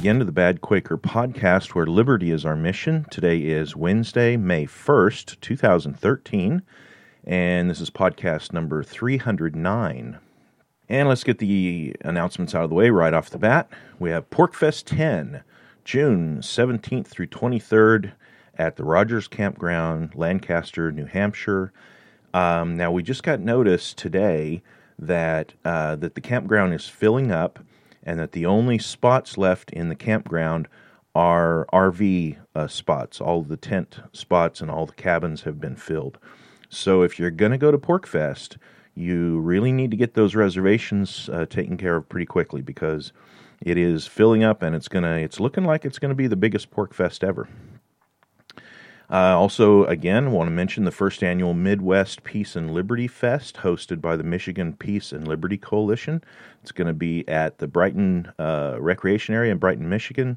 again 0.00 0.18
to 0.18 0.24
the 0.24 0.32
Bad 0.32 0.62
Quaker 0.62 0.96
podcast, 0.96 1.74
where 1.74 1.84
liberty 1.84 2.30
is 2.30 2.46
our 2.46 2.56
mission. 2.56 3.04
Today 3.10 3.40
is 3.40 3.76
Wednesday, 3.76 4.34
May 4.34 4.64
1st, 4.64 5.38
2013, 5.42 6.62
and 7.26 7.68
this 7.68 7.82
is 7.82 7.90
podcast 7.90 8.54
number 8.54 8.82
309. 8.82 10.18
And 10.88 11.06
let's 11.06 11.22
get 11.22 11.36
the 11.36 11.94
announcements 12.00 12.54
out 12.54 12.64
of 12.64 12.70
the 12.70 12.76
way 12.76 12.88
right 12.88 13.12
off 13.12 13.28
the 13.28 13.36
bat. 13.36 13.68
We 13.98 14.08
have 14.08 14.30
PorcFest 14.30 14.84
10, 14.86 15.42
June 15.84 16.38
17th 16.38 17.08
through 17.08 17.26
23rd 17.26 18.12
at 18.56 18.76
the 18.76 18.84
Rogers 18.84 19.28
Campground, 19.28 20.14
Lancaster, 20.14 20.90
New 20.90 21.04
Hampshire. 21.04 21.74
Um, 22.32 22.74
now, 22.74 22.90
we 22.90 23.02
just 23.02 23.22
got 23.22 23.40
notice 23.40 23.92
today 23.92 24.62
that 24.98 25.52
uh, 25.62 25.96
that 25.96 26.14
the 26.14 26.22
campground 26.22 26.72
is 26.72 26.88
filling 26.88 27.30
up 27.30 27.58
and 28.02 28.18
that 28.18 28.32
the 28.32 28.46
only 28.46 28.78
spots 28.78 29.36
left 29.36 29.70
in 29.70 29.88
the 29.88 29.94
campground 29.94 30.68
are 31.14 31.66
RV 31.72 32.36
uh, 32.54 32.66
spots. 32.68 33.20
All 33.20 33.42
the 33.42 33.56
tent 33.56 34.00
spots 34.12 34.60
and 34.60 34.70
all 34.70 34.86
the 34.86 34.92
cabins 34.92 35.42
have 35.42 35.60
been 35.60 35.76
filled. 35.76 36.18
So 36.68 37.02
if 37.02 37.18
you're 37.18 37.30
going 37.30 37.52
to 37.52 37.58
go 37.58 37.70
to 37.70 37.78
PorcFest, 37.78 38.56
you 38.94 39.40
really 39.40 39.72
need 39.72 39.90
to 39.90 39.96
get 39.96 40.14
those 40.14 40.34
reservations 40.34 41.28
uh, 41.32 41.46
taken 41.46 41.76
care 41.76 41.96
of 41.96 42.08
pretty 42.08 42.26
quickly 42.26 42.62
because 42.62 43.12
it 43.60 43.76
is 43.76 44.06
filling 44.06 44.42
up 44.42 44.62
and 44.62 44.74
it's 44.74 44.88
gonna 44.88 45.16
it's 45.16 45.38
looking 45.38 45.64
like 45.64 45.84
it's 45.84 45.98
going 45.98 46.10
to 46.10 46.14
be 46.14 46.26
the 46.26 46.36
biggest 46.36 46.70
PorcFest 46.70 47.24
ever. 47.24 47.48
Uh, 49.10 49.36
also, 49.36 49.84
again, 49.86 50.30
want 50.30 50.46
to 50.46 50.52
mention 50.52 50.84
the 50.84 50.92
first 50.92 51.24
annual 51.24 51.52
Midwest 51.52 52.22
Peace 52.22 52.54
and 52.54 52.70
Liberty 52.70 53.08
Fest, 53.08 53.56
hosted 53.56 54.00
by 54.00 54.16
the 54.16 54.22
Michigan 54.22 54.72
Peace 54.74 55.10
and 55.10 55.26
Liberty 55.26 55.58
Coalition. 55.58 56.22
It's 56.62 56.70
going 56.70 56.86
to 56.86 56.94
be 56.94 57.26
at 57.28 57.58
the 57.58 57.66
Brighton 57.66 58.32
uh, 58.38 58.76
Recreation 58.78 59.34
Area 59.34 59.50
in 59.50 59.58
Brighton, 59.58 59.88
Michigan. 59.88 60.36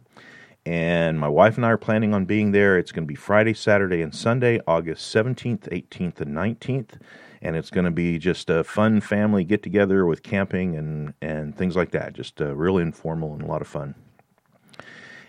And 0.65 1.19
my 1.19 1.27
wife 1.27 1.57
and 1.57 1.65
I 1.65 1.69
are 1.69 1.77
planning 1.77 2.15
on 2.15 2.25
being 2.25 2.51
there. 2.51 2.79
It's 2.79 2.91
going 2.91 3.03
to 3.03 3.07
be 3.07 3.15
Friday, 3.15 3.53
Saturday, 3.53 4.01
and 4.01 4.15
Sunday, 4.15 4.59
August 4.65 5.13
17th, 5.13 5.69
18th, 5.69 6.21
and 6.21 6.35
19th. 6.35 6.99
And 7.43 7.55
it's 7.55 7.69
going 7.69 7.85
to 7.85 7.91
be 7.91 8.17
just 8.17 8.49
a 8.49 8.63
fun 8.63 9.01
family 9.01 9.43
get 9.43 9.61
together 9.61 10.05
with 10.05 10.23
camping 10.23 10.75
and, 10.75 11.13
and 11.21 11.55
things 11.55 11.75
like 11.75 11.91
that. 11.91 12.13
Just 12.13 12.41
uh, 12.41 12.55
really 12.55 12.81
informal 12.81 13.33
and 13.33 13.43
a 13.43 13.45
lot 13.45 13.61
of 13.61 13.67
fun. 13.67 13.93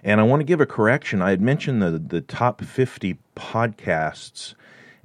And 0.05 0.21
I 0.21 0.25
want 0.25 0.41
to 0.41 0.45
give 0.45 0.61
a 0.61 0.67
correction. 0.67 1.23
I 1.23 1.31
had 1.31 1.41
mentioned 1.41 1.81
the, 1.81 1.93
the 1.93 2.21
top 2.21 2.61
50 2.61 3.17
podcasts, 3.35 4.55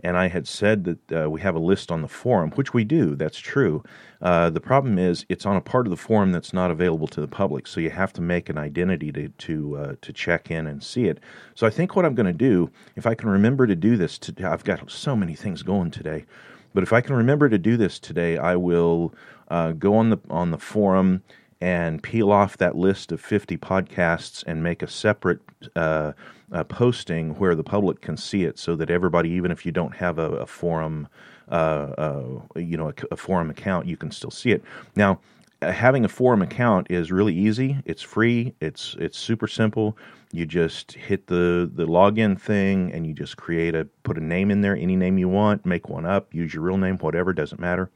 and 0.02 0.18
I 0.18 0.28
had 0.28 0.46
said 0.46 0.84
that 0.84 1.24
uh, 1.24 1.30
we 1.30 1.40
have 1.40 1.56
a 1.56 1.60
list 1.60 1.90
on 1.90 2.02
the 2.02 2.10
forum, 2.10 2.52
which 2.52 2.74
we 2.74 2.84
do. 2.84 3.16
That's 3.16 3.40
true. 3.40 3.82
Uh, 4.22 4.50
the 4.50 4.60
problem 4.60 5.00
is 5.00 5.26
it's 5.30 5.46
on 5.46 5.56
a 5.56 5.62
part 5.62 5.88
of 5.88 5.92
the 5.92 5.98
forum 5.98 6.34
that's 6.34 6.52
not 6.52 6.70
available 6.70 7.08
to 7.08 7.22
the 7.22 7.30
public, 7.30 7.66
so 7.66 7.80
you 7.80 7.92
have 7.92 8.12
to 8.14 8.22
make 8.22 8.50
an 8.50 8.58
identity 8.58 9.14
to 9.14 9.30
to 9.30 9.78
uh, 9.78 9.96
to 10.02 10.12
check 10.12 10.52
in 10.52 10.68
and 10.68 10.84
see 10.84 11.06
it. 11.06 11.22
So 11.56 11.66
I 11.66 11.70
think 11.70 11.96
what 11.96 12.04
I'm 12.04 12.16
going 12.16 12.26
to 12.26 12.34
do, 12.34 12.70
if 12.98 13.08
I 13.08 13.16
can 13.16 13.30
remember 13.30 13.68
to 13.68 13.78
do 13.78 13.96
this, 13.96 14.18
today, 14.18 14.44
I've 14.44 14.66
got 14.66 14.92
so 14.92 15.16
many 15.16 15.34
things 15.34 15.64
going 15.64 15.92
today, 15.92 16.26
but 16.74 16.84
if 16.84 16.92
I 16.92 17.00
can 17.00 17.16
remember 17.16 17.48
to 17.48 17.58
do 17.58 17.78
this 17.78 18.00
today, 18.00 18.38
I 18.38 18.58
will 18.58 19.14
uh, 19.48 19.72
go 19.72 19.96
on 19.96 20.10
the 20.10 20.18
on 20.30 20.52
the 20.52 20.58
forum 20.58 21.24
and 21.62 22.02
peel 22.02 22.32
off 22.32 22.58
that 22.58 22.76
list 22.76 23.12
of 23.12 23.20
50 23.20 23.58
podcasts 23.58 24.44
and 24.48 24.64
make 24.64 24.82
a 24.82 24.88
separate 24.88 25.42
uh, 25.76 26.14
uh, 26.52 26.64
posting 26.64 27.38
where 27.38 27.56
the 27.56 27.64
public 27.64 28.02
can 28.02 28.16
see 28.16 28.44
it 28.44 28.58
so 28.58 28.76
that 28.76 28.90
everybody, 28.90 29.30
even 29.32 29.52
if 29.52 29.66
you 29.66 29.72
don't 29.72 29.96
have 29.96 30.18
a, 30.20 30.32
a 30.32 30.46
forum, 30.46 31.08
uh, 31.50 31.94
uh 31.98 32.24
you 32.56 32.78
know, 32.78 32.90
a, 32.90 32.94
a, 33.12 33.18
forum 33.18 33.50
account, 33.50 33.88
you 33.88 33.98
can 33.98 34.12
still 34.12 34.32
see 34.32 34.52
it. 34.52 34.64
Now, 34.96 35.20
having 35.62 36.06
a 36.06 36.10
forum 36.10 36.42
account 36.42 36.88
is 36.90 37.12
really 37.12 37.36
easy. 37.36 37.78
It's 37.86 38.02
free. 38.02 38.54
It's 38.62 38.96
it's 39.00 39.18
super 39.18 39.48
simple. 39.48 39.98
You 40.32 40.46
just 40.46 40.94
hit 40.94 41.28
the 41.28 41.70
the 41.72 41.86
login 41.86 42.40
thing 42.40 42.94
and 42.94 43.06
you 43.06 43.14
just 43.14 43.36
create 43.36 43.76
a 43.76 43.86
put 44.04 44.18
a 44.18 44.24
name 44.24 44.50
in 44.50 44.62
there, 44.62 44.78
any 44.78 44.96
name 44.96 45.18
you 45.18 45.28
want, 45.28 45.66
make 45.66 45.90
one 45.90 46.06
up, 46.06 46.34
use 46.34 46.54
your 46.54 46.64
real 46.64 46.78
name, 46.78 46.98
whatever, 46.98 47.34
doesn't 47.34 47.60
matter. 47.60 47.90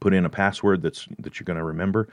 Put 0.00 0.14
in 0.14 0.24
a 0.24 0.30
password 0.30 0.82
that's 0.82 1.06
that 1.20 1.38
you're 1.38 1.44
going 1.44 1.58
to 1.58 1.64
remember 1.64 2.08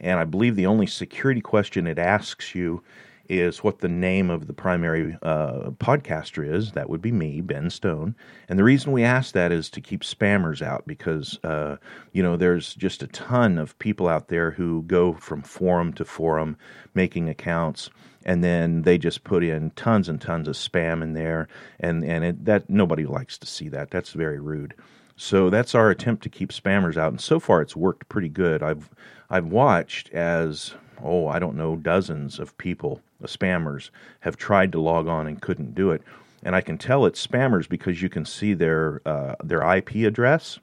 and 0.00 0.18
I 0.18 0.24
believe 0.24 0.56
the 0.56 0.66
only 0.66 0.86
security 0.86 1.40
question 1.40 1.86
it 1.86 1.98
asks 1.98 2.54
you 2.54 2.82
is 3.28 3.64
what 3.64 3.80
the 3.80 3.88
name 3.88 4.30
of 4.30 4.46
the 4.46 4.52
primary 4.52 5.16
uh, 5.22 5.70
podcaster 5.78 6.48
is. 6.48 6.72
That 6.72 6.88
would 6.88 7.02
be 7.02 7.12
me, 7.12 7.40
Ben 7.40 7.70
Stone. 7.70 8.14
And 8.48 8.58
the 8.58 8.64
reason 8.64 8.92
we 8.92 9.02
ask 9.02 9.32
that 9.34 9.52
is 9.52 9.68
to 9.70 9.80
keep 9.80 10.02
spammers 10.02 10.62
out 10.62 10.86
because, 10.86 11.38
uh, 11.44 11.76
you 12.12 12.22
know, 12.22 12.36
there's 12.36 12.74
just 12.74 13.02
a 13.02 13.08
ton 13.08 13.58
of 13.58 13.78
people 13.78 14.08
out 14.08 14.28
there 14.28 14.52
who 14.52 14.82
go 14.82 15.14
from 15.14 15.42
forum 15.42 15.92
to 15.94 16.04
forum 16.04 16.56
making 16.94 17.28
accounts. 17.28 17.90
And 18.24 18.42
then 18.42 18.82
they 18.82 18.98
just 18.98 19.24
put 19.24 19.44
in 19.44 19.70
tons 19.72 20.08
and 20.08 20.20
tons 20.20 20.48
of 20.48 20.56
spam 20.56 21.00
in 21.00 21.12
there, 21.12 21.46
and 21.78 22.04
and 22.04 22.24
it, 22.24 22.44
that 22.44 22.68
nobody 22.68 23.06
likes 23.06 23.38
to 23.38 23.46
see 23.46 23.68
that. 23.68 23.92
That's 23.92 24.10
very 24.10 24.40
rude. 24.40 24.74
So 25.14 25.48
that's 25.48 25.76
our 25.76 25.90
attempt 25.90 26.24
to 26.24 26.28
keep 26.28 26.50
spammers 26.50 26.96
out, 26.96 27.12
and 27.12 27.20
so 27.20 27.38
far 27.38 27.62
it's 27.62 27.76
worked 27.76 28.08
pretty 28.08 28.28
good. 28.28 28.64
I've 28.64 28.90
I've 29.28 29.46
watched 29.46 30.10
as 30.10 30.74
oh 31.02 31.26
I 31.28 31.38
don't 31.38 31.56
know 31.56 31.76
dozens 31.76 32.38
of 32.38 32.56
people, 32.58 33.00
the 33.20 33.28
spammers, 33.28 33.90
have 34.20 34.36
tried 34.36 34.72
to 34.72 34.80
log 34.80 35.08
on 35.08 35.26
and 35.26 35.40
couldn't 35.40 35.74
do 35.74 35.90
it, 35.90 36.02
and 36.42 36.54
I 36.54 36.60
can 36.60 36.78
tell 36.78 37.06
it's 37.06 37.26
spammers 37.26 37.68
because 37.68 38.02
you 38.02 38.08
can 38.08 38.24
see 38.24 38.54
their 38.54 39.02
uh, 39.06 39.34
their 39.42 39.62
IP 39.76 39.96
address, 40.06 40.58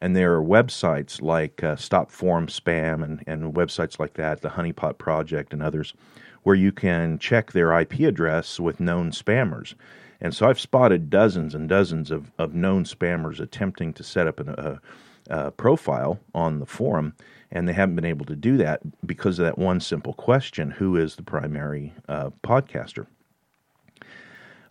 and 0.00 0.14
there 0.14 0.34
are 0.34 0.42
websites 0.42 1.20
like 1.20 1.62
uh, 1.62 1.76
Stop 1.76 2.10
Forum 2.10 2.46
Spam 2.46 3.02
and 3.02 3.22
and 3.26 3.54
websites 3.54 3.98
like 3.98 4.14
that, 4.14 4.40
the 4.42 4.50
Honeypot 4.50 4.98
Project 4.98 5.52
and 5.52 5.62
others, 5.62 5.94
where 6.44 6.56
you 6.56 6.72
can 6.72 7.18
check 7.18 7.52
their 7.52 7.78
IP 7.78 8.00
address 8.00 8.60
with 8.60 8.80
known 8.80 9.10
spammers. 9.10 9.74
And 10.20 10.34
so 10.34 10.48
I've 10.48 10.60
spotted 10.60 11.10
dozens 11.10 11.54
and 11.54 11.68
dozens 11.68 12.10
of, 12.10 12.30
of 12.38 12.54
known 12.54 12.84
spammers 12.84 13.40
attempting 13.40 13.92
to 13.94 14.02
set 14.02 14.26
up 14.26 14.40
an, 14.40 14.48
a, 14.50 14.80
a 15.28 15.50
profile 15.50 16.18
on 16.34 16.60
the 16.60 16.66
forum, 16.66 17.14
and 17.54 17.66
they 17.66 17.72
haven't 17.72 17.94
been 17.94 18.04
able 18.04 18.26
to 18.26 18.36
do 18.36 18.56
that 18.58 18.80
because 19.06 19.38
of 19.38 19.46
that 19.46 19.56
one 19.56 19.80
simple 19.80 20.12
question 20.12 20.70
who 20.70 20.96
is 20.96 21.16
the 21.16 21.22
primary 21.22 21.94
uh, 22.08 22.30
podcaster? 22.42 23.06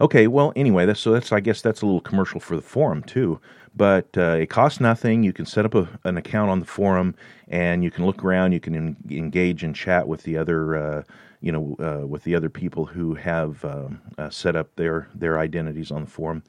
Okay, 0.01 0.27
well, 0.27 0.53
anyway, 0.55 0.85
that's, 0.85 0.99
so 0.99 1.11
that's 1.11 1.31
I 1.31 1.39
guess 1.39 1.61
that's 1.61 1.81
a 1.81 1.85
little 1.85 2.01
commercial 2.01 2.39
for 2.39 2.55
the 2.55 2.61
forum 2.61 3.01
too. 3.03 3.39
But 3.75 4.15
uh, 4.17 4.37
it 4.39 4.51
costs 4.51 4.79
nothing. 4.79 5.23
You 5.23 5.33
can 5.33 5.47
set 5.47 5.65
up 5.65 5.73
a, 5.73 5.87
an 6.03 6.17
account 6.17 6.51
on 6.51 6.59
the 6.59 6.65
forum, 6.65 7.15
and 7.47 7.83
you 7.83 7.89
can 7.89 8.05
look 8.05 8.23
around. 8.23 8.51
You 8.51 8.59
can 8.59 8.75
en- 8.75 8.97
engage 9.09 9.63
and 9.63 9.75
chat 9.75 10.07
with 10.07 10.21
the 10.23 10.37
other 10.37 10.75
uh, 10.75 11.03
you 11.43 11.51
know, 11.51 11.75
uh, 11.79 12.07
with 12.07 12.23
the 12.23 12.35
other 12.35 12.49
people 12.49 12.85
who 12.85 13.15
have 13.15 13.63
um, 13.65 14.01
uh, 14.17 14.29
set 14.29 14.55
up 14.55 14.73
their 14.77 15.09
their 15.13 15.39
identities 15.39 15.91
on 15.91 16.05
the 16.05 16.09
forum. 16.09 16.41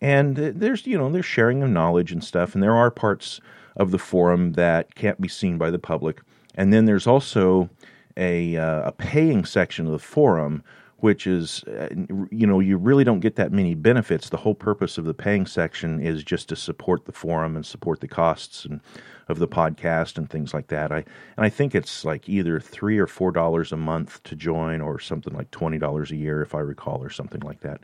And 0.00 0.36
there's 0.36 0.84
you 0.84 0.98
know 0.98 1.08
there's 1.10 1.24
sharing 1.24 1.62
of 1.62 1.70
knowledge 1.70 2.10
and 2.10 2.22
stuff, 2.22 2.54
and 2.54 2.62
there 2.62 2.74
are 2.74 2.90
parts 2.90 3.40
of 3.76 3.90
the 3.90 3.98
forum 3.98 4.52
that 4.52 4.94
can't 4.94 5.20
be 5.20 5.28
seen 5.28 5.58
by 5.58 5.70
the 5.70 5.78
public. 5.78 6.20
And 6.54 6.72
then 6.72 6.84
there's 6.84 7.06
also 7.06 7.70
a 8.16 8.56
uh, 8.56 8.88
a 8.88 8.92
paying 8.92 9.44
section 9.44 9.86
of 9.86 9.92
the 9.92 9.98
forum 9.98 10.62
which 11.02 11.26
is, 11.26 11.64
uh, 11.64 11.88
you 12.30 12.46
know, 12.46 12.60
you 12.60 12.76
really 12.76 13.02
don't 13.02 13.18
get 13.18 13.34
that 13.34 13.50
many 13.50 13.74
benefits. 13.74 14.28
The 14.28 14.36
whole 14.36 14.54
purpose 14.54 14.98
of 14.98 15.04
the 15.04 15.12
paying 15.12 15.46
section 15.46 16.00
is 16.00 16.22
just 16.22 16.48
to 16.50 16.54
support 16.54 17.06
the 17.06 17.12
forum 17.12 17.56
and 17.56 17.66
support 17.66 17.98
the 17.98 18.06
costs 18.06 18.64
and 18.64 18.80
of 19.26 19.40
the 19.40 19.48
podcast 19.48 20.16
and 20.16 20.30
things 20.30 20.54
like 20.54 20.68
that. 20.68 20.92
I 20.92 20.98
and 21.36 21.44
I 21.44 21.48
think 21.48 21.74
it's 21.74 22.04
like 22.04 22.28
either 22.28 22.60
three 22.60 22.98
or 22.98 23.08
four 23.08 23.32
dollars 23.32 23.72
a 23.72 23.76
month 23.76 24.22
to 24.22 24.36
join, 24.36 24.80
or 24.80 25.00
something 25.00 25.34
like 25.34 25.50
twenty 25.50 25.76
dollars 25.76 26.12
a 26.12 26.16
year, 26.16 26.40
if 26.40 26.54
I 26.54 26.60
recall, 26.60 27.02
or 27.02 27.10
something 27.10 27.40
like 27.40 27.60
that. 27.62 27.80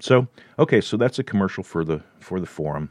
So, 0.00 0.26
okay, 0.58 0.80
so 0.80 0.96
that's 0.96 1.18
a 1.18 1.24
commercial 1.24 1.62
for 1.62 1.84
the 1.84 2.00
for 2.20 2.40
the 2.40 2.46
forum, 2.46 2.88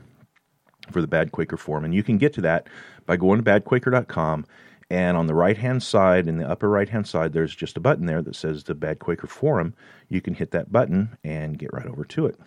for 0.92 1.02
the 1.02 1.08
Bad 1.08 1.32
Quaker 1.32 1.58
forum, 1.58 1.86
and 1.86 1.94
you 1.96 2.04
can 2.04 2.18
get 2.18 2.34
to 2.34 2.42
that 2.42 2.68
by 3.06 3.18
going 3.18 3.42
to 3.42 3.50
badquaker.com 3.50 4.46
And 4.90 5.16
on 5.16 5.28
the 5.28 5.34
right 5.34 5.58
hand 5.58 5.82
side, 5.84 6.28
in 6.28 6.38
the 6.38 6.50
upper 6.50 6.70
right 6.70 6.90
hand 6.90 7.08
side, 7.08 7.32
there's 7.32 7.56
just 7.56 7.78
a 7.78 7.80
button 7.80 8.08
there 8.08 8.22
that 8.22 8.36
says 8.36 8.66
the 8.66 8.76
Bad 8.76 9.00
Quaker 9.00 9.28
Forum. 9.28 9.74
You 10.10 10.20
can 10.22 10.34
hit 10.34 10.52
that 10.52 10.72
button 10.72 11.18
and 11.24 11.58
get 11.58 11.72
right 11.74 11.88
over 11.88 12.04
to 12.06 12.26
it. 12.26 12.38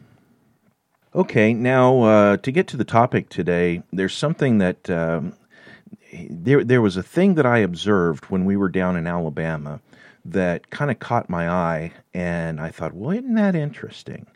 Okay, 1.14 1.54
now 1.54 2.02
uh, 2.02 2.36
to 2.38 2.52
get 2.52 2.66
to 2.68 2.76
the 2.76 2.84
topic 2.84 3.30
today, 3.30 3.82
there's 3.92 4.14
something 4.14 4.58
that 4.58 4.90
um, 4.90 5.32
there 6.28 6.64
there 6.64 6.82
was 6.82 6.96
a 6.96 7.02
thing 7.02 7.34
that 7.36 7.46
I 7.46 7.58
observed 7.58 8.26
when 8.26 8.44
we 8.44 8.56
were 8.56 8.68
down 8.68 8.96
in 8.96 9.06
Alabama 9.06 9.80
that 10.24 10.70
kind 10.70 10.90
of 10.90 10.98
caught 10.98 11.30
my 11.30 11.48
eye, 11.48 11.92
and 12.12 12.60
I 12.60 12.70
thought, 12.70 12.94
well, 12.94 13.12
isn't 13.12 13.34
that 13.34 13.54
interesting? 13.54 14.26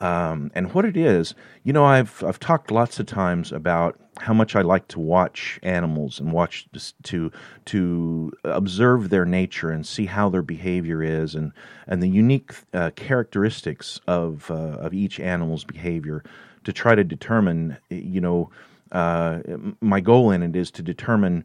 Um, 0.00 0.50
and 0.54 0.72
what 0.74 0.84
it 0.84 0.96
is, 0.96 1.34
you 1.64 1.72
know, 1.72 1.84
I've 1.84 2.22
I've 2.22 2.38
talked 2.38 2.70
lots 2.70 3.00
of 3.00 3.06
times 3.06 3.50
about 3.50 3.98
how 4.18 4.34
much 4.34 4.54
I 4.56 4.62
like 4.62 4.88
to 4.88 5.00
watch 5.00 5.58
animals 5.62 6.20
and 6.20 6.32
watch 6.32 6.68
to 7.04 7.32
to 7.66 8.32
observe 8.44 9.08
their 9.08 9.24
nature 9.24 9.70
and 9.70 9.86
see 9.86 10.06
how 10.06 10.28
their 10.28 10.42
behavior 10.42 11.02
is 11.02 11.34
and 11.34 11.52
and 11.86 12.02
the 12.02 12.08
unique 12.08 12.54
uh, 12.74 12.90
characteristics 12.94 14.00
of 14.06 14.50
uh, 14.50 14.78
of 14.80 14.92
each 14.92 15.18
animal's 15.18 15.64
behavior 15.64 16.22
to 16.64 16.72
try 16.72 16.94
to 16.94 17.04
determine, 17.04 17.76
you 17.90 18.20
know, 18.20 18.50
uh, 18.92 19.38
my 19.80 20.00
goal 20.00 20.30
in 20.30 20.42
it 20.42 20.56
is 20.56 20.70
to 20.72 20.82
determine 20.82 21.44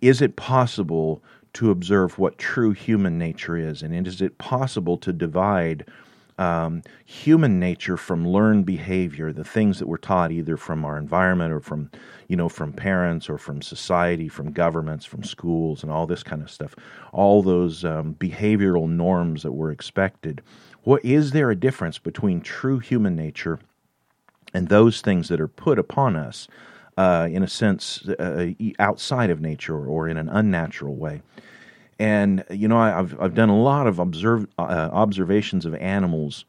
is 0.00 0.20
it 0.20 0.36
possible 0.36 1.22
to 1.54 1.70
observe 1.70 2.18
what 2.18 2.38
true 2.38 2.72
human 2.72 3.18
nature 3.18 3.56
is, 3.56 3.82
and 3.82 4.06
is 4.06 4.20
it 4.20 4.36
possible 4.38 4.98
to 4.98 5.12
divide 5.12 5.86
um, 6.38 6.82
human 7.04 7.60
nature 7.60 7.96
from 7.96 8.26
learned 8.26 8.66
behavior, 8.66 9.32
the 9.32 9.44
things 9.44 9.78
that 9.78 9.86
we're 9.86 9.96
taught 9.96 10.32
either 10.32 10.56
from 10.56 10.84
our 10.84 10.98
environment 10.98 11.52
or 11.52 11.60
from, 11.60 11.90
you 12.28 12.36
know, 12.36 12.48
from 12.48 12.72
parents 12.72 13.28
or 13.30 13.38
from 13.38 13.62
society, 13.62 14.28
from 14.28 14.52
governments, 14.52 15.04
from 15.04 15.22
schools, 15.22 15.82
and 15.82 15.92
all 15.92 16.06
this 16.06 16.22
kind 16.22 16.42
of 16.42 16.50
stuff. 16.50 16.74
All 17.12 17.42
those 17.42 17.84
um, 17.84 18.16
behavioral 18.18 18.88
norms 18.88 19.42
that 19.42 19.52
were 19.52 19.70
expected. 19.70 20.42
What 20.82 21.04
is 21.04 21.30
there 21.30 21.50
a 21.50 21.56
difference 21.56 21.98
between 21.98 22.40
true 22.40 22.78
human 22.78 23.14
nature 23.14 23.60
and 24.52 24.68
those 24.68 25.00
things 25.00 25.28
that 25.28 25.40
are 25.40 25.48
put 25.48 25.78
upon 25.78 26.16
us, 26.16 26.48
uh, 26.96 27.28
in 27.30 27.42
a 27.42 27.48
sense, 27.48 28.08
uh, 28.08 28.48
outside 28.78 29.30
of 29.30 29.40
nature 29.40 29.86
or 29.86 30.08
in 30.08 30.16
an 30.16 30.28
unnatural 30.28 30.96
way? 30.96 31.22
And 31.98 32.44
you 32.50 32.68
know, 32.68 32.76
I, 32.76 32.88
have 32.90 33.20
I've 33.20 33.34
done 33.34 33.48
a 33.48 33.60
lot 33.60 33.86
of 33.86 33.98
observe, 33.98 34.46
uh, 34.58 34.90
observations 34.92 35.64
of 35.64 35.74
animals 35.76 36.44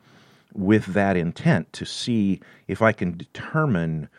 with 0.54 0.88
that 0.88 1.18
intent 1.18 1.72
to 1.74 1.86
see 1.86 2.40
if 2.68 2.82
I 2.82 2.92
can 2.92 3.18
determine 3.18 4.10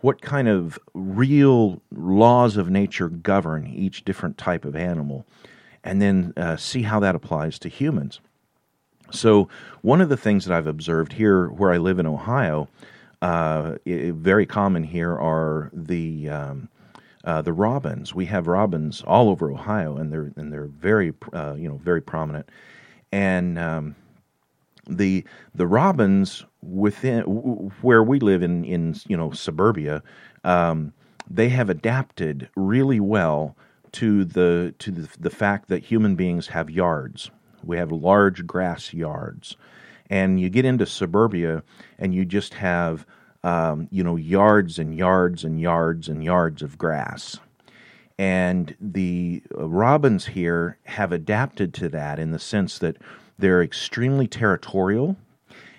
what 0.00 0.20
kind 0.20 0.48
of 0.48 0.78
real 0.94 1.80
laws 1.92 2.56
of 2.56 2.68
nature 2.68 3.08
govern 3.08 3.66
each 3.66 4.04
different 4.04 4.36
type 4.36 4.64
of 4.64 4.74
animal, 4.74 5.24
and 5.84 6.02
then 6.02 6.32
uh, 6.36 6.56
see 6.56 6.82
how 6.82 6.98
that 7.00 7.14
applies 7.14 7.58
to 7.60 7.68
humans. 7.68 8.20
So, 9.12 9.48
one 9.82 10.00
of 10.00 10.08
the 10.08 10.16
things 10.16 10.44
that 10.44 10.56
I've 10.56 10.66
observed 10.66 11.12
here, 11.12 11.48
where 11.48 11.70
I 11.70 11.76
live 11.76 11.98
in 11.98 12.06
Ohio, 12.06 12.68
uh, 13.20 13.76
very 13.86 14.46
common 14.46 14.82
here 14.82 15.12
are 15.12 15.70
the 15.72 16.28
um, 16.28 16.68
uh, 17.24 17.42
the 17.42 17.52
robins. 17.52 18.14
We 18.14 18.26
have 18.26 18.46
robins 18.46 19.02
all 19.06 19.28
over 19.28 19.50
Ohio, 19.50 19.96
and 19.96 20.12
they're 20.12 20.32
and 20.36 20.52
they're 20.52 20.66
very 20.66 21.12
uh, 21.32 21.54
you 21.56 21.68
know 21.68 21.76
very 21.76 22.02
prominent. 22.02 22.48
And 23.10 23.58
um, 23.58 23.96
the 24.88 25.24
the 25.54 25.66
robins 25.66 26.44
within 26.62 27.22
where 27.82 28.02
we 28.02 28.18
live 28.18 28.42
in 28.42 28.64
in 28.64 28.96
you 29.06 29.16
know 29.16 29.30
suburbia, 29.32 30.02
um, 30.44 30.92
they 31.30 31.48
have 31.50 31.70
adapted 31.70 32.48
really 32.56 33.00
well 33.00 33.56
to 33.92 34.24
the 34.24 34.74
to 34.78 34.90
the, 34.90 35.08
the 35.18 35.30
fact 35.30 35.68
that 35.68 35.84
human 35.84 36.16
beings 36.16 36.48
have 36.48 36.70
yards. 36.70 37.30
We 37.64 37.76
have 37.76 37.92
large 37.92 38.46
grass 38.46 38.92
yards, 38.92 39.56
and 40.10 40.40
you 40.40 40.48
get 40.50 40.64
into 40.64 40.86
suburbia, 40.86 41.62
and 41.98 42.12
you 42.12 42.24
just 42.24 42.54
have 42.54 43.06
um, 43.44 43.88
you 43.90 44.04
know, 44.04 44.16
yards 44.16 44.78
and 44.78 44.96
yards 44.96 45.44
and 45.44 45.60
yards 45.60 46.08
and 46.08 46.22
yards 46.22 46.62
of 46.62 46.78
grass. 46.78 47.38
And 48.18 48.76
the 48.80 49.42
uh, 49.56 49.68
robins 49.68 50.26
here 50.26 50.78
have 50.84 51.12
adapted 51.12 51.74
to 51.74 51.88
that 51.88 52.18
in 52.18 52.30
the 52.30 52.38
sense 52.38 52.78
that 52.78 52.96
they're 53.38 53.62
extremely 53.62 54.26
territorial. 54.28 55.16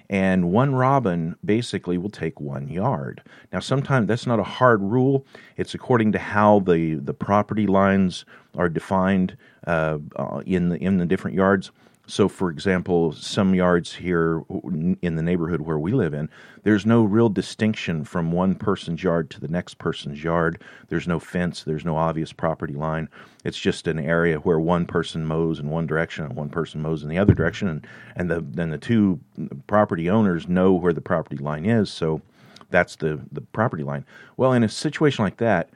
And 0.10 0.52
one 0.52 0.76
robin 0.76 1.38
basically 1.44 1.98
will 1.98 2.10
take 2.10 2.40
one 2.40 2.68
yard. 2.68 3.24
Now, 3.52 3.60
sometimes 3.60 4.08
that's 4.08 4.28
not 4.28 4.40
a 4.40 4.44
hard 4.44 4.82
rule. 4.82 5.26
It's 5.58 5.74
according 5.74 6.12
to 6.12 6.20
how 6.20 6.60
the, 6.60 6.96
the 6.96 7.14
property 7.14 7.66
lines 7.66 8.26
are 8.56 8.70
defined 8.70 9.38
uh, 9.66 9.98
uh 10.18 10.42
in 10.46 10.70
the 10.70 10.76
in 10.76 10.98
the 10.98 11.06
different 11.06 11.36
yards. 11.38 11.72
So, 12.06 12.28
for 12.28 12.50
example, 12.50 13.14
some 13.14 13.56
yards 13.56 13.94
here 13.94 14.44
in 15.02 15.16
the 15.16 15.22
neighborhood 15.22 15.62
where 15.62 15.80
we 15.80 15.94
live 15.94 16.14
in, 16.14 16.30
there's 16.64 16.86
no 16.86 17.04
real 17.04 17.30
distinction 17.30 18.04
from 18.04 18.34
one 18.34 18.56
person's 18.56 19.02
yard 19.02 19.30
to 19.30 19.40
the 19.40 19.48
next 19.48 19.78
person's 19.78 20.22
yard. 20.22 20.62
There's 20.90 21.08
no 21.08 21.18
fence, 21.18 21.64
there's 21.64 21.86
no 21.86 21.96
obvious 21.96 22.34
property 22.34 22.74
line. 22.74 23.08
It's 23.46 23.58
just 23.58 23.88
an 23.88 24.00
area 24.00 24.40
where 24.40 24.60
one 24.60 24.86
person 24.86 25.26
mows 25.26 25.60
in 25.60 25.70
one 25.70 25.88
direction 25.88 26.26
and 26.26 26.36
one 26.36 26.50
person 26.50 26.82
mows 26.82 27.04
in 27.04 27.10
the 27.10 27.18
other 27.18 27.34
direction, 27.34 27.70
and, 27.70 27.88
and 28.18 28.30
the 28.30 28.44
then 28.46 28.70
the 28.70 28.78
two 28.78 29.22
property 29.68 30.10
owners 30.10 30.50
know 30.50 30.74
where 30.74 30.94
the 30.94 31.02
property 31.02 31.38
line 31.38 31.66
is, 31.66 31.90
so 31.90 32.22
that's 32.70 32.98
the, 32.98 33.22
the 33.32 33.42
property 33.42 33.84
line. 33.84 34.06
Well, 34.36 34.52
in 34.52 34.64
a 34.64 34.70
situation 34.70 35.24
like 35.24 35.38
that, 35.38 35.70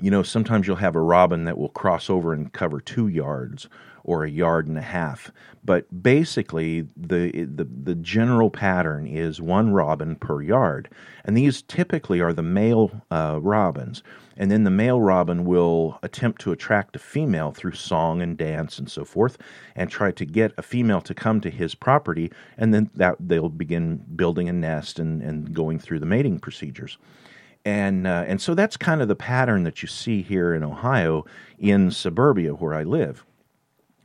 you 0.00 0.10
know, 0.10 0.24
sometimes 0.24 0.66
you'll 0.66 0.76
have 0.76 0.96
a 0.96 1.00
robin 1.00 1.44
that 1.44 1.56
will 1.56 1.68
cross 1.68 2.10
over 2.10 2.32
and 2.32 2.52
cover 2.52 2.80
two 2.80 3.06
yards 3.06 3.68
or 4.04 4.24
a 4.24 4.30
yard 4.30 4.66
and 4.66 4.78
a 4.78 4.82
half. 4.82 5.30
But 5.64 6.02
basically, 6.02 6.82
the, 6.96 7.30
the, 7.30 7.64
the 7.64 7.94
general 7.94 8.50
pattern 8.50 9.06
is 9.06 9.40
one 9.40 9.72
robin 9.72 10.16
per 10.16 10.40
yard. 10.40 10.88
And 11.24 11.36
these 11.36 11.62
typically 11.62 12.20
are 12.20 12.32
the 12.32 12.42
male 12.42 13.02
uh, 13.10 13.38
robins. 13.42 14.02
And 14.36 14.50
then 14.50 14.64
the 14.64 14.70
male 14.70 15.00
robin 15.00 15.44
will 15.44 15.98
attempt 16.02 16.40
to 16.42 16.52
attract 16.52 16.96
a 16.96 16.98
female 16.98 17.52
through 17.52 17.72
song 17.72 18.22
and 18.22 18.38
dance 18.38 18.78
and 18.78 18.90
so 18.90 19.04
forth, 19.04 19.36
and 19.76 19.90
try 19.90 20.12
to 20.12 20.24
get 20.24 20.52
a 20.56 20.62
female 20.62 21.02
to 21.02 21.14
come 21.14 21.40
to 21.42 21.50
his 21.50 21.74
property. 21.74 22.32
And 22.56 22.72
then 22.72 22.90
that 22.94 23.16
they'll 23.20 23.50
begin 23.50 23.98
building 24.16 24.48
a 24.48 24.52
nest 24.52 24.98
and, 24.98 25.20
and 25.22 25.52
going 25.52 25.78
through 25.78 26.00
the 26.00 26.06
mating 26.06 26.38
procedures 26.38 26.96
and 27.64 28.06
uh, 28.06 28.24
and 28.26 28.40
so 28.40 28.54
that's 28.54 28.76
kind 28.76 29.02
of 29.02 29.08
the 29.08 29.16
pattern 29.16 29.64
that 29.64 29.82
you 29.82 29.88
see 29.88 30.22
here 30.22 30.54
in 30.54 30.62
Ohio 30.62 31.24
in 31.58 31.90
suburbia 31.90 32.54
where 32.54 32.74
I 32.74 32.84
live. 32.84 33.24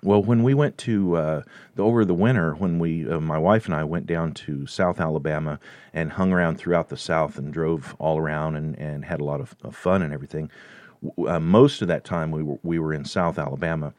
Well, 0.06 0.22
when 0.22 0.44
we 0.44 0.54
went 0.54 0.78
to 0.80 1.16
uh, 1.16 1.42
over 1.80 2.06
the 2.06 2.14
winter, 2.14 2.54
when 2.54 2.78
we, 2.78 3.10
uh, 3.10 3.20
my 3.20 3.40
wife 3.40 3.66
and 3.66 3.74
I 3.74 3.84
went 3.84 4.06
down 4.06 4.34
to 4.34 4.68
South 4.68 5.00
Alabama 5.00 5.60
and 5.96 6.12
hung 6.12 6.32
around 6.32 6.58
throughout 6.58 6.90
the 6.90 6.98
South 6.98 7.40
and 7.40 7.52
drove 7.52 7.96
all 7.98 8.20
around 8.20 8.56
and, 8.56 8.78
and 8.78 9.04
had 9.04 9.20
a 9.20 9.24
lot 9.24 9.42
of, 9.42 9.56
of 9.64 9.76
fun 9.76 10.04
and 10.04 10.14
everything. 10.14 10.52
Uh, 11.28 11.40
most 11.40 11.82
of 11.82 11.88
that 11.88 12.04
time 12.04 12.30
we 12.30 12.44
were 12.44 12.60
we 12.62 12.78
were 12.78 12.94
in 12.94 13.04
South 13.04 13.40
Alabama, 13.40 13.94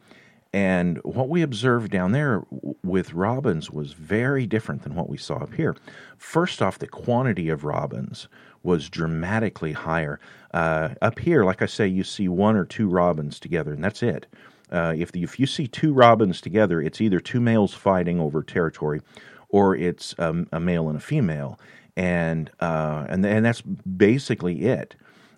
and 0.53 0.97
what 1.03 1.27
we 1.27 1.41
observed 1.41 1.91
down 1.91 2.13
there 2.13 2.43
with 2.83 3.13
robins 3.13 3.69
was 3.69 3.91
very 3.91 4.45
different 4.45 4.83
than 4.83 4.95
what 4.95 5.09
we 5.09 5.17
saw 5.17 5.35
up 5.35 5.53
here. 5.55 5.75
First 6.17 6.61
off, 6.61 6.79
the 6.79 6.87
quantity 6.87 7.49
of 7.49 7.65
robins 7.65 8.29
was 8.63 8.89
dramatically 8.89 9.73
higher. 9.73 10.21
Uh, 10.53 10.89
up 11.01 11.19
here, 11.19 11.43
like 11.43 11.61
I 11.61 11.65
say, 11.65 11.85
you 11.85 12.05
see 12.05 12.29
one 12.29 12.55
or 12.55 12.65
two 12.65 12.87
robins 12.87 13.41
together, 13.41 13.73
and 13.73 13.83
that's 13.83 14.01
it. 14.01 14.25
Uh, 14.71 14.93
if 14.97 15.11
the, 15.11 15.23
if 15.23 15.39
you 15.39 15.45
see 15.45 15.67
two 15.67 15.93
robins 15.93 16.41
together, 16.41 16.81
it's 16.81 17.01
either 17.01 17.19
two 17.19 17.39
males 17.39 17.73
fighting 17.73 18.19
over 18.19 18.43
territory, 18.43 19.01
or 19.49 19.75
it's 19.75 20.13
um, 20.19 20.47
a 20.51 20.59
male 20.59 20.89
and 20.89 20.97
a 20.97 21.01
female, 21.01 21.59
and 21.95 22.51
uh, 22.59 23.05
and 23.07 23.25
and 23.25 23.45
that's 23.45 23.61
basically 23.61 24.63
it. 24.65 24.95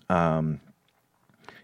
Um, 0.10 0.62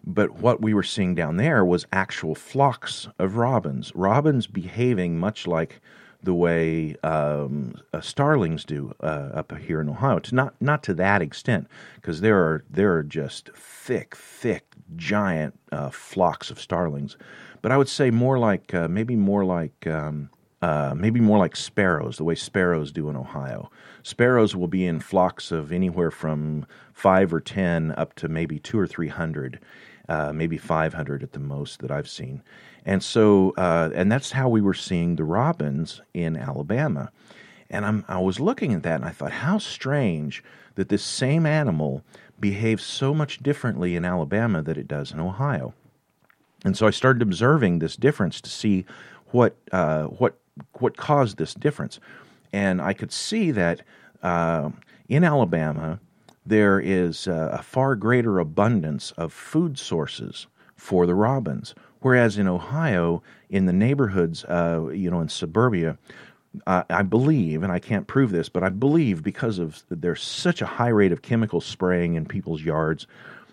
but 0.05 0.35
what 0.35 0.61
we 0.61 0.73
were 0.73 0.83
seeing 0.83 1.15
down 1.15 1.37
there 1.37 1.65
was 1.65 1.87
actual 1.91 2.35
flocks 2.35 3.07
of 3.17 3.37
robins, 3.37 3.91
robins 3.95 4.45
behaving 4.45 5.17
much 5.17 5.47
like 5.47 5.81
the 6.21 6.33
way 6.33 6.95
um, 7.03 7.75
uh, 7.93 8.01
starlings 8.01 8.65
do 8.65 8.93
uh, 9.01 9.29
up 9.33 9.57
here 9.57 9.81
in 9.81 9.89
Ohio. 9.89 10.19
To 10.19 10.35
not 10.35 10.53
not 10.61 10.83
to 10.83 10.93
that 10.95 11.21
extent, 11.21 11.67
because 11.95 12.21
there 12.21 12.37
are 12.37 12.63
there 12.69 12.93
are 12.93 13.03
just 13.03 13.49
thick, 13.55 14.15
thick, 14.15 14.65
giant 14.95 15.59
uh, 15.71 15.89
flocks 15.89 16.51
of 16.51 16.59
starlings 16.59 17.17
but 17.65 17.71
I 17.71 17.77
would 17.77 17.89
say 17.89 18.11
more 18.11 18.37
like 18.37 18.75
uh, 18.75 18.87
maybe 18.87 19.15
more 19.15 19.43
like 19.43 19.87
um, 19.87 20.29
uh, 20.61 20.93
maybe 20.95 21.19
more 21.19 21.39
like 21.39 21.55
sparrows, 21.55 22.17
the 22.17 22.23
way 22.23 22.35
sparrows 22.35 22.91
do 22.91 23.09
in 23.09 23.15
Ohio. 23.15 23.71
Sparrows 24.03 24.55
will 24.55 24.67
be 24.67 24.85
in 24.85 24.99
flocks 24.99 25.51
of 25.51 25.71
anywhere 25.71 26.11
from 26.11 26.67
five 26.93 27.33
or 27.33 27.39
ten 27.39 27.91
up 27.97 28.13
to 28.17 28.27
maybe 28.27 28.59
two 28.59 28.77
or 28.77 28.85
three 28.85 29.07
hundred, 29.07 29.59
uh, 30.09 30.31
maybe 30.31 30.59
five 30.59 30.93
hundred 30.93 31.23
at 31.23 31.31
the 31.31 31.39
most 31.39 31.79
that 31.79 31.89
I've 31.89 32.07
seen. 32.07 32.43
And 32.85 33.01
so, 33.01 33.55
uh, 33.57 33.89
and 33.95 34.11
that's 34.11 34.29
how 34.29 34.47
we 34.47 34.61
were 34.61 34.75
seeing 34.75 35.15
the 35.15 35.23
robins 35.23 36.03
in 36.13 36.37
Alabama. 36.37 37.11
And 37.71 37.83
I'm, 37.83 38.05
I 38.07 38.19
was 38.19 38.39
looking 38.39 38.75
at 38.75 38.83
that 38.83 38.97
and 38.97 39.05
I 39.05 39.09
thought, 39.09 39.31
how 39.31 39.57
strange 39.57 40.43
that 40.75 40.89
this 40.89 41.03
same 41.03 41.47
animal 41.47 42.03
behaves 42.39 42.83
so 42.83 43.11
much 43.11 43.39
differently 43.39 43.95
in 43.95 44.05
Alabama 44.05 44.61
than 44.61 44.77
it 44.77 44.87
does 44.87 45.11
in 45.11 45.19
Ohio. 45.19 45.73
And 46.65 46.75
so 46.75 46.87
I 46.87 46.89
started 46.89 47.21
observing 47.21 47.79
this 47.79 47.95
difference 47.95 48.41
to 48.41 48.49
see 48.49 48.85
what 49.27 49.55
uh, 49.71 50.05
what 50.05 50.37
what 50.79 50.97
caused 50.97 51.37
this 51.37 51.53
difference, 51.53 51.99
and 52.51 52.81
I 52.81 52.93
could 52.93 53.11
see 53.11 53.51
that 53.51 53.81
uh, 54.23 54.71
in 55.07 55.23
Alabama 55.23 55.99
there 56.45 56.79
is 56.79 57.27
a 57.27 57.61
far 57.63 57.95
greater 57.95 58.39
abundance 58.39 59.11
of 59.11 59.33
food 59.33 59.79
sources 59.79 60.47
for 60.75 61.05
the 61.05 61.15
robins, 61.15 61.73
whereas 62.01 62.37
in 62.37 62.47
Ohio, 62.47 63.23
in 63.49 63.65
the 63.65 63.73
neighborhoods, 63.73 64.43
uh, 64.45 64.89
you 64.93 65.09
know, 65.09 65.21
in 65.21 65.29
suburbia, 65.29 65.97
I 66.67 67.01
believe, 67.01 67.63
and 67.63 67.71
I 67.71 67.79
can't 67.79 68.07
prove 68.07 68.31
this, 68.31 68.47
but 68.47 68.63
I 68.63 68.69
believe 68.69 69.23
because 69.23 69.59
of 69.59 69.83
there's 69.89 70.21
such 70.21 70.61
a 70.61 70.65
high 70.65 70.89
rate 70.89 71.11
of 71.11 71.21
chemical 71.21 71.61
spraying 71.61 72.15
in 72.15 72.25
people's 72.25 72.61
yards. 72.61 73.07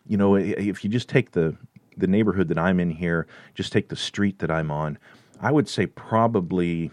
You 0.06 0.16
know, 0.16 0.34
if 0.36 0.84
you 0.84 0.90
just 0.90 1.08
take 1.08 1.32
the 1.32 1.56
the 1.96 2.06
neighborhood 2.06 2.48
that 2.48 2.58
I'm 2.58 2.80
in 2.80 2.90
here, 2.90 3.26
just 3.54 3.72
take 3.72 3.88
the 3.88 3.96
street 3.96 4.38
that 4.40 4.50
I'm 4.50 4.70
on, 4.70 4.98
I 5.40 5.50
would 5.50 5.68
say 5.68 5.86
probably 5.86 6.90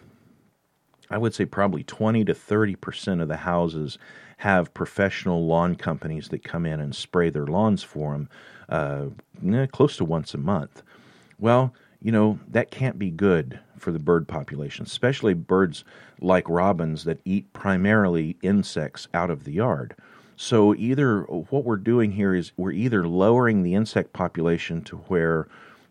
I 1.12 1.18
would 1.18 1.34
say 1.34 1.46
probably 1.46 1.84
20 1.84 2.26
to 2.26 2.34
30% 2.34 3.22
of 3.22 3.28
the 3.28 3.38
houses 3.38 3.98
have 4.38 4.74
professional 4.74 5.48
lawn 5.48 5.76
companies 5.76 6.30
that 6.30 6.44
come 6.44 6.66
in 6.66 6.80
and 6.80 6.96
spray 6.96 7.30
their 7.30 7.48
lawns 7.48 7.82
for 7.82 8.14
them 8.14 8.30
uh, 8.70 9.06
eh, 9.52 9.66
close 9.66 9.98
to 9.98 10.06
once 10.06 10.34
a 10.34 10.38
month. 10.38 10.84
Well, 11.40 11.74
you 12.02 12.12
know, 12.12 12.40
that 12.48 12.72
can't 12.72 13.00
be 13.00 13.10
good 13.10 13.60
for 13.78 13.92
the 13.92 14.00
bird 14.00 14.28
population, 14.28 14.86
especially 14.86 15.34
birds 15.34 15.84
like 16.22 16.48
robins 16.48 17.06
that 17.06 17.20
eat 17.26 17.52
primarily 17.54 18.38
insects 18.42 19.08
out 19.14 19.30
of 19.30 19.44
the 19.44 19.54
yard. 19.54 19.96
So 20.42 20.74
either 20.76 21.24
what 21.24 21.66
we're 21.66 21.76
doing 21.76 22.14
here 22.14 22.34
is 22.34 22.54
we're 22.56 22.72
either 22.72 23.06
lowering 23.06 23.62
the 23.62 23.76
insect 23.76 24.14
population 24.14 24.82
to 24.84 24.96
where 24.96 25.50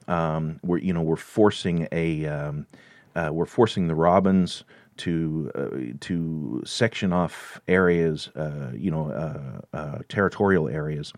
um, 0.08 0.58
we're 0.62 0.78
you 0.78 0.94
know 0.94 1.02
we're 1.02 1.16
forcing 1.16 1.86
a 1.92 2.24
um, 2.24 2.66
uh, 3.14 3.28
we're 3.30 3.44
forcing 3.44 3.88
the 3.88 3.94
robins 3.94 4.64
to 4.96 5.50
uh, 5.54 5.98
to 6.00 6.62
section 6.64 7.12
off 7.12 7.60
areas 7.68 8.28
uh, 8.36 8.70
you 8.72 8.90
know 8.90 9.10
uh, 9.10 9.76
uh, 9.76 9.98
territorial 10.08 10.66
areas, 10.66 11.12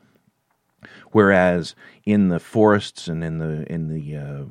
whereas 1.13 1.77
in 2.07 2.31
the 2.31 2.41
forests 2.41 3.07
and 3.07 3.23
in 3.23 3.39
the 3.39 3.73
in 3.73 3.87
the 3.87 4.17
uh, 4.17 4.45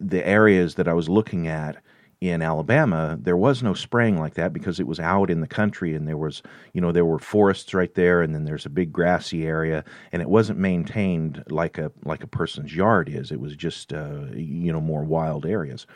the 0.00 0.26
areas 0.26 0.74
that 0.74 0.88
I 0.88 0.94
was 0.94 1.08
looking 1.08 1.46
at 1.46 1.76
in 2.20 2.40
Alabama, 2.40 3.18
there 3.20 3.36
was 3.36 3.62
no 3.62 3.74
spraying 3.74 4.18
like 4.18 4.34
that 4.34 4.52
because 4.52 4.80
it 4.80 4.86
was 4.86 4.98
out 4.98 5.30
in 5.30 5.40
the 5.40 5.46
country 5.46 5.94
and 5.94 6.08
there 6.08 6.16
was, 6.16 6.42
you 6.72 6.80
know, 6.80 6.90
there 6.90 7.04
were 7.04 7.18
forests 7.18 7.74
right 7.74 7.94
there 7.94 8.22
and 8.22 8.34
then 8.34 8.44
there's 8.44 8.64
a 8.64 8.70
big 8.70 8.90
grassy 8.90 9.46
area 9.46 9.84
and 10.12 10.22
it 10.22 10.28
wasn't 10.28 10.58
maintained 10.58 11.44
like 11.50 11.76
a 11.76 11.92
like 12.04 12.22
a 12.22 12.26
person's 12.26 12.74
yard 12.74 13.08
is. 13.10 13.30
It 13.30 13.40
was 13.40 13.54
just 13.54 13.92
uh, 13.92 14.26
you 14.34 14.72
know 14.72 14.80
more 14.80 15.04
wild 15.04 15.44
areas. 15.44 15.86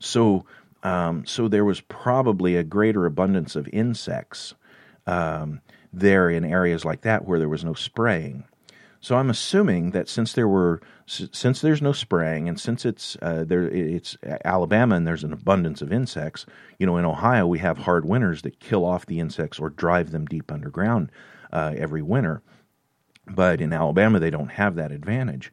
So 0.00 0.44
um, 0.82 1.24
so 1.26 1.46
there 1.46 1.64
was 1.64 1.80
probably 1.80 2.56
a 2.56 2.64
greater 2.64 3.06
abundance 3.06 3.54
of 3.54 3.68
insects 3.72 4.54
um, 5.06 5.60
there 5.92 6.28
in 6.28 6.44
areas 6.44 6.84
like 6.84 7.02
that 7.02 7.24
where 7.24 7.38
there 7.38 7.48
was 7.48 7.64
no 7.64 7.74
spraying. 7.74 8.44
So 9.00 9.16
I'm 9.16 9.30
assuming 9.30 9.92
that 9.92 10.08
since 10.08 10.32
there 10.32 10.48
were 10.48 10.80
since 11.08 11.60
there's 11.60 11.82
no 11.82 11.92
spraying 11.92 12.48
and 12.48 12.60
since 12.60 12.84
it's 12.84 13.16
uh, 13.22 13.44
there 13.46 13.62
it's 13.68 14.16
Alabama 14.44 14.94
and 14.96 15.06
there's 15.06 15.24
an 15.24 15.32
abundance 15.32 15.82
of 15.82 15.92
insects, 15.92 16.46
you 16.78 16.86
know, 16.86 16.96
in 16.96 17.04
Ohio 17.04 17.46
we 17.46 17.58
have 17.58 17.78
hard 17.78 18.04
winters 18.04 18.42
that 18.42 18.60
kill 18.60 18.84
off 18.84 19.06
the 19.06 19.20
insects 19.20 19.58
or 19.58 19.70
drive 19.70 20.10
them 20.10 20.26
deep 20.26 20.52
underground 20.52 21.10
uh, 21.52 21.74
every 21.76 22.02
winter. 22.02 22.42
But 23.26 23.60
in 23.60 23.72
Alabama 23.72 24.18
they 24.20 24.30
don't 24.30 24.50
have 24.50 24.76
that 24.76 24.92
advantage. 24.92 25.50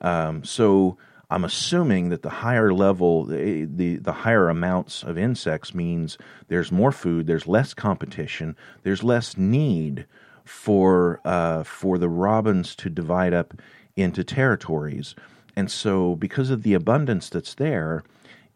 Um, 0.00 0.44
so 0.44 0.98
I'm 1.28 1.44
assuming 1.44 2.10
that 2.10 2.22
the 2.22 2.30
higher 2.30 2.72
level, 2.72 3.24
the, 3.24 3.64
the, 3.64 3.96
the 3.96 4.12
higher 4.12 4.48
amounts 4.48 5.02
of 5.02 5.18
insects 5.18 5.74
means 5.74 6.18
there's 6.48 6.70
more 6.70 6.92
food, 6.92 7.26
there's 7.26 7.48
less 7.48 7.74
competition, 7.74 8.56
there's 8.84 9.02
less 9.02 9.36
need 9.36 10.06
for 10.44 11.20
uh, 11.24 11.64
for 11.64 11.98
the 11.98 12.08
robins 12.08 12.76
to 12.76 12.88
divide 12.88 13.34
up 13.34 13.54
into 13.96 14.22
territories. 14.22 15.14
And 15.56 15.70
so, 15.70 16.16
because 16.16 16.50
of 16.50 16.62
the 16.62 16.74
abundance 16.74 17.30
that's 17.30 17.54
there, 17.54 18.04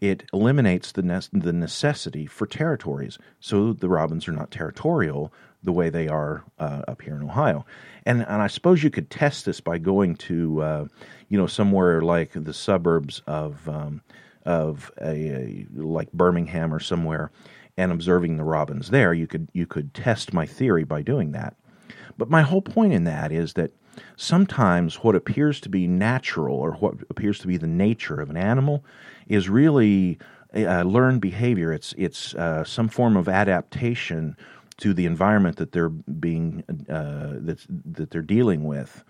it 0.00 0.24
eliminates 0.32 0.92
the, 0.92 1.02
ne- 1.02 1.20
the 1.32 1.52
necessity 1.52 2.26
for 2.26 2.46
territories. 2.46 3.18
So 3.38 3.72
the 3.72 3.88
robins 3.88 4.28
are 4.28 4.32
not 4.32 4.50
territorial 4.50 5.32
the 5.62 5.72
way 5.72 5.90
they 5.90 6.08
are 6.08 6.44
uh, 6.58 6.82
up 6.88 7.02
here 7.02 7.16
in 7.16 7.22
Ohio. 7.22 7.66
And, 8.06 8.22
and 8.22 8.40
I 8.42 8.46
suppose 8.46 8.82
you 8.82 8.90
could 8.90 9.10
test 9.10 9.44
this 9.44 9.60
by 9.60 9.76
going 9.78 10.16
to, 10.16 10.62
uh, 10.62 10.84
you 11.28 11.36
know, 11.36 11.46
somewhere 11.46 12.00
like 12.00 12.30
the 12.34 12.54
suburbs 12.54 13.22
of, 13.26 13.68
um, 13.68 14.00
of 14.46 14.90
a, 15.00 15.28
a, 15.28 15.66
like 15.74 16.10
Birmingham 16.12 16.72
or 16.72 16.80
somewhere 16.80 17.30
and 17.76 17.92
observing 17.92 18.36
the 18.36 18.44
robins 18.44 18.90
there. 18.90 19.12
You 19.12 19.26
could, 19.26 19.48
you 19.52 19.66
could 19.66 19.92
test 19.92 20.32
my 20.32 20.46
theory 20.46 20.84
by 20.84 21.02
doing 21.02 21.32
that. 21.32 21.56
But 22.16 22.30
my 22.30 22.42
whole 22.42 22.62
point 22.62 22.94
in 22.94 23.04
that 23.04 23.32
is 23.32 23.52
that 23.54 23.72
sometimes 24.16 24.96
what 24.96 25.14
appears 25.14 25.60
to 25.60 25.68
be 25.68 25.86
natural 25.86 26.56
or 26.56 26.72
what 26.72 26.94
appears 27.10 27.38
to 27.40 27.46
be 27.46 27.56
the 27.56 27.66
nature 27.66 28.20
of 28.20 28.30
an 28.30 28.36
animal 28.36 28.84
is 29.28 29.48
really 29.48 30.18
learned 30.54 31.20
behavior. 31.20 31.72
It's 31.72 31.94
it's 31.96 32.34
uh, 32.34 32.64
some 32.64 32.88
form 32.88 33.16
of 33.16 33.28
adaptation 33.28 34.36
to 34.78 34.94
the 34.94 35.06
environment 35.06 35.56
that 35.56 35.72
they're 35.72 35.88
being 35.88 36.64
uh, 36.88 37.38
that 37.40 37.66
that 37.68 38.10
they're 38.10 38.22
dealing 38.22 38.64
with, 38.64 39.04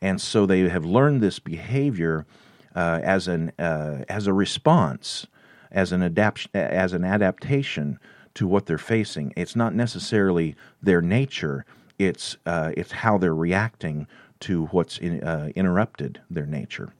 and 0.00 0.20
so 0.20 0.46
they 0.46 0.68
have 0.68 0.84
learned 0.84 1.22
this 1.22 1.38
behavior 1.38 2.26
uh, 2.74 3.00
as 3.02 3.28
an 3.28 3.52
uh, 3.58 4.04
as 4.08 4.26
a 4.26 4.32
response, 4.32 5.26
as 5.70 5.92
an 5.92 6.02
adapt 6.02 6.48
as 6.54 6.92
an 6.92 7.04
adaptation 7.04 7.98
to 8.34 8.46
what 8.46 8.66
they're 8.66 8.78
facing. 8.78 9.32
It's 9.36 9.56
not 9.56 9.74
necessarily 9.74 10.56
their 10.82 11.00
nature. 11.00 11.64
It's 11.98 12.36
uh, 12.46 12.72
it's 12.76 12.92
how 12.92 13.18
they're 13.18 13.34
reacting 13.34 14.06
to 14.40 14.66
what's 14.66 14.98
in, 14.98 15.22
uh, 15.22 15.50
interrupted 15.54 16.20
their 16.30 16.46
nature. 16.46 16.92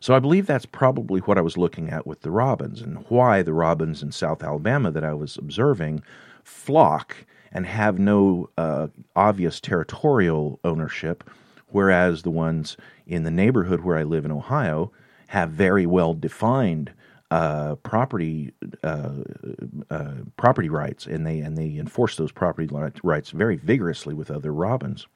So 0.00 0.14
I 0.14 0.20
believe 0.20 0.46
that's 0.46 0.66
probably 0.66 1.20
what 1.20 1.38
I 1.38 1.42
was 1.42 1.56
looking 1.56 1.90
at 1.90 2.06
with 2.06 2.20
the 2.20 2.30
robins 2.30 2.80
and 2.80 3.04
why 3.08 3.42
the 3.42 3.52
robins 3.52 4.02
in 4.02 4.12
South 4.12 4.42
Alabama 4.42 4.90
that 4.90 5.04
I 5.04 5.14
was 5.14 5.36
observing 5.36 6.02
flock 6.44 7.26
and 7.52 7.66
have 7.66 7.98
no 7.98 8.48
uh, 8.56 8.88
obvious 9.14 9.60
territorial 9.60 10.60
ownership, 10.62 11.28
whereas 11.68 12.22
the 12.22 12.30
ones 12.30 12.76
in 13.06 13.24
the 13.24 13.30
neighborhood 13.30 13.80
where 13.80 13.96
I 13.96 14.02
live 14.04 14.24
in 14.24 14.30
Ohio 14.30 14.92
have 15.28 15.50
very 15.50 15.86
well 15.86 16.14
defined 16.14 16.92
uh, 17.30 17.74
property 17.76 18.52
uh, 18.84 19.10
uh, 19.90 20.12
property 20.36 20.68
rights, 20.68 21.06
and 21.06 21.26
they 21.26 21.40
and 21.40 21.56
they 21.56 21.76
enforce 21.76 22.16
those 22.16 22.30
property 22.30 22.68
rights 23.02 23.30
very 23.30 23.56
vigorously 23.56 24.14
with 24.14 24.30
other 24.30 24.52
robins. 24.52 25.06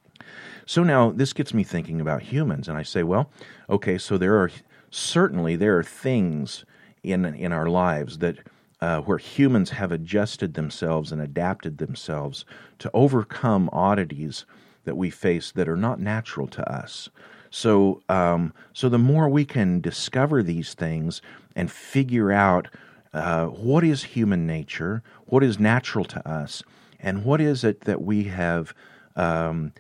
So 0.71 0.85
now 0.85 1.11
this 1.11 1.33
gets 1.33 1.53
me 1.53 1.65
thinking 1.65 2.01
about 2.01 2.23
humans, 2.23 2.69
and 2.69 2.79
I 2.79 2.85
say, 2.85 3.03
well, 3.03 3.29
okay, 3.69 3.99
so 3.99 4.17
there 4.17 4.37
are 4.37 4.53
certainly 4.89 5.57
there 5.57 5.77
are 5.77 5.83
things 5.83 6.65
in 7.03 7.25
in 7.25 7.51
our 7.51 7.67
lives 7.67 8.19
that 8.19 8.37
uh, 8.81 9.01
where 9.01 9.19
humans 9.19 9.71
have 9.71 9.91
adjusted 9.91 10.55
themselves 10.55 11.11
and 11.11 11.21
adapted 11.21 11.79
themselves 11.79 12.45
to 12.79 12.89
overcome 12.95 13.69
oddities 13.73 14.47
that 14.85 14.97
we 14.97 15.11
face 15.11 15.51
that 15.51 15.69
are 15.69 15.77
not 15.77 15.99
natural 15.99 16.47
to 16.47 16.73
us. 16.73 17.09
So, 17.51 18.01
um, 18.09 18.53
so 18.73 18.89
the 18.89 18.97
more 18.97 19.29
we 19.29 19.45
can 19.45 19.81
discover 19.81 20.41
these 20.41 20.75
things 20.75 21.21
and 21.57 21.69
figure 21.69 22.31
out 22.31 22.69
uh, 23.13 23.47
what 23.47 23.83
is 23.83 24.05
human 24.05 24.47
nature, 24.47 25.03
what 25.27 25.43
is 25.43 25.59
natural 25.59 26.05
to 26.05 26.29
us, 26.29 26.63
and 27.01 27.25
what 27.25 27.41
is 27.41 27.65
it 27.65 27.81
that 27.81 28.03
we 28.03 28.23
have 28.25 28.73
um, 29.17 29.73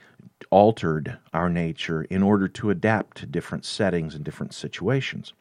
altered 0.50 1.18
our 1.32 1.49
nature 1.49 2.02
in 2.04 2.23
order 2.23 2.49
to 2.49 2.70
adapt 2.70 3.18
to 3.18 3.26
different 3.26 3.64
settings 3.64 4.14
and 4.14 4.25
different 4.25 4.54
situations. 4.54 5.32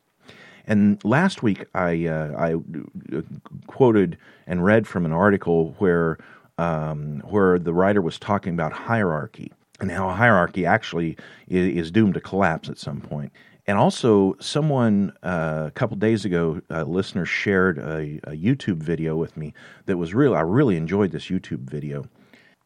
And 0.65 1.03
last 1.03 1.41
week, 1.41 1.65
I, 1.73 2.05
uh, 2.05 2.35
I 2.37 2.53
uh, 2.53 3.21
quoted 3.67 4.17
and 4.45 4.63
read 4.63 4.87
from 4.87 5.05
an 5.05 5.11
article 5.11 5.75
where, 5.79 6.19
um, 6.57 7.21
where 7.21 7.57
the 7.57 7.73
writer 7.73 8.01
was 8.01 8.19
talking 8.19 8.53
about 8.53 8.71
hierarchy 8.71 9.51
and 9.79 9.91
how 9.91 10.09
hierarchy 10.11 10.65
actually 10.65 11.17
is, 11.47 11.89
doomed 11.89 12.13
to 12.13 12.21
collapse 12.21 12.69
at 12.69 12.77
some 12.77 13.01
point. 13.01 13.31
And 13.65 13.77
also, 13.77 14.35
someone 14.39 15.13
uh, 15.23 15.65
a 15.67 15.71
couple 15.71 15.95
days 15.97 16.25
ago, 16.25 16.61
a 16.69 16.83
listener 16.83 17.25
shared 17.25 17.77
a, 17.77 18.19
a, 18.23 18.31
YouTube 18.31 18.77
video 18.77 19.15
with 19.15 19.37
me 19.37 19.53
that 19.85 19.97
was 19.97 20.13
real. 20.13 20.35
I 20.35 20.41
really 20.41 20.75
enjoyed 20.75 21.11
this 21.11 21.25
YouTube 21.25 21.69
video, 21.69 22.05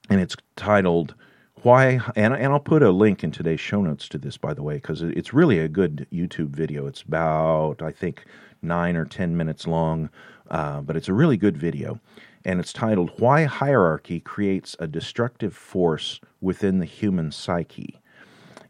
and 0.09 0.21
it's 0.21 0.37
titled 0.55 1.13
why 1.63 1.99
and, 2.15 2.33
and 2.33 2.53
i'll 2.53 2.59
put 2.59 2.83
a 2.83 2.91
link 2.91 3.23
in 3.23 3.31
today's 3.31 3.59
show 3.59 3.81
notes 3.81 4.07
to 4.09 4.17
this 4.17 4.37
by 4.37 4.53
the 4.53 4.63
way 4.63 4.75
because 4.75 5.01
it's 5.01 5.33
really 5.33 5.59
a 5.59 5.67
good 5.67 6.07
youtube 6.11 6.49
video. 6.49 6.87
It's 6.87 7.01
about 7.01 7.81
i 7.81 7.91
think 7.91 8.25
nine 8.61 8.95
or 8.95 9.05
ten 9.05 9.35
minutes 9.35 9.67
long 9.67 10.09
uh, 10.49 10.81
but 10.81 10.95
it's 10.95 11.09
a 11.09 11.13
really 11.13 11.35
good 11.37 11.57
video. 11.57 11.99
And 12.45 12.59
it's 12.59 12.73
titled 12.73 13.11
why 13.19 13.45
hierarchy 13.45 14.19
creates 14.19 14.75
a 14.79 14.87
destructive 14.87 15.55
force 15.55 16.19
within 16.41 16.79
the 16.79 16.85
human 16.85 17.31
psyche. 17.31 17.99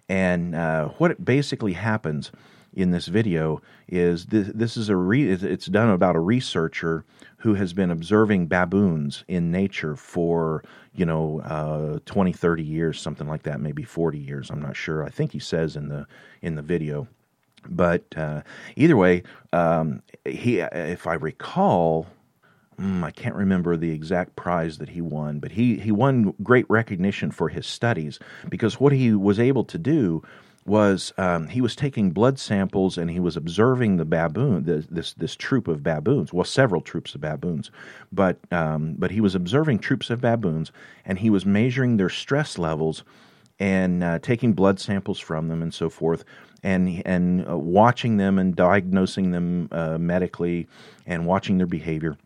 And 0.08 0.56
uh, 0.56 0.90
what 0.98 1.24
basically 1.24 1.74
happens 1.74 2.32
in 2.74 2.92
this 2.92 3.08
video 3.08 3.62
is 3.88 4.28
this, 4.28 4.50
this 4.54 4.78
is 4.78 4.90
a 4.90 4.96
re, 4.96 5.30
it's 5.30 5.68
done 5.68 5.90
about 5.90 6.16
a 6.16 6.20
researcher 6.20 7.06
who 7.38 7.54
has 7.56 7.74
been 7.74 7.92
observing 7.92 8.48
baboons 8.48 9.24
in 9.28 9.52
nature 9.52 9.96
for 9.96 10.64
you 10.96 11.06
know 11.06 11.42
uh, 11.42 12.00
20 12.06 12.34
30 12.34 12.64
years 12.64 13.00
something 13.00 13.28
like 13.28 13.44
that 13.44 13.60
maybe 13.60 13.84
40 13.84 14.18
years 14.18 14.50
i'm 14.50 14.62
not 14.62 14.76
sure. 14.76 15.04
I 15.04 15.10
think 15.10 15.32
he 15.32 15.40
says 15.40 15.76
in 15.76 15.90
the 15.90 16.08
in 16.42 16.56
the 16.56 16.62
video. 16.62 17.08
But 17.70 18.04
uh, 18.18 18.42
either 18.76 18.98
way 18.98 19.24
um, 19.54 20.02
he 20.26 20.60
if 20.60 21.08
i 21.08 21.14
recall 21.14 22.08
mm, 22.80 23.04
I 23.04 23.12
can't 23.12 23.36
remember 23.36 23.78
the 23.78 23.92
exact 23.92 24.36
prize 24.36 24.78
that 24.80 24.90
he 24.90 25.02
won, 25.02 25.40
but 25.40 25.52
he, 25.52 25.78
he 25.78 25.92
won 25.92 26.34
great 26.44 26.66
recognition 26.70 27.32
for 27.32 27.50
his 27.50 27.66
studies 27.66 28.20
because 28.50 28.80
what 28.80 28.94
he 28.94 29.14
was 29.14 29.40
able 29.40 29.64
to 29.66 29.78
do 29.78 30.24
was 30.66 31.14
um, 31.18 31.48
he 31.48 31.62
was 31.62 31.76
taking 31.76 32.12
blood 32.12 32.40
samples 32.40 32.98
and 32.98 33.12
he 33.12 33.20
was 33.20 33.36
observing 33.36 33.98
the 33.98 34.06
baboon, 34.06 34.64
the, 34.64 34.86
this 34.90 35.14
this 35.14 35.36
troop 35.36 35.68
of 35.68 35.84
baboons, 35.84 36.32
well, 36.32 36.46
several 36.46 36.82
troops 36.82 37.16
of 37.16 37.22
baboons, 37.22 37.70
but 38.12 38.38
um, 38.52 38.96
but 38.98 39.12
he 39.12 39.22
was 39.22 39.36
observing 39.36 39.80
troops 39.80 40.10
of 40.10 40.22
baboons 40.22 40.72
and 41.06 41.20
he 41.20 41.30
was 41.30 41.46
measuring 41.46 41.98
their 41.98 42.10
stress 42.10 42.58
levels 42.58 43.04
and 43.60 44.04
uh, 44.04 44.20
taking 44.20 44.54
blood 44.54 44.80
samples 44.80 45.20
from 45.20 45.48
them 45.48 45.62
and 45.62 45.74
so 45.74 45.90
forth, 45.90 46.24
and 46.64 47.02
and 47.06 47.48
uh, 47.48 47.58
watching 47.58 48.18
them 48.18 48.40
and 48.40 48.56
diagnosing 48.56 49.32
them 49.32 49.68
uh, 49.72 49.98
medically 49.98 50.68
and 51.06 51.26
watching 51.26 51.58
their 51.58 51.68
behavior. 51.68 52.18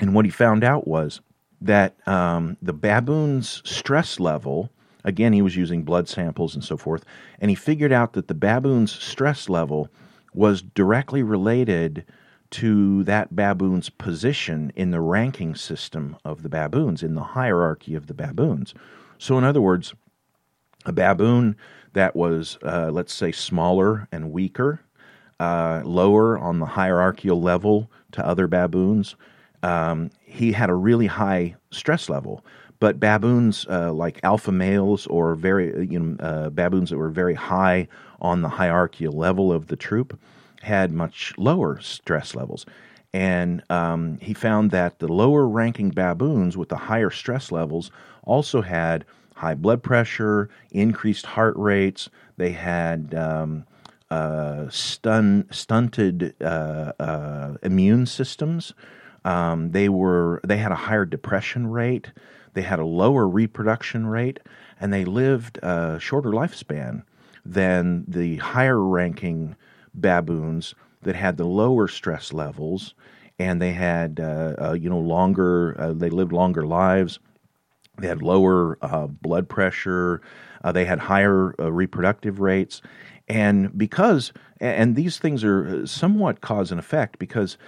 And 0.00 0.14
what 0.14 0.24
he 0.24 0.30
found 0.30 0.64
out 0.64 0.86
was 0.86 1.20
that 1.60 1.96
um, 2.06 2.56
the 2.60 2.72
baboon's 2.72 3.62
stress 3.64 4.20
level 4.20 4.70
Again, 5.06 5.32
he 5.32 5.40
was 5.40 5.56
using 5.56 5.84
blood 5.84 6.08
samples 6.08 6.54
and 6.54 6.62
so 6.62 6.76
forth, 6.76 7.04
and 7.40 7.48
he 7.48 7.54
figured 7.54 7.92
out 7.92 8.12
that 8.12 8.28
the 8.28 8.34
baboon's 8.34 8.92
stress 8.92 9.48
level 9.48 9.88
was 10.34 10.60
directly 10.60 11.22
related 11.22 12.04
to 12.50 13.02
that 13.04 13.34
baboon's 13.34 13.88
position 13.88 14.72
in 14.76 14.90
the 14.90 15.00
ranking 15.00 15.54
system 15.54 16.16
of 16.24 16.42
the 16.42 16.48
baboons, 16.48 17.02
in 17.02 17.14
the 17.14 17.22
hierarchy 17.22 17.94
of 17.94 18.08
the 18.08 18.14
baboons. 18.14 18.74
So, 19.18 19.38
in 19.38 19.44
other 19.44 19.60
words, 19.60 19.94
a 20.84 20.92
baboon 20.92 21.56
that 21.94 22.14
was, 22.14 22.58
uh, 22.62 22.90
let's 22.92 23.14
say, 23.14 23.32
smaller 23.32 24.08
and 24.12 24.32
weaker, 24.32 24.80
uh, 25.40 25.82
lower 25.84 26.38
on 26.38 26.58
the 26.58 26.66
hierarchical 26.66 27.40
level 27.40 27.90
to 28.12 28.26
other 28.26 28.46
baboons, 28.46 29.16
um, 29.62 30.10
he 30.20 30.52
had 30.52 30.70
a 30.70 30.74
really 30.74 31.06
high 31.06 31.56
stress 31.70 32.08
level. 32.08 32.44
But 32.78 33.00
baboons 33.00 33.66
uh, 33.70 33.92
like 33.92 34.20
alpha 34.22 34.52
males 34.52 35.06
or 35.06 35.34
very 35.34 35.86
you 35.86 35.98
know 35.98 36.16
uh, 36.24 36.50
baboons 36.50 36.90
that 36.90 36.98
were 36.98 37.10
very 37.10 37.34
high 37.34 37.88
on 38.20 38.42
the 38.42 38.48
hierarchical 38.48 39.16
level 39.16 39.52
of 39.52 39.68
the 39.68 39.76
troop 39.76 40.18
had 40.62 40.92
much 40.92 41.32
lower 41.38 41.80
stress 41.80 42.34
levels. 42.34 42.66
And 43.12 43.62
um, 43.70 44.18
he 44.20 44.34
found 44.34 44.72
that 44.72 44.98
the 44.98 45.08
lower 45.08 45.48
ranking 45.48 45.90
baboons 45.90 46.56
with 46.56 46.68
the 46.68 46.76
higher 46.76 47.10
stress 47.10 47.50
levels 47.50 47.90
also 48.24 48.60
had 48.60 49.04
high 49.36 49.54
blood 49.54 49.82
pressure, 49.82 50.50
increased 50.70 51.24
heart 51.26 51.54
rates. 51.56 52.10
They 52.36 52.52
had 52.52 53.14
um, 53.14 53.64
uh, 54.10 54.68
stun, 54.68 55.46
stunted 55.50 56.34
uh, 56.42 56.92
uh, 56.98 57.54
immune 57.62 58.06
systems. 58.06 58.74
Um, 59.24 59.72
they 59.72 59.88
were 59.88 60.40
they 60.46 60.58
had 60.58 60.72
a 60.72 60.76
higher 60.76 61.04
depression 61.04 61.68
rate. 61.68 62.12
They 62.56 62.62
had 62.62 62.78
a 62.78 62.86
lower 62.86 63.28
reproduction 63.28 64.06
rate, 64.06 64.40
and 64.80 64.90
they 64.90 65.04
lived 65.04 65.58
a 65.58 65.98
shorter 66.00 66.30
lifespan 66.30 67.02
than 67.44 68.06
the 68.08 68.36
higher 68.36 68.82
ranking 68.82 69.56
baboons 69.92 70.74
that 71.02 71.16
had 71.16 71.36
the 71.36 71.44
lower 71.44 71.86
stress 71.86 72.32
levels, 72.32 72.94
and 73.38 73.60
they 73.60 73.72
had 73.72 74.20
uh, 74.20 74.54
uh, 74.58 74.72
you 74.72 74.88
know 74.88 74.98
longer. 74.98 75.78
Uh, 75.78 75.92
they 75.92 76.08
lived 76.08 76.32
longer 76.32 76.66
lives. 76.66 77.18
They 77.98 78.06
had 78.06 78.22
lower 78.22 78.78
uh, 78.80 79.06
blood 79.06 79.50
pressure. 79.50 80.22
Uh, 80.64 80.72
they 80.72 80.86
had 80.86 80.98
higher 80.98 81.54
uh, 81.60 81.70
reproductive 81.70 82.40
rates, 82.40 82.80
and 83.28 83.76
because 83.76 84.32
and 84.62 84.96
these 84.96 85.18
things 85.18 85.44
are 85.44 85.86
somewhat 85.86 86.40
cause 86.40 86.70
and 86.70 86.80
effect 86.80 87.18
because 87.18 87.58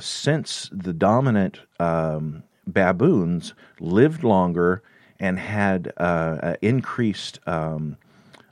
since 0.00 0.68
the 0.72 0.92
dominant 0.92 1.60
um, 1.78 2.42
baboons 2.66 3.54
lived 3.80 4.24
longer 4.24 4.82
and 5.20 5.38
had 5.38 5.92
uh, 5.98 6.00
uh, 6.42 6.54
increased 6.62 7.38
um, 7.46 7.96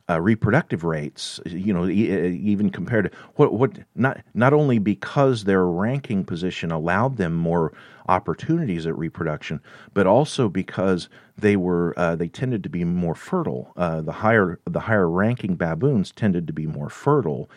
uh, 0.09 0.20
reproductive 0.20 0.85
rates. 0.85 1.40
You 1.46 1.73
know, 1.73 1.87
e- 1.87 2.37
even 2.37 2.70
compared 2.70 3.11
to 3.11 3.18
what 3.37 3.53
what 3.55 3.73
not 3.94 4.20
not 4.35 4.53
only 4.53 4.79
because 4.79 5.44
their 5.44 5.66
ranking 5.66 6.25
position 6.25 6.70
allowed 6.70 7.16
them 7.16 7.35
more 7.35 7.73
opportunities 8.09 8.87
at 8.87 8.99
reproduction, 8.99 9.61
but 9.94 10.07
also 10.07 10.49
because 10.49 11.09
they 11.38 11.57
were 11.57 11.94
uh, 11.96 12.16
they 12.16 12.29
tended 12.29 12.62
to 12.64 12.68
be 12.68 12.85
more 12.85 13.14
fertile. 13.14 13.73
Uh, 13.77 14.01
the 14.01 14.12
higher 14.12 14.61
the 14.64 14.81
higher 14.81 15.09
ranking 15.09 15.55
baboons 15.57 16.12
tended 16.12 16.46
to 16.46 16.53
be 16.53 16.66
more 16.66 16.90
fertile 16.90 17.49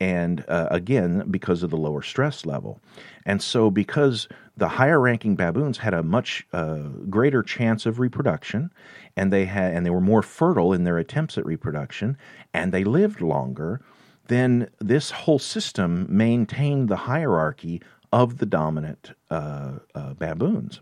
and 0.00 0.44
uh, 0.48 0.68
again 0.70 1.24
because 1.30 1.62
of 1.62 1.70
the 1.70 1.76
lower 1.76 2.02
stress 2.02 2.44
level 2.44 2.80
and 3.24 3.42
so 3.42 3.70
because 3.70 4.28
the 4.56 4.68
higher 4.68 4.98
ranking 4.98 5.36
baboons 5.36 5.78
had 5.78 5.94
a 5.94 6.02
much 6.02 6.46
uh, 6.52 6.88
greater 7.10 7.42
chance 7.42 7.86
of 7.86 7.98
reproduction 7.98 8.72
and 9.16 9.32
they 9.32 9.44
had 9.44 9.74
and 9.74 9.84
they 9.84 9.90
were 9.90 10.00
more 10.00 10.22
fertile 10.22 10.72
in 10.72 10.84
their 10.84 10.98
attempts 10.98 11.36
at 11.36 11.44
reproduction 11.44 12.16
and 12.54 12.72
they 12.72 12.84
lived 12.84 13.20
longer 13.20 13.80
then 14.28 14.68
this 14.80 15.10
whole 15.10 15.38
system 15.38 16.06
maintained 16.08 16.88
the 16.88 16.96
hierarchy 16.96 17.80
of 18.12 18.38
the 18.38 18.46
dominant 18.46 19.12
uh, 19.30 19.72
uh 19.94 20.14
baboons 20.14 20.80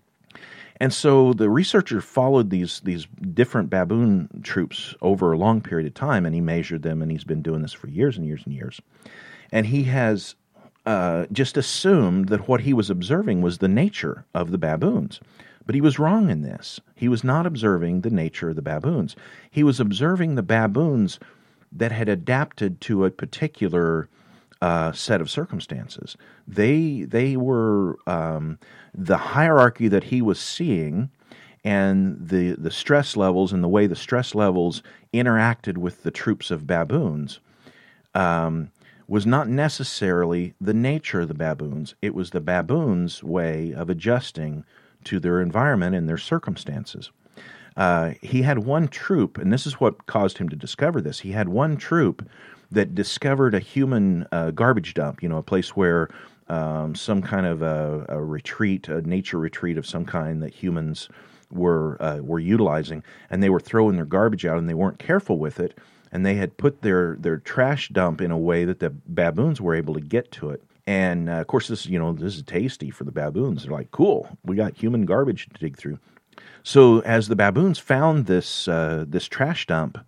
and 0.80 0.92
so 0.92 1.32
the 1.32 1.48
researcher 1.48 2.00
followed 2.00 2.50
these 2.50 2.80
these 2.80 3.06
different 3.32 3.70
baboon 3.70 4.28
troops 4.42 4.94
over 5.02 5.32
a 5.32 5.38
long 5.38 5.60
period 5.60 5.86
of 5.86 5.94
time, 5.94 6.26
and 6.26 6.34
he 6.34 6.40
measured 6.40 6.82
them, 6.82 7.00
and 7.00 7.10
he's 7.10 7.24
been 7.24 7.42
doing 7.42 7.62
this 7.62 7.72
for 7.72 7.88
years 7.88 8.16
and 8.16 8.26
years 8.26 8.42
and 8.44 8.54
years. 8.54 8.80
And 9.52 9.66
he 9.66 9.84
has 9.84 10.34
uh, 10.86 11.26
just 11.32 11.56
assumed 11.56 12.28
that 12.28 12.48
what 12.48 12.62
he 12.62 12.72
was 12.72 12.90
observing 12.90 13.42
was 13.42 13.58
the 13.58 13.68
nature 13.68 14.24
of 14.34 14.50
the 14.50 14.58
baboons. 14.58 15.20
But 15.66 15.74
he 15.74 15.80
was 15.80 15.98
wrong 15.98 16.28
in 16.28 16.42
this. 16.42 16.80
He 16.94 17.08
was 17.08 17.24
not 17.24 17.46
observing 17.46 18.02
the 18.02 18.10
nature 18.10 18.50
of 18.50 18.56
the 18.56 18.62
baboons. 18.62 19.16
He 19.50 19.62
was 19.62 19.80
observing 19.80 20.34
the 20.34 20.42
baboons 20.42 21.18
that 21.72 21.90
had 21.90 22.08
adapted 22.08 22.80
to 22.82 23.04
a 23.04 23.10
particular 23.10 24.08
uh, 24.60 24.92
set 24.92 25.20
of 25.20 25.30
circumstances. 25.30 26.16
They 26.46 27.02
they 27.02 27.36
were 27.36 27.98
um, 28.06 28.58
the 28.94 29.16
hierarchy 29.16 29.88
that 29.88 30.04
he 30.04 30.22
was 30.22 30.38
seeing, 30.38 31.10
and 31.64 32.16
the 32.28 32.52
the 32.52 32.70
stress 32.70 33.16
levels 33.16 33.52
and 33.52 33.64
the 33.64 33.68
way 33.68 33.86
the 33.86 33.96
stress 33.96 34.34
levels 34.34 34.82
interacted 35.12 35.78
with 35.78 36.02
the 36.02 36.10
troops 36.10 36.50
of 36.50 36.66
baboons. 36.66 37.40
Um, 38.14 38.70
was 39.06 39.26
not 39.26 39.48
necessarily 39.48 40.54
the 40.60 40.74
nature 40.74 41.22
of 41.22 41.28
the 41.28 41.34
baboons. 41.34 41.94
It 42.00 42.14
was 42.14 42.30
the 42.30 42.40
baboons' 42.40 43.22
way 43.22 43.72
of 43.72 43.90
adjusting 43.90 44.64
to 45.04 45.20
their 45.20 45.40
environment 45.40 45.94
and 45.94 46.08
their 46.08 46.18
circumstances. 46.18 47.10
Uh, 47.76 48.12
he 48.22 48.42
had 48.42 48.60
one 48.60 48.88
troop, 48.88 49.36
and 49.36 49.52
this 49.52 49.66
is 49.66 49.74
what 49.74 50.06
caused 50.06 50.38
him 50.38 50.48
to 50.48 50.56
discover 50.56 51.00
this. 51.00 51.20
He 51.20 51.32
had 51.32 51.48
one 51.48 51.76
troop 51.76 52.28
that 52.70 52.94
discovered 52.94 53.54
a 53.54 53.60
human 53.60 54.26
uh, 54.32 54.50
garbage 54.52 54.94
dump, 54.94 55.22
you 55.22 55.28
know, 55.28 55.38
a 55.38 55.42
place 55.42 55.70
where 55.76 56.08
um, 56.48 56.94
some 56.94 57.22
kind 57.22 57.46
of 57.46 57.62
a, 57.62 58.06
a, 58.08 58.22
retreat, 58.22 58.88
a 58.88 59.00
nature 59.02 59.38
retreat 59.38 59.78
of 59.78 59.86
some 59.86 60.04
kind 60.04 60.42
that 60.42 60.54
humans 60.54 61.08
were 61.50 62.00
uh, 62.02 62.18
were 62.18 62.38
utilizing, 62.38 63.02
and 63.30 63.42
they 63.42 63.50
were 63.50 63.60
throwing 63.60 63.96
their 63.96 64.04
garbage 64.04 64.44
out, 64.44 64.58
and 64.58 64.68
they 64.68 64.74
weren't 64.74 64.98
careful 64.98 65.38
with 65.38 65.60
it, 65.60 65.78
and 66.14 66.24
they 66.24 66.36
had 66.36 66.56
put 66.56 66.80
their 66.80 67.16
their 67.16 67.36
trash 67.38 67.88
dump 67.90 68.22
in 68.22 68.30
a 68.30 68.38
way 68.38 68.64
that 68.64 68.78
the 68.78 68.90
baboons 69.08 69.60
were 69.60 69.74
able 69.74 69.92
to 69.92 70.00
get 70.00 70.30
to 70.30 70.50
it. 70.50 70.62
And 70.86 71.28
uh, 71.28 71.32
of 71.32 71.48
course, 71.48 71.68
this 71.68 71.84
you 71.86 71.98
know 71.98 72.12
this 72.12 72.36
is 72.36 72.42
tasty 72.44 72.90
for 72.90 73.04
the 73.04 73.12
baboons. 73.12 73.64
They're 73.64 73.72
like, 73.72 73.90
cool, 73.90 74.38
we 74.44 74.56
got 74.56 74.76
human 74.76 75.04
garbage 75.04 75.48
to 75.52 75.58
dig 75.58 75.76
through. 75.76 75.98
So 76.62 77.00
as 77.00 77.28
the 77.28 77.36
baboons 77.36 77.78
found 77.78 78.26
this 78.26 78.68
uh, 78.68 79.04
this 79.06 79.26
trash 79.26 79.66
dump, 79.66 79.98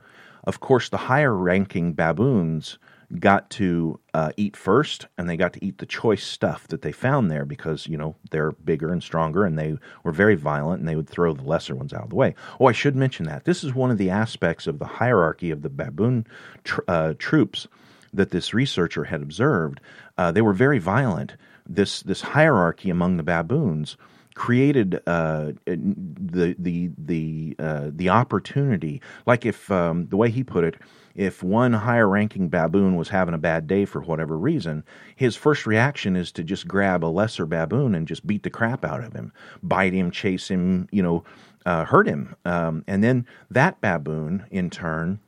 of 0.45 0.61
course, 0.61 0.89
the 0.89 0.97
higher 0.97 1.35
ranking 1.35 1.93
baboons 1.93 2.79
got 3.19 3.51
to 3.51 4.01
uh, 4.15 4.33
eat 4.37 4.57
first, 4.57 5.07
and 5.17 5.29
they 5.29 5.37
got 5.37 5.53
to 5.53 5.65
eat 5.65 5.79
the 5.79 5.87
choice 5.87 6.25
stuff 6.25 6.67
that 6.69 6.83
they 6.83 6.93
found 6.93 7.31
there 7.31 7.45
because 7.45 7.87
you 7.87 7.97
know 7.97 8.17
they're 8.31 8.53
bigger 8.53 8.93
and 8.93 9.03
stronger, 9.03 9.45
and 9.45 9.59
they 9.59 9.77
were 10.03 10.13
very 10.13 10.35
violent, 10.35 10.81
and 10.81 10.89
they 10.89 10.97
would 10.97 11.09
throw 11.09 11.33
the 11.33 11.43
lesser 11.43 11.75
ones 11.75 11.93
out 11.93 12.05
of 12.05 12.11
the 12.11 12.17
way. 12.17 12.35
Oh, 12.61 12.67
I 12.67 12.73
should 12.73 12.97
mention 12.97 13.27
that 13.27 13.45
this 13.45 13.63
is 13.63 13.75
one 13.75 13.91
of 13.91 13.99
the 13.99 14.11
aspects 14.11 14.67
of 14.67 14.79
the 14.79 14.87
hierarchy 14.87 15.51
of 15.51 15.63
the 15.63 15.71
baboon 15.71 16.27
tr- 16.65 16.81
uh, 16.89 17.15
troops 17.19 17.69
that 18.13 18.31
this 18.31 18.55
researcher 18.55 19.05
had 19.05 19.23
observed. 19.23 19.81
Uh, 20.19 20.33
they 20.33 20.43
were 20.43 20.53
very 20.53 20.79
violent. 20.79 21.35
This 21.69 22.03
this 22.03 22.21
hierarchy 22.21 22.91
among 22.91 23.17
the 23.17 23.23
baboons 23.23 23.97
created 24.35 25.01
uh, 25.07 25.53
the 25.65 26.55
the 26.59 26.91
the 26.99 27.57
uh, 27.59 27.91
the 27.93 28.09
opportunity. 28.11 29.01
Like 29.27 29.45
if 29.45 29.71
um, 29.71 30.07
the 30.07 30.17
way 30.17 30.31
he 30.31 30.45
put 30.45 30.65
it, 30.65 30.77
if 31.17 31.43
one 31.43 31.73
higher 31.73 32.09
ranking 32.09 32.49
baboon 32.49 32.95
was 32.95 33.09
having 33.09 33.35
a 33.35 33.39
bad 33.39 33.67
day 33.67 33.87
for 33.87 34.03
whatever 34.03 34.37
reason, 34.37 34.85
his 35.17 35.35
first 35.35 35.67
reaction 35.67 36.15
is 36.15 36.31
to 36.33 36.45
just 36.45 36.69
grab 36.69 37.03
a 37.03 37.07
lesser 37.07 37.47
baboon 37.47 37.95
and 37.95 38.07
just 38.07 38.27
beat 38.27 38.43
the 38.43 38.51
crap 38.51 38.85
out 38.85 39.03
of 39.03 39.15
him, 39.15 39.33
bite 39.63 39.95
him, 39.95 40.11
chase 40.11 40.49
him, 40.49 40.89
you 40.93 41.03
know, 41.03 41.25
uh, 41.65 41.87
hurt 41.87 42.07
him. 42.07 42.37
Um, 42.45 42.85
and 42.87 43.03
then 43.03 43.27
that 43.51 43.81
baboon, 43.81 44.45
in 44.51 44.69
turn, 44.69 45.19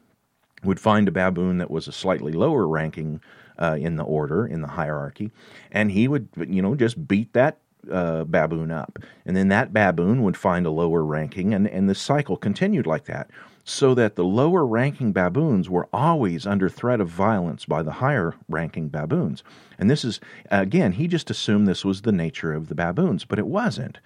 would 0.63 0.79
find 0.79 1.09
a 1.09 1.13
baboon 1.13 1.57
that 1.59 1.71
was 1.71 1.89
a 1.89 1.93
slightly 1.93 2.33
lower 2.33 2.69
ranking 2.69 3.21
uh, 3.59 3.77
in 3.81 3.97
the 3.97 4.05
order, 4.05 4.47
in 4.47 4.61
the 4.61 4.69
hierarchy, 4.69 5.33
and 5.73 5.91
he 5.91 6.07
would, 6.07 6.29
you 6.37 6.61
know, 6.61 6.75
just 6.75 7.09
beat 7.09 7.33
that 7.33 7.59
uh, 7.91 8.25
baboon 8.25 8.71
up. 8.71 8.99
And 9.25 9.37
then 9.37 9.49
that 9.49 9.73
baboon 9.73 10.23
would 10.23 10.37
find 10.37 10.67
a 10.67 10.71
lower 10.71 11.03
ranking, 11.03 11.55
and, 11.55 11.67
and 11.67 11.89
the 11.89 11.95
cycle 11.95 12.37
continued 12.37 12.87
like 12.87 13.07
that 13.07 13.31
so 13.69 13.95
that 13.95 14.17
the 14.17 14.25
lower 14.25 14.65
ranking 14.65 15.13
baboons 15.13 15.69
were 15.69 15.87
always 15.93 16.47
under 16.47 16.71
threat 16.71 17.03
of 17.03 17.09
violence 17.09 17.67
by 17.67 17.83
the 17.83 17.93
higher 17.93 18.35
ranking 18.49 18.89
baboons. 18.89 19.45
And 19.79 19.91
this 19.91 20.07
is, 20.07 20.21
again, 20.51 20.93
he 20.93 21.07
just 21.07 21.29
assumed 21.29 21.69
this 21.69 21.85
was 21.85 22.01
the 22.01 22.11
nature 22.11 22.55
of 22.55 22.69
the 22.69 22.75
baboons, 22.75 23.27
but 23.27 23.39
it 23.39 23.47
wasn't. 23.47 23.99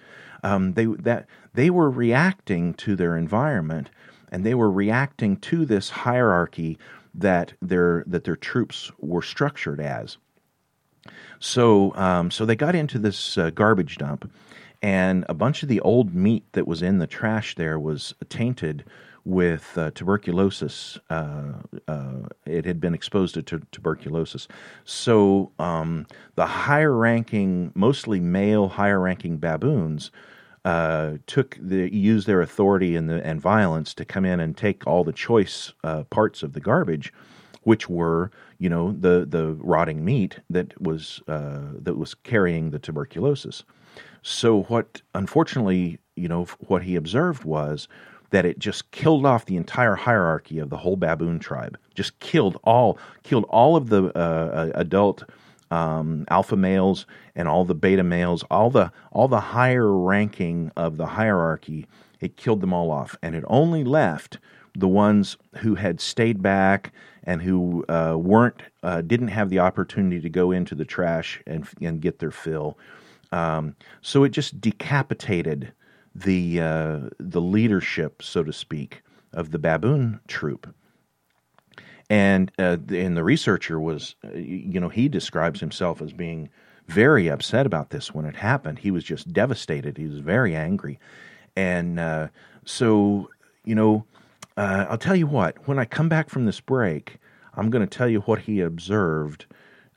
Um, 0.43 0.73
they, 0.73 0.85
that, 0.85 1.27
they 1.53 1.69
were 1.69 1.89
reacting 1.89 2.73
to 2.73 2.97
their 2.97 3.15
environment 3.15 3.89
and 4.33 4.45
they 4.45 4.53
were 4.53 4.69
reacting 4.69 5.37
to 5.37 5.65
this 5.65 5.89
hierarchy 5.89 6.77
that 7.13 7.53
their, 7.61 8.03
that 8.05 8.25
their 8.25 8.35
troops 8.35 8.91
were 8.99 9.21
structured 9.21 9.79
as. 9.79 10.17
So, 11.39 11.95
um, 11.95 12.31
so 12.31 12.45
they 12.45 12.57
got 12.57 12.75
into 12.75 12.99
this 12.99 13.37
uh, 13.37 13.49
garbage 13.51 13.97
dump, 13.97 14.29
and 14.81 15.23
a 15.29 15.33
bunch 15.33 15.63
of 15.63 15.69
the 15.69 15.79
old 15.79 16.13
meat 16.13 16.43
that 16.51 16.67
was 16.67 16.81
in 16.81 16.97
the 16.97 17.07
trash 17.07 17.55
there 17.55 17.79
was 17.79 18.13
tainted 18.27 18.83
with 19.25 19.77
uh, 19.77 19.91
tuberculosis. 19.91 20.99
Uh, 21.09 21.53
uh, 21.87 22.19
it 22.45 22.65
had 22.65 22.79
been 22.79 22.93
exposed 22.93 23.35
to 23.35 23.43
t- 23.43 23.65
tuberculosis. 23.71 24.47
So 24.85 25.51
um, 25.59 26.07
the 26.35 26.45
higher 26.45 26.93
ranking, 26.93 27.71
mostly 27.75 28.19
male 28.19 28.67
higher 28.69 28.99
ranking 28.99 29.37
baboons, 29.37 30.11
uh, 30.65 31.17
took 31.27 31.57
the 31.61 31.93
used 31.93 32.25
their 32.25 32.41
authority 32.41 32.95
and 32.95 33.09
the 33.09 33.25
and 33.25 33.41
violence 33.41 33.93
to 33.93 34.05
come 34.05 34.25
in 34.25 34.39
and 34.39 34.55
take 34.55 34.87
all 34.87 35.03
the 35.03 35.11
choice 35.11 35.73
uh, 35.83 36.03
parts 36.05 36.41
of 36.41 36.53
the 36.53 36.61
garbage, 36.61 37.11
which 37.63 37.89
were 37.89 38.31
you 38.59 38.69
know 38.69 38.93
the 38.93 39.25
the 39.27 39.53
rotting 39.59 40.05
meat 40.05 40.39
that 40.49 40.79
was 40.81 41.21
uh, 41.27 41.59
that 41.79 41.97
was 41.97 42.13
carrying 42.13 42.71
the 42.71 42.79
tuberculosis. 42.79 43.63
So 44.21 44.63
what 44.63 45.01
unfortunately 45.13 45.99
you 46.15 46.29
know 46.29 46.45
what 46.67 46.83
he 46.83 46.95
observed 46.95 47.43
was 47.43 47.89
that 48.33 48.45
it 48.47 48.57
just 48.57 48.89
killed 48.89 49.27
off 49.27 49.45
the 49.45 49.55
entire 49.55 49.93
hierarchy 49.93 50.57
of 50.57 50.71
the 50.71 50.77
whole 50.77 50.95
baboon 50.95 51.37
tribe. 51.37 51.77
Just 51.93 52.19
killed 52.19 52.59
all 52.63 52.97
killed 53.21 53.45
all 53.47 53.75
of 53.75 53.89
the 53.89 54.05
uh, 54.05 54.19
uh, 54.19 54.71
adult 54.73 55.23
um, 55.69 56.25
alpha 56.29 56.55
males 56.55 57.05
and 57.35 57.47
all 57.47 57.63
the 57.63 57.75
beta 57.75 58.03
males, 58.03 58.43
all 58.49 58.71
the 58.71 58.91
all 59.11 59.27
the 59.27 59.39
higher 59.39 59.95
ranking 59.95 60.71
of 60.75 60.97
the 60.97 61.05
hierarchy. 61.05 61.85
It 62.21 62.35
killed 62.35 62.61
them 62.61 62.73
all 62.73 62.89
off, 62.89 63.15
and 63.21 63.35
it 63.35 63.43
only 63.45 63.83
left 63.83 64.39
the 64.75 64.87
ones 64.87 65.37
who 65.57 65.75
had 65.75 66.01
stayed 66.01 66.41
back 66.41 66.91
and 67.23 67.39
who 67.39 67.85
uh, 67.87 68.15
weren't 68.17 68.63
uh, 68.81 69.01
didn't 69.01 69.27
have 69.27 69.51
the 69.51 69.59
opportunity 69.59 70.19
to 70.19 70.29
go 70.29 70.49
into 70.49 70.73
the 70.73 70.85
trash 70.85 71.39
and 71.45 71.67
and 71.83 72.01
get 72.01 72.17
their 72.17 72.31
fill. 72.31 72.79
Um, 73.31 73.75
so 74.01 74.23
it 74.23 74.29
just 74.29 74.59
decapitated 74.59 75.71
the 76.15 76.61
uh, 76.61 76.99
the 77.19 77.41
leadership, 77.41 78.21
so 78.21 78.43
to 78.43 78.53
speak, 78.53 79.01
of 79.31 79.51
the 79.51 79.59
baboon 79.59 80.19
troop. 80.27 80.73
And 82.09 82.51
uh, 82.59 82.77
and 82.89 83.17
the 83.17 83.23
researcher 83.23 83.79
was, 83.79 84.15
uh, 84.23 84.37
you 84.37 84.79
know, 84.79 84.89
he 84.89 85.09
describes 85.09 85.59
himself 85.59 86.01
as 86.01 86.13
being 86.13 86.49
very 86.87 87.29
upset 87.29 87.65
about 87.65 87.89
this 87.89 88.13
when 88.13 88.25
it 88.25 88.35
happened. 88.35 88.79
He 88.79 88.91
was 88.91 89.03
just 89.03 89.31
devastated. 89.31 89.97
He 89.97 90.05
was 90.05 90.19
very 90.19 90.55
angry, 90.55 90.99
and 91.55 91.99
uh, 91.99 92.27
so 92.65 93.29
you 93.63 93.75
know, 93.75 94.05
uh, 94.57 94.85
I'll 94.89 94.97
tell 94.97 95.15
you 95.15 95.27
what. 95.27 95.67
When 95.67 95.79
I 95.79 95.85
come 95.85 96.09
back 96.09 96.29
from 96.29 96.45
this 96.45 96.59
break, 96.59 97.17
I'm 97.55 97.69
going 97.69 97.87
to 97.87 97.97
tell 97.97 98.09
you 98.09 98.19
what 98.21 98.39
he 98.39 98.59
observed, 98.59 99.45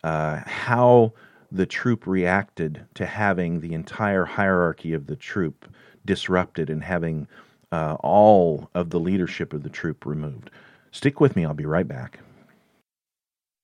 uh, 0.05 0.41
how 0.47 1.13
the 1.53 1.67
troop 1.67 2.07
reacted 2.07 2.87
to 2.95 3.07
having 3.07 3.61
the 3.61 3.75
entire 3.75 4.25
hierarchy 4.25 4.93
of 4.93 5.07
the 5.07 5.17
troop 5.17 5.69
disrupted 6.07 6.71
and 6.71 6.85
having 6.85 7.29
uh, 7.73 7.97
all 8.01 8.71
of 8.75 8.91
the 8.91 9.01
leadership 9.01 9.53
of 9.53 9.63
the 9.63 9.69
troop 9.69 10.07
removed. 10.07 10.51
Stick 10.91 11.21
with 11.21 11.37
me, 11.37 11.45
I'll 11.45 11.55
be 11.55 11.67
right 11.67 11.87
back. 11.87 12.21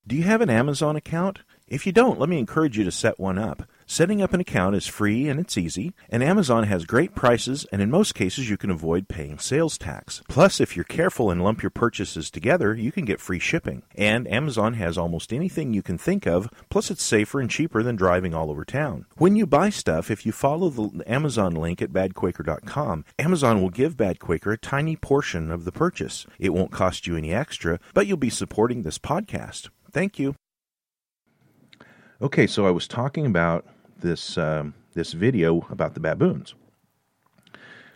Do 0.06 0.16
you 0.16 0.24
have 0.24 0.40
an 0.40 0.50
Amazon 0.50 0.96
account? 0.96 1.40
If 1.68 1.86
you 1.86 1.92
don't, 1.92 2.18
let 2.18 2.28
me 2.28 2.38
encourage 2.38 2.76
you 2.76 2.84
to 2.84 2.90
set 2.90 3.20
one 3.20 3.38
up. 3.38 3.62
Setting 3.92 4.22
up 4.22 4.32
an 4.32 4.40
account 4.40 4.74
is 4.74 4.86
free 4.86 5.28
and 5.28 5.38
it's 5.38 5.58
easy, 5.58 5.92
and 6.08 6.22
Amazon 6.22 6.64
has 6.64 6.86
great 6.86 7.14
prices, 7.14 7.66
and 7.70 7.82
in 7.82 7.90
most 7.90 8.14
cases, 8.14 8.48
you 8.48 8.56
can 8.56 8.70
avoid 8.70 9.06
paying 9.06 9.38
sales 9.38 9.76
tax. 9.76 10.22
Plus, 10.30 10.62
if 10.62 10.74
you're 10.74 10.82
careful 10.82 11.30
and 11.30 11.44
lump 11.44 11.62
your 11.62 11.68
purchases 11.68 12.30
together, 12.30 12.74
you 12.74 12.90
can 12.90 13.04
get 13.04 13.20
free 13.20 13.38
shipping. 13.38 13.82
And 13.94 14.26
Amazon 14.26 14.72
has 14.72 14.96
almost 14.96 15.30
anything 15.30 15.74
you 15.74 15.82
can 15.82 15.98
think 15.98 16.26
of, 16.26 16.48
plus, 16.70 16.90
it's 16.90 17.02
safer 17.02 17.38
and 17.38 17.50
cheaper 17.50 17.82
than 17.82 17.96
driving 17.96 18.32
all 18.32 18.50
over 18.50 18.64
town. 18.64 19.04
When 19.18 19.36
you 19.36 19.46
buy 19.46 19.68
stuff, 19.68 20.10
if 20.10 20.24
you 20.24 20.32
follow 20.32 20.70
the 20.70 21.04
Amazon 21.06 21.54
link 21.54 21.82
at 21.82 21.92
badquaker.com, 21.92 23.04
Amazon 23.18 23.60
will 23.60 23.68
give 23.68 23.98
Bad 23.98 24.18
Quaker 24.20 24.52
a 24.52 24.56
tiny 24.56 24.96
portion 24.96 25.50
of 25.50 25.66
the 25.66 25.72
purchase. 25.72 26.24
It 26.38 26.54
won't 26.54 26.72
cost 26.72 27.06
you 27.06 27.14
any 27.14 27.34
extra, 27.34 27.78
but 27.92 28.06
you'll 28.06 28.16
be 28.16 28.30
supporting 28.30 28.84
this 28.84 28.98
podcast. 28.98 29.68
Thank 29.90 30.18
you. 30.18 30.34
Okay, 32.22 32.46
so 32.46 32.66
I 32.66 32.70
was 32.70 32.88
talking 32.88 33.26
about 33.26 33.66
this 34.02 34.36
um, 34.36 34.74
this 34.94 35.12
video 35.12 35.66
about 35.70 35.94
the 35.94 36.00
baboons. 36.00 36.54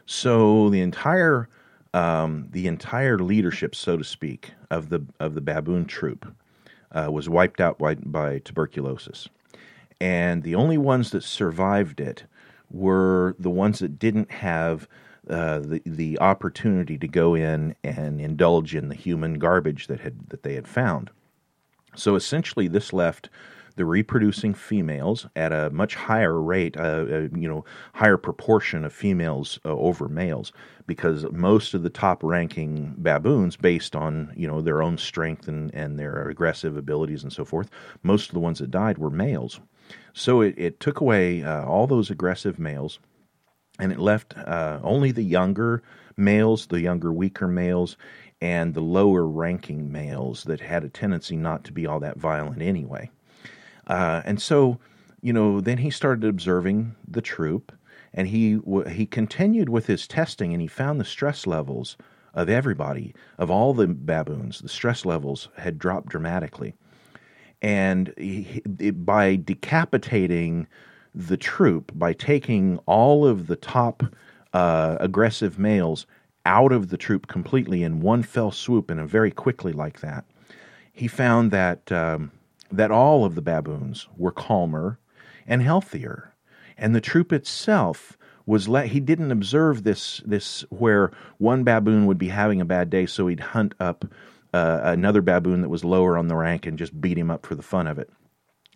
So 0.07 0.71
the 0.71 0.81
entire 0.81 1.49
um, 1.95 2.49
the 2.51 2.66
entire 2.66 3.19
leadership, 3.19 3.75
so 3.75 3.97
to 3.97 4.05
speak, 4.05 4.53
of 4.71 4.88
the 4.88 5.05
of 5.21 5.35
the 5.35 5.40
baboon 5.40 5.85
troop 5.85 6.35
uh, 6.92 7.11
was 7.11 7.29
wiped 7.29 7.61
out 7.61 7.79
by, 7.79 7.95
by 7.95 8.38
tuberculosis, 8.40 9.29
and 10.01 10.42
the 10.42 10.55
only 10.55 10.79
ones 10.79 11.11
that 11.11 11.23
survived 11.23 12.01
it 12.01 12.25
were 12.71 13.35
the 13.38 13.51
ones 13.51 13.79
that 13.79 13.99
didn't 13.99 14.31
have 14.31 14.88
uh, 15.29 15.59
the 15.59 15.83
the 15.85 16.19
opportunity 16.21 16.99
to 16.99 17.09
go 17.09 17.35
in 17.35 17.75
and 17.83 18.21
indulge 18.21 18.75
in 18.75 18.88
the 18.88 18.95
human 18.95 19.35
garbage 19.35 19.87
that 19.87 20.01
had 20.01 20.29
that 20.29 20.42
they 20.42 20.55
had 20.55 20.69
found. 20.69 21.11
So 21.95 22.14
essentially, 22.14 22.69
this 22.69 22.92
left 22.92 23.31
the 23.77 23.85
reproducing 23.85 24.55
females 24.55 25.27
at 25.37 25.53
a 25.53 25.71
much 25.71 25.95
higher 25.95 26.41
rate, 26.41 26.77
uh, 26.77 27.07
uh, 27.11 27.29
you 27.35 27.49
know, 27.49 27.65
higher 27.95 28.17
proportion 28.17 28.85
of 28.85 28.93
females 28.93 29.61
uh, 29.65 29.69
over 29.69 30.09
males, 30.09 30.53
because 30.87 31.25
most 31.31 31.75
of 31.75 31.83
the 31.83 31.91
top-ranking 31.91 32.95
baboons, 32.99 33.57
based 33.57 33.95
on 33.95 34.33
you 34.37 34.49
know 34.49 34.61
their 34.61 34.83
own 34.83 34.99
strength 34.99 35.47
and, 35.47 35.73
and 35.75 35.99
their 35.99 36.29
aggressive 36.29 36.77
abilities 36.77 37.23
and 37.23 37.33
so 37.33 37.45
forth, 37.45 37.71
most 38.03 38.29
of 38.29 38.35
the 38.35 38.41
ones 38.41 38.59
that 38.59 38.71
died 38.71 38.99
were 38.99 39.11
males. 39.11 39.61
So 40.12 40.41
it, 40.41 40.55
it 40.57 40.81
took 40.81 41.01
away 41.01 41.45
uh, 41.45 41.65
all 41.65 41.87
those 41.87 42.11
aggressive 42.11 42.59
males, 42.59 42.99
and 43.79 43.93
it 43.93 43.99
left 43.99 44.37
uh, 44.37 44.81
only 44.83 45.12
the 45.12 45.23
younger 45.23 45.83
males, 46.17 46.67
the 46.67 46.81
younger, 46.81 47.12
weaker 47.12 47.47
males, 47.47 47.97
and 48.41 48.75
the 48.75 48.81
lower 48.81 49.27
ranking 49.27 49.93
males 49.93 50.45
that 50.45 50.61
had 50.61 50.85
a 50.85 50.89
tendency 50.89 51.37
not 51.37 51.65
to 51.65 51.73
be 51.73 51.87
all 51.87 52.01
that 52.01 52.19
violent 52.19 52.62
anyway. 52.62 53.11
Uh, 53.87 54.22
and 54.25 54.40
so, 54.40 54.79
you 55.22 55.33
know, 55.33 55.61
then 55.61 55.79
he 55.79 55.90
started 55.90 56.25
observing 56.25 56.94
the 57.07 57.22
troop, 57.22 57.72
and 58.12 58.29
he 58.29 58.59
he 58.90 59.07
continued 59.07 59.68
with 59.68 59.87
his 59.87 60.07
testing, 60.07 60.53
and 60.53 60.61
he 60.61 60.68
found 60.68 61.01
the 61.01 61.05
stress 61.05 61.46
levels 61.46 61.96
of 62.35 62.49
everybody, 62.49 63.14
of 63.38 63.51
all 63.51 63.72
the 63.72 63.87
baboons. 63.87 64.61
The 64.61 64.68
stress 64.68 65.05
levels 65.05 65.49
had 65.57 65.79
dropped 65.79 66.09
dramatically, 66.09 66.75
and 67.62 68.12
he, 68.16 68.61
by 68.61 69.37
decapitating 69.37 70.66
the 71.14 71.37
troop, 71.37 71.92
by 71.94 72.12
taking 72.12 72.79
all 72.87 73.27
of 73.27 73.46
the 73.46 73.57
top 73.57 74.03
uh, 74.53 74.96
aggressive 75.01 75.59
males 75.59 76.07
out 76.44 76.72
of 76.72 76.88
the 76.88 76.96
troop 76.96 77.27
completely 77.27 77.83
in 77.83 78.01
one 78.01 78.22
fell 78.22 78.53
swoop 78.53 78.90
and 78.90 79.09
very 79.09 79.31
quickly 79.31 79.72
like 79.72 80.01
that, 80.01 80.25
he 80.92 81.09
found 81.09 81.51
that 81.51 81.90
um, 81.90 82.31
that 82.71 82.91
all 82.91 83.25
of 83.25 83.35
the 83.35 83.43
baboons 83.43 84.09
were 84.17 84.33
calmer 84.33 84.99
and 85.47 85.63
healthier. 85.63 86.35
And 86.77 86.95
the 86.95 87.01
troop 87.01 87.33
itself 87.33 88.17
was 88.45 88.69
let 88.69 88.89
he 88.89 89.01
didn't 89.01 89.33
observe 89.33 89.83
this 89.83 90.23
this 90.25 90.63
where 90.71 91.11
one 91.39 91.65
baboon 91.65 92.07
would 92.07 92.19
be 92.19 92.29
having 92.29 92.61
a 92.61 92.65
bad 92.65 92.91
day 92.91 93.07
so 93.07 93.27
he'd 93.27 93.41
hunt 93.41 93.75
up 93.81 94.05
uh, 94.55 94.81
another 94.85 95.21
baboon 95.21 95.63
that 95.63 95.69
was 95.69 95.85
lower 95.85 96.17
on 96.17 96.29
the 96.29 96.37
rank 96.37 96.65
and 96.65 96.79
just 96.79 97.01
beat 97.01 97.19
him 97.19 97.31
up 97.31 97.45
for 97.45 97.57
the 97.57 97.63
fun 97.63 97.89
of 97.89 97.99
it 97.99 98.09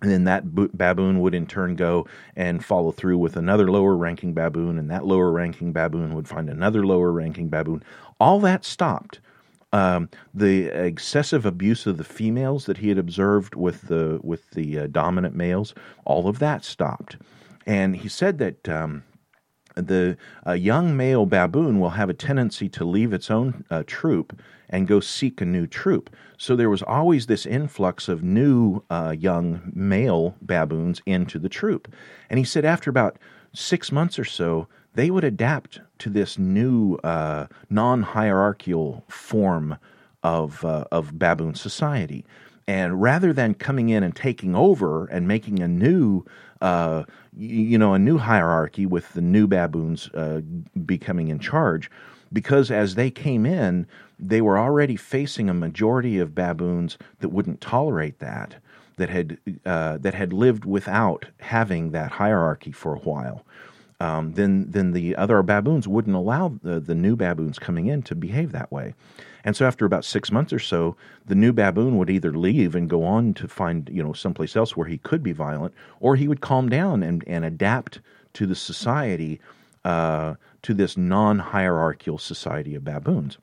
and 0.03 0.11
then 0.11 0.25
that 0.25 0.45
baboon 0.77 1.21
would 1.21 1.35
in 1.35 1.47
turn 1.47 1.77
go 1.77 2.07
and 2.35 2.65
follow 2.65 2.91
through 2.91 3.19
with 3.19 3.37
another 3.37 3.71
lower 3.71 3.97
ranking 3.97 4.33
baboon, 4.33 4.79
and 4.79 4.91
that 4.91 5.05
lower 5.05 5.31
ranking 5.31 5.73
baboon 5.73 6.15
would 6.15 6.27
find 6.27 6.49
another 6.49 6.87
lower 6.87 7.13
ranking 7.13 7.49
baboon. 7.49 7.83
All 8.19 8.41
that 8.41 8.65
stopped. 8.65 9.21
Um, 9.73 10.09
the 10.35 10.65
excessive 10.67 11.47
abuse 11.47 11.87
of 11.87 11.97
the 11.97 12.05
females 12.05 12.67
that 12.67 12.79
he 12.79 12.89
had 12.89 12.99
observed 12.99 13.55
with 13.55 13.83
the 13.83 14.19
with 14.23 14.51
the 14.51 14.81
uh, 14.81 14.87
dominant 14.89 15.37
males, 15.37 15.75
all 16.05 16.29
of 16.29 16.41
that 16.41 16.65
stopped. 16.65 17.17
And 17.67 17.95
he 17.95 18.09
said 18.09 18.39
that 18.39 18.69
um, 18.69 19.05
the 19.77 20.17
young 20.57 20.97
male 20.97 21.25
baboon 21.27 21.79
will 21.79 21.91
have 21.91 22.11
a 22.11 22.15
tendency 22.15 22.69
to 22.71 22.85
leave 22.85 23.13
its 23.13 23.31
own 23.31 23.65
uh, 23.71 23.85
troop 23.87 24.41
and 24.71 24.89
go 24.89 25.01
seek 25.01 25.41
a 25.41 25.45
new 25.45 25.67
troop. 25.67 26.11
So 26.39 26.57
there 26.57 26.71
was 26.71 26.83
always 26.83 27.27
this 27.27 27.45
influx 27.45 28.09
of 28.09 28.23
new 28.23 28.83
uh, 28.89 29.15
young 29.19 29.71
male 29.75 30.37
baboons 30.41 31.03
into 31.05 31.39
the 31.39 31.49
troop. 31.49 31.93
And 32.31 32.39
he 32.39 32.45
said 32.45 32.65
after 32.65 32.89
about 32.89 33.19
six 33.53 33.93
months 33.93 34.19
or 34.19 34.25
so, 34.25 34.69
they 34.95 35.11
would 35.11 35.25
adapt 35.25 35.81
to 35.99 36.11
this 36.11 36.39
new 36.39 36.97
uh, 37.05 37.47
non 37.69 38.03
hierarchical 38.03 39.05
form 39.09 39.77
of, 40.23 40.65
uh, 40.65 40.85
of 40.91 41.19
baboon 41.19 41.55
society. 41.55 42.25
And 42.67 43.03
rather 43.03 43.33
than 43.33 43.55
coming 43.55 43.89
in 43.89 44.03
and 44.03 44.15
taking 44.15 44.55
over 44.55 45.07
and 45.07 45.27
making 45.27 45.61
a 45.61 45.69
new, 45.69 46.25
uh, 46.61 47.05
you 47.37 47.79
know, 47.79 47.95
a 47.95 47.99
new 47.99 48.19
hierarchy 48.19 48.87
with 48.87 49.13
the 49.13 49.21
new 49.21 49.47
baboons 49.47 50.09
uh, 50.15 50.41
becoming 50.87 51.29
in 51.29 51.41
charge, 51.41 51.91
because 52.33 52.71
as 52.71 52.95
they 52.95 53.11
came 53.11 53.45
in, 53.45 53.87
they 54.19 54.41
were 54.41 54.59
already 54.59 54.95
facing 54.95 55.49
a 55.49 55.55
majority 55.55 56.19
of 56.19 56.35
baboons 56.35 56.97
that 57.19 57.31
wouldn't 57.31 57.61
tolerate 57.61 58.21
that, 58.21 58.57
that 58.99 59.09
had 59.09 59.39
uh, 59.65 59.99
that 59.99 60.15
had 60.15 60.33
lived 60.33 60.65
without 60.65 61.27
having 61.41 61.91
that 61.91 62.13
hierarchy 62.13 62.71
for 62.71 62.95
a 62.95 62.99
while. 62.99 63.45
Um, 64.01 64.33
then 64.33 64.67
then 64.71 64.93
the 64.93 65.15
other 65.17 65.43
baboons 65.43 65.87
wouldn't 65.87 66.17
allow 66.17 66.59
the, 66.63 66.81
the 66.81 66.95
new 66.95 67.17
baboons 67.17 67.59
coming 67.59 67.87
in 67.87 68.03
to 68.03 68.15
behave 68.15 68.53
that 68.53 68.73
way. 68.73 68.95
And 69.45 69.57
so 69.57 69.67
after 69.67 69.85
about 69.85 70.05
six 70.05 70.31
months 70.33 70.53
or 70.53 70.59
so, 70.59 70.97
the 71.27 71.35
new 71.35 71.53
baboon 71.53 71.97
would 71.99 72.11
either 72.11 72.33
leave 72.33 72.75
and 72.75 72.89
go 72.89 73.05
on 73.05 73.35
to 73.35 73.49
find, 73.49 73.89
you 73.93 74.03
know, 74.03 74.13
someplace 74.13 74.57
else 74.57 74.77
where 74.77 74.87
he 74.87 74.99
could 74.99 75.23
be 75.23 75.33
violent, 75.33 75.75
or 75.99 76.17
he 76.17 76.29
would 76.29 76.41
calm 76.41 76.69
down 76.69 77.03
and, 77.03 77.25
and 77.27 77.45
adapt 77.45 78.01
to 78.35 78.47
the 78.47 78.55
society, 78.55 79.41
uh, 79.85 80.35
to 80.63 80.75
this 80.75 80.97
non 80.97 81.39
hierarchical 81.39 82.19
society 82.19 82.75
of 82.75 82.85
baboons. 82.85 83.39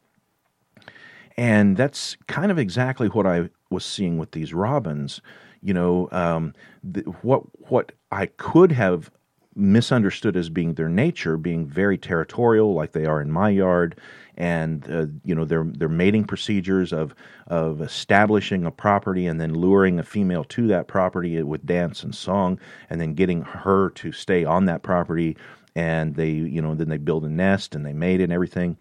And 1.36 1.78
that's 1.78 2.18
kind 2.28 2.52
of 2.52 2.58
exactly 2.58 3.08
what 3.08 3.28
I 3.28 3.50
was 3.70 3.86
seeing 3.86 4.18
with 4.18 4.32
these 4.32 4.54
robins. 4.54 5.22
You 5.62 5.74
know, 5.74 6.10
um, 6.12 6.54
the, 6.84 7.02
what 7.22 7.44
what 7.70 7.92
I 8.12 8.28
could 8.28 8.72
have 8.72 9.12
misunderstood 9.58 10.38
as 10.38 10.50
being 10.50 10.76
their 10.76 10.90
nature, 10.90 11.36
being 11.36 11.66
very 11.66 11.98
territorial, 11.98 12.74
like 12.74 12.92
they 12.92 13.06
are 13.06 13.20
in 13.20 13.32
my 13.32 13.50
yard, 13.50 14.00
and 14.38 14.88
uh, 14.90 15.08
you 15.26 15.34
know 15.34 15.46
their 15.46 15.64
their 15.64 15.90
mating 15.90 16.24
procedures 16.24 16.94
of 16.94 17.16
of 17.48 17.82
establishing 17.82 18.66
a 18.66 18.72
property 18.72 19.26
and 19.26 19.42
then 19.42 19.54
luring 19.54 20.00
a 20.00 20.04
female 20.04 20.44
to 20.44 20.68
that 20.68 20.88
property 20.88 21.42
with 21.42 21.66
dance 21.66 22.04
and 22.04 22.14
song, 22.14 22.60
and 22.90 23.02
then 23.02 23.16
getting 23.16 23.42
her 23.42 23.90
to 23.92 24.12
stay 24.12 24.46
on 24.46 24.66
that 24.66 24.84
property, 24.84 25.36
and 25.76 26.16
they 26.16 26.30
you 26.30 26.62
know 26.62 26.76
then 26.76 26.90
they 26.90 26.98
build 26.98 27.26
a 27.26 27.30
nest 27.30 27.76
and 27.76 27.86
they 27.86 27.94
mate 27.94 28.22
and 28.22 28.32
everything. 28.32 28.78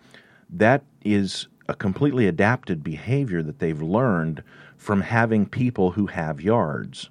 That 0.50 0.84
is 1.02 1.48
a 1.68 1.74
completely 1.74 2.28
adapted 2.28 2.84
behavior 2.84 3.42
that 3.42 3.58
they've 3.58 3.82
learned 3.82 4.42
from 4.76 5.00
having 5.00 5.46
people 5.46 5.90
who 5.90 6.06
have 6.06 6.40
yards, 6.40 7.08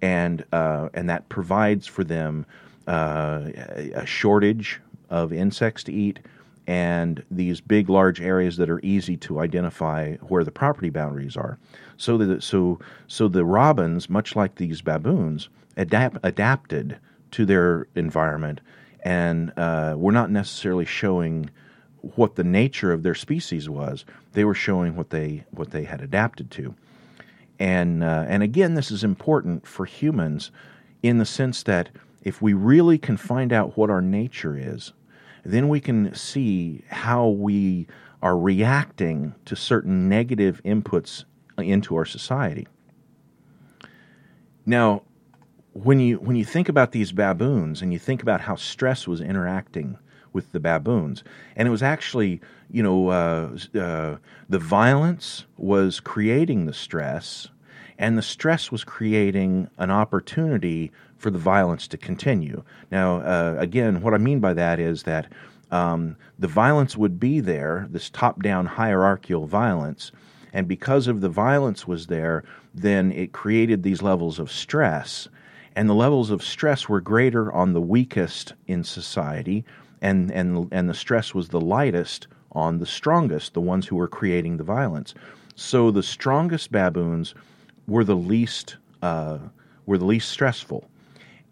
and 0.00 0.44
uh, 0.52 0.88
and 0.94 1.10
that 1.10 1.28
provides 1.28 1.86
for 1.86 2.04
them 2.04 2.46
uh, 2.86 3.50
a 3.94 4.06
shortage 4.06 4.80
of 5.10 5.32
insects 5.32 5.84
to 5.84 5.92
eat 5.92 6.20
and 6.66 7.22
these 7.30 7.60
big, 7.60 7.88
large 7.88 8.20
areas 8.20 8.56
that 8.56 8.70
are 8.70 8.80
easy 8.80 9.16
to 9.16 9.40
identify 9.40 10.14
where 10.16 10.44
the 10.44 10.50
property 10.50 10.90
boundaries 10.90 11.36
are. 11.36 11.58
So 11.96 12.16
that 12.18 12.42
so 12.42 12.78
so 13.06 13.28
the 13.28 13.44
robins, 13.44 14.08
much 14.08 14.36
like 14.36 14.56
these 14.56 14.80
baboons, 14.80 15.48
adapt 15.76 16.18
adapted 16.22 16.98
to 17.32 17.44
their 17.44 17.88
environment, 17.94 18.60
and 19.02 19.52
uh, 19.56 19.94
were 19.96 20.12
not 20.12 20.30
necessarily 20.30 20.84
showing 20.84 21.50
what 22.16 22.36
the 22.36 22.44
nature 22.44 22.92
of 22.92 23.02
their 23.02 23.14
species 23.14 23.68
was. 23.68 24.04
They 24.32 24.44
were 24.44 24.54
showing 24.54 24.96
what 24.96 25.10
they 25.10 25.44
what 25.50 25.70
they 25.70 25.84
had 25.84 26.00
adapted 26.00 26.50
to. 26.52 26.74
And 27.58 28.04
uh, 28.04 28.24
and 28.28 28.42
again, 28.42 28.74
this 28.74 28.90
is 28.90 29.02
important 29.02 29.66
for 29.66 29.84
humans 29.84 30.50
in 31.02 31.18
the 31.18 31.26
sense 31.26 31.64
that 31.64 31.90
if 32.22 32.40
we 32.40 32.52
really 32.52 32.98
can 32.98 33.16
find 33.16 33.52
out 33.52 33.76
what 33.76 33.90
our 33.90 34.00
nature 34.00 34.56
is, 34.56 34.92
then 35.44 35.68
we 35.68 35.80
can 35.80 36.14
see 36.14 36.82
how 36.88 37.28
we 37.28 37.86
are 38.22 38.38
reacting 38.38 39.34
to 39.44 39.56
certain 39.56 40.08
negative 40.08 40.60
inputs 40.64 41.24
into 41.58 41.96
our 41.96 42.04
society. 42.04 42.68
Now, 44.64 45.02
when 45.72 45.98
you 45.98 46.18
when 46.18 46.36
you 46.36 46.44
think 46.44 46.68
about 46.68 46.92
these 46.92 47.12
baboons 47.12 47.82
and 47.82 47.92
you 47.92 47.98
think 47.98 48.22
about 48.22 48.42
how 48.42 48.54
stress 48.54 49.08
was 49.08 49.20
interacting 49.20 49.98
with 50.32 50.52
the 50.52 50.60
baboons. 50.60 51.22
And 51.56 51.68
it 51.68 51.70
was 51.70 51.82
actually, 51.82 52.40
you 52.70 52.82
know, 52.82 53.08
uh, 53.08 53.56
uh, 53.78 54.16
the 54.48 54.58
violence 54.58 55.44
was 55.56 56.00
creating 56.00 56.66
the 56.66 56.72
stress, 56.72 57.48
and 57.98 58.16
the 58.16 58.22
stress 58.22 58.72
was 58.72 58.84
creating 58.84 59.68
an 59.78 59.90
opportunity 59.90 60.90
for 61.22 61.30
the 61.30 61.38
violence 61.38 61.88
to 61.88 61.96
continue. 61.96 62.62
Now, 62.90 63.20
uh, 63.20 63.56
again, 63.58 64.02
what 64.02 64.14
I 64.14 64.18
mean 64.18 64.40
by 64.40 64.52
that 64.54 64.78
is 64.78 65.04
that 65.04 65.32
um, 65.70 66.16
the 66.38 66.48
violence 66.48 66.96
would 66.96 67.18
be 67.18 67.40
there, 67.40 67.86
this 67.90 68.10
top 68.10 68.42
down 68.42 68.66
hierarchical 68.66 69.46
violence. 69.46 70.12
And 70.52 70.68
because 70.68 71.06
of 71.06 71.22
the 71.22 71.30
violence 71.30 71.86
was 71.86 72.08
there, 72.08 72.44
then 72.74 73.12
it 73.12 73.32
created 73.32 73.82
these 73.82 74.02
levels 74.02 74.38
of 74.38 74.50
stress. 74.50 75.28
And 75.74 75.88
the 75.88 75.94
levels 75.94 76.30
of 76.30 76.42
stress 76.42 76.88
were 76.88 77.00
greater 77.00 77.50
on 77.52 77.72
the 77.72 77.80
weakest 77.80 78.52
in 78.66 78.84
society 78.84 79.64
and 80.02 80.30
and 80.32 80.68
and 80.72 80.90
the 80.90 80.94
stress 80.94 81.32
was 81.32 81.48
the 81.48 81.60
lightest 81.60 82.26
on 82.50 82.78
the 82.78 82.86
strongest, 82.86 83.54
the 83.54 83.60
ones 83.60 83.86
who 83.86 83.96
were 83.96 84.08
creating 84.08 84.58
the 84.58 84.64
violence. 84.64 85.14
So 85.54 85.90
the 85.90 86.02
strongest 86.02 86.70
baboons 86.70 87.34
were 87.86 88.04
the 88.04 88.16
least 88.16 88.76
uh, 89.00 89.38
were 89.86 89.96
the 89.96 90.04
least 90.04 90.30
stressful, 90.30 90.90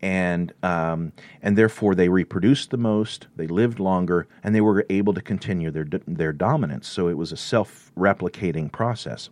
and 0.00 0.52
um, 0.62 1.12
and 1.42 1.56
therefore 1.56 1.94
they 1.94 2.08
reproduced 2.08 2.70
the 2.70 2.76
most, 2.76 3.26
they 3.36 3.46
lived 3.46 3.78
longer, 3.78 4.26
and 4.42 4.54
they 4.54 4.60
were 4.60 4.86
able 4.90 5.14
to 5.14 5.20
continue 5.20 5.70
their 5.70 5.86
their 6.06 6.32
dominance. 6.32 6.88
So 6.88 7.08
it 7.08 7.16
was 7.16 7.32
a 7.32 7.36
self 7.36 7.92
replicating 7.96 8.70
process, 8.72 9.30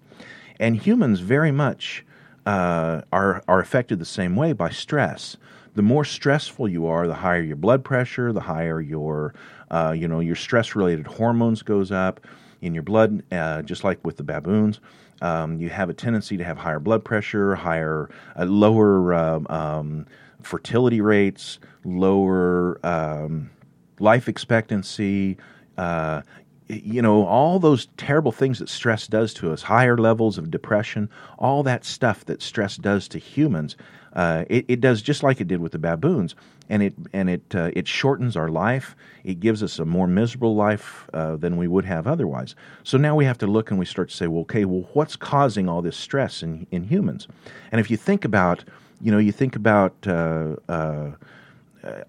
and 0.60 0.76
humans 0.76 1.20
very 1.20 1.52
much 1.52 2.04
uh, 2.46 3.02
are 3.12 3.42
are 3.48 3.60
affected 3.60 3.98
the 3.98 4.04
same 4.04 4.36
way 4.36 4.52
by 4.52 4.70
stress 4.70 5.36
the 5.78 5.82
more 5.82 6.04
stressful 6.04 6.68
you 6.68 6.86
are, 6.86 7.06
the 7.06 7.14
higher 7.14 7.40
your 7.40 7.54
blood 7.54 7.84
pressure, 7.84 8.32
the 8.32 8.40
higher 8.40 8.80
your, 8.80 9.32
uh, 9.70 9.94
you 9.96 10.08
know, 10.08 10.18
your 10.18 10.34
stress-related 10.34 11.06
hormones 11.06 11.62
goes 11.62 11.92
up 11.92 12.18
in 12.60 12.74
your 12.74 12.82
blood, 12.82 13.22
uh, 13.30 13.62
just 13.62 13.84
like 13.84 14.04
with 14.04 14.16
the 14.16 14.24
baboons. 14.24 14.80
Um, 15.22 15.60
you 15.60 15.68
have 15.68 15.88
a 15.88 15.94
tendency 15.94 16.36
to 16.36 16.42
have 16.42 16.58
higher 16.58 16.80
blood 16.80 17.04
pressure, 17.04 17.54
higher, 17.54 18.10
uh, 18.36 18.44
lower 18.46 19.14
um, 19.14 19.46
um, 19.48 20.06
fertility 20.42 21.00
rates, 21.00 21.58
lower 21.84 22.78
um, 22.86 23.50
life 23.98 24.28
expectancy. 24.28 25.36
Uh, 25.76 26.22
you 26.68 27.00
know, 27.00 27.24
all 27.24 27.58
those 27.58 27.86
terrible 27.96 28.32
things 28.32 28.58
that 28.58 28.68
stress 28.68 29.06
does 29.06 29.32
to 29.34 29.52
us, 29.52 29.62
higher 29.62 29.96
levels 29.96 30.36
of 30.36 30.50
depression, 30.50 31.08
all 31.38 31.62
that 31.62 31.84
stuff 31.84 32.26
that 32.26 32.42
stress 32.42 32.76
does 32.76 33.08
to 33.08 33.18
humans 33.18 33.74
uh, 34.12 34.44
it, 34.48 34.64
it, 34.68 34.80
does 34.80 35.02
just 35.02 35.22
like 35.22 35.40
it 35.40 35.48
did 35.48 35.60
with 35.60 35.72
the 35.72 35.78
baboons, 35.78 36.34
and 36.68 36.82
it 36.82 36.94
and 37.12 37.28
it 37.28 37.54
uh, 37.54 37.70
it 37.74 37.86
shortens 37.86 38.36
our 38.36 38.48
life. 38.48 38.96
It 39.22 39.40
gives 39.40 39.62
us 39.62 39.78
a 39.78 39.84
more 39.84 40.06
miserable 40.06 40.54
life 40.54 41.08
uh, 41.12 41.36
than 41.36 41.56
we 41.56 41.68
would 41.68 41.84
have 41.84 42.06
otherwise. 42.06 42.54
So 42.84 42.96
now 42.96 43.14
we 43.14 43.26
have 43.26 43.38
to 43.38 43.46
look 43.46 43.70
and 43.70 43.78
we 43.78 43.84
start 43.84 44.08
to 44.08 44.16
say, 44.16 44.26
well, 44.26 44.42
okay, 44.42 44.64
well, 44.64 44.88
what's 44.92 45.14
causing 45.16 45.68
all 45.68 45.82
this 45.82 45.96
stress 45.96 46.42
in 46.42 46.66
in 46.70 46.84
humans? 46.84 47.28
And 47.70 47.80
if 47.80 47.90
you 47.90 47.96
think 47.96 48.24
about, 48.24 48.64
you 49.00 49.12
know, 49.12 49.18
you 49.18 49.32
think 49.32 49.56
about 49.56 49.94
uh, 50.06 50.56
uh, 50.68 51.12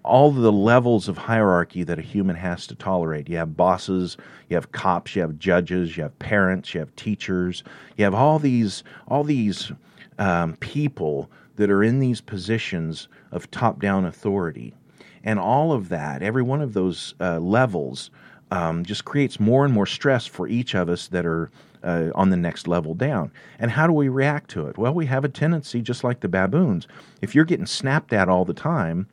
all 0.02 0.30
the 0.30 0.52
levels 0.52 1.08
of 1.08 1.16
hierarchy 1.16 1.84
that 1.84 1.98
a 1.98 2.02
human 2.02 2.36
has 2.36 2.66
to 2.66 2.74
tolerate. 2.74 3.28
You 3.28 3.36
have 3.36 3.56
bosses, 3.56 4.16
you 4.48 4.56
have 4.56 4.72
cops, 4.72 5.14
you 5.14 5.22
have 5.22 5.38
judges, 5.38 5.96
you 5.96 6.02
have 6.02 6.18
parents, 6.18 6.74
you 6.74 6.80
have 6.80 6.94
teachers, 6.96 7.62
you 7.96 8.04
have 8.04 8.14
all 8.14 8.38
these 8.38 8.82
all 9.08 9.24
these 9.24 9.72
um, 10.18 10.56
people 10.56 11.30
that 11.56 11.70
are 11.70 11.82
in 11.82 12.00
these 12.00 12.20
positions 12.20 13.08
of 13.32 13.50
top 13.50 13.80
down 13.80 14.04
authority. 14.04 14.74
And 15.22 15.38
all 15.38 15.72
of 15.72 15.90
that, 15.90 16.22
every 16.22 16.42
one 16.42 16.62
of 16.62 16.72
those 16.72 17.14
uh, 17.20 17.38
levels, 17.38 18.10
um, 18.50 18.84
just 18.84 19.04
creates 19.04 19.38
more 19.38 19.64
and 19.64 19.72
more 19.72 19.86
stress 19.86 20.26
for 20.26 20.48
each 20.48 20.74
of 20.74 20.88
us 20.88 21.08
that 21.08 21.26
are 21.26 21.50
uh, 21.82 22.10
on 22.14 22.30
the 22.30 22.36
next 22.36 22.68
level 22.68 22.94
down. 22.94 23.30
And 23.58 23.70
how 23.70 23.86
do 23.86 23.92
we 23.92 24.08
react 24.08 24.50
to 24.50 24.66
it? 24.66 24.78
Well, 24.78 24.94
we 24.94 25.06
have 25.06 25.24
a 25.24 25.28
tendency, 25.28 25.82
just 25.82 26.04
like 26.04 26.20
the 26.20 26.28
baboons. 26.28 26.86
If 27.20 27.34
you're 27.34 27.44
getting 27.44 27.66
snapped 27.66 28.12
at 28.12 28.28
all 28.28 28.44
the 28.44 28.54
time, 28.54 29.08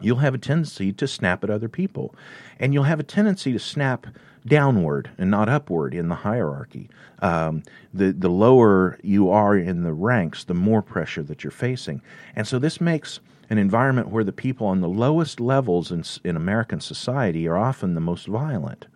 you'll 0.00 0.18
have 0.18 0.34
a 0.34 0.38
tendency 0.38 0.92
to 0.92 1.06
snap 1.08 1.44
at 1.44 1.50
other 1.50 1.68
people. 1.68 2.14
And 2.58 2.72
you'll 2.72 2.84
have 2.84 3.00
a 3.00 3.04
tendency 3.04 3.52
to 3.52 3.58
snap 3.58 4.06
downward 4.46 5.10
and 5.18 5.30
not 5.30 5.48
upward 5.48 5.94
in 5.94 6.08
the 6.08 6.14
hierarchy. 6.14 6.88
Um, 7.20 7.62
the, 7.92 8.12
the 8.12 8.30
lower 8.30 8.98
you 9.02 9.30
are 9.30 9.56
in 9.56 9.82
the 9.82 9.92
ranks, 9.92 10.44
the 10.44 10.54
more 10.54 10.82
pressure 10.82 11.22
that 11.24 11.42
you're 11.44 11.50
facing. 11.50 12.00
And 12.36 12.46
so 12.46 12.58
this 12.58 12.80
makes 12.80 13.20
an 13.50 13.58
environment 13.58 14.08
where 14.08 14.24
the 14.24 14.32
people 14.32 14.66
on 14.66 14.80
the 14.80 14.88
lowest 14.88 15.40
levels 15.40 15.90
in, 15.90 16.04
in 16.22 16.36
American 16.36 16.80
society 16.80 17.48
are 17.48 17.56
often 17.56 17.94
the 17.94 18.00
most 18.00 18.26
violent 18.26 18.86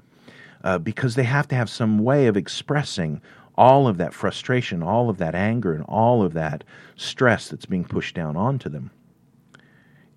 uh, 0.64 0.78
because 0.78 1.14
they 1.14 1.24
have 1.24 1.48
to 1.48 1.54
have 1.54 1.68
some 1.68 1.98
way 1.98 2.26
of 2.26 2.36
expressing 2.36 3.20
all 3.56 3.86
of 3.86 3.98
that 3.98 4.14
frustration, 4.14 4.82
all 4.82 5.10
of 5.10 5.18
that 5.18 5.34
anger, 5.34 5.74
and 5.74 5.84
all 5.84 6.22
of 6.22 6.32
that 6.32 6.64
stress 6.96 7.48
that's 7.48 7.66
being 7.66 7.84
pushed 7.84 8.14
down 8.14 8.36
onto 8.36 8.68
them. 8.68 8.90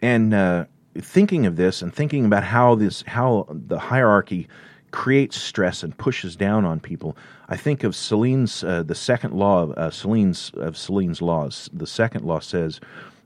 And 0.01 0.34
uh, 0.34 0.65
thinking 0.97 1.45
of 1.45 1.55
this 1.55 1.81
and 1.81 1.93
thinking 1.93 2.25
about 2.25 2.43
how 2.43 2.75
this 2.75 3.03
how 3.08 3.47
the 3.49 3.79
hierarchy 3.79 4.47
creates 4.91 5.36
stress 5.36 5.84
and 5.84 5.97
pushes 5.97 6.36
down 6.36 6.63
on 6.63 6.79
people, 6.79 7.17
I 7.49 7.58
think 7.58 7.84
of 7.84 7.95
Celine's 7.95 8.63
uh, 8.63 8.84
the 8.84 8.95
second 8.95 9.34
law 9.34 9.63
of 9.63 9.71
uh, 9.71 9.91
Celine's 9.91 10.51
of 10.55 10.77
Celine's 10.77 11.21
laws. 11.21 11.69
The 11.73 11.88
second 11.88 12.23
law 12.23 12.39
says 12.39 12.79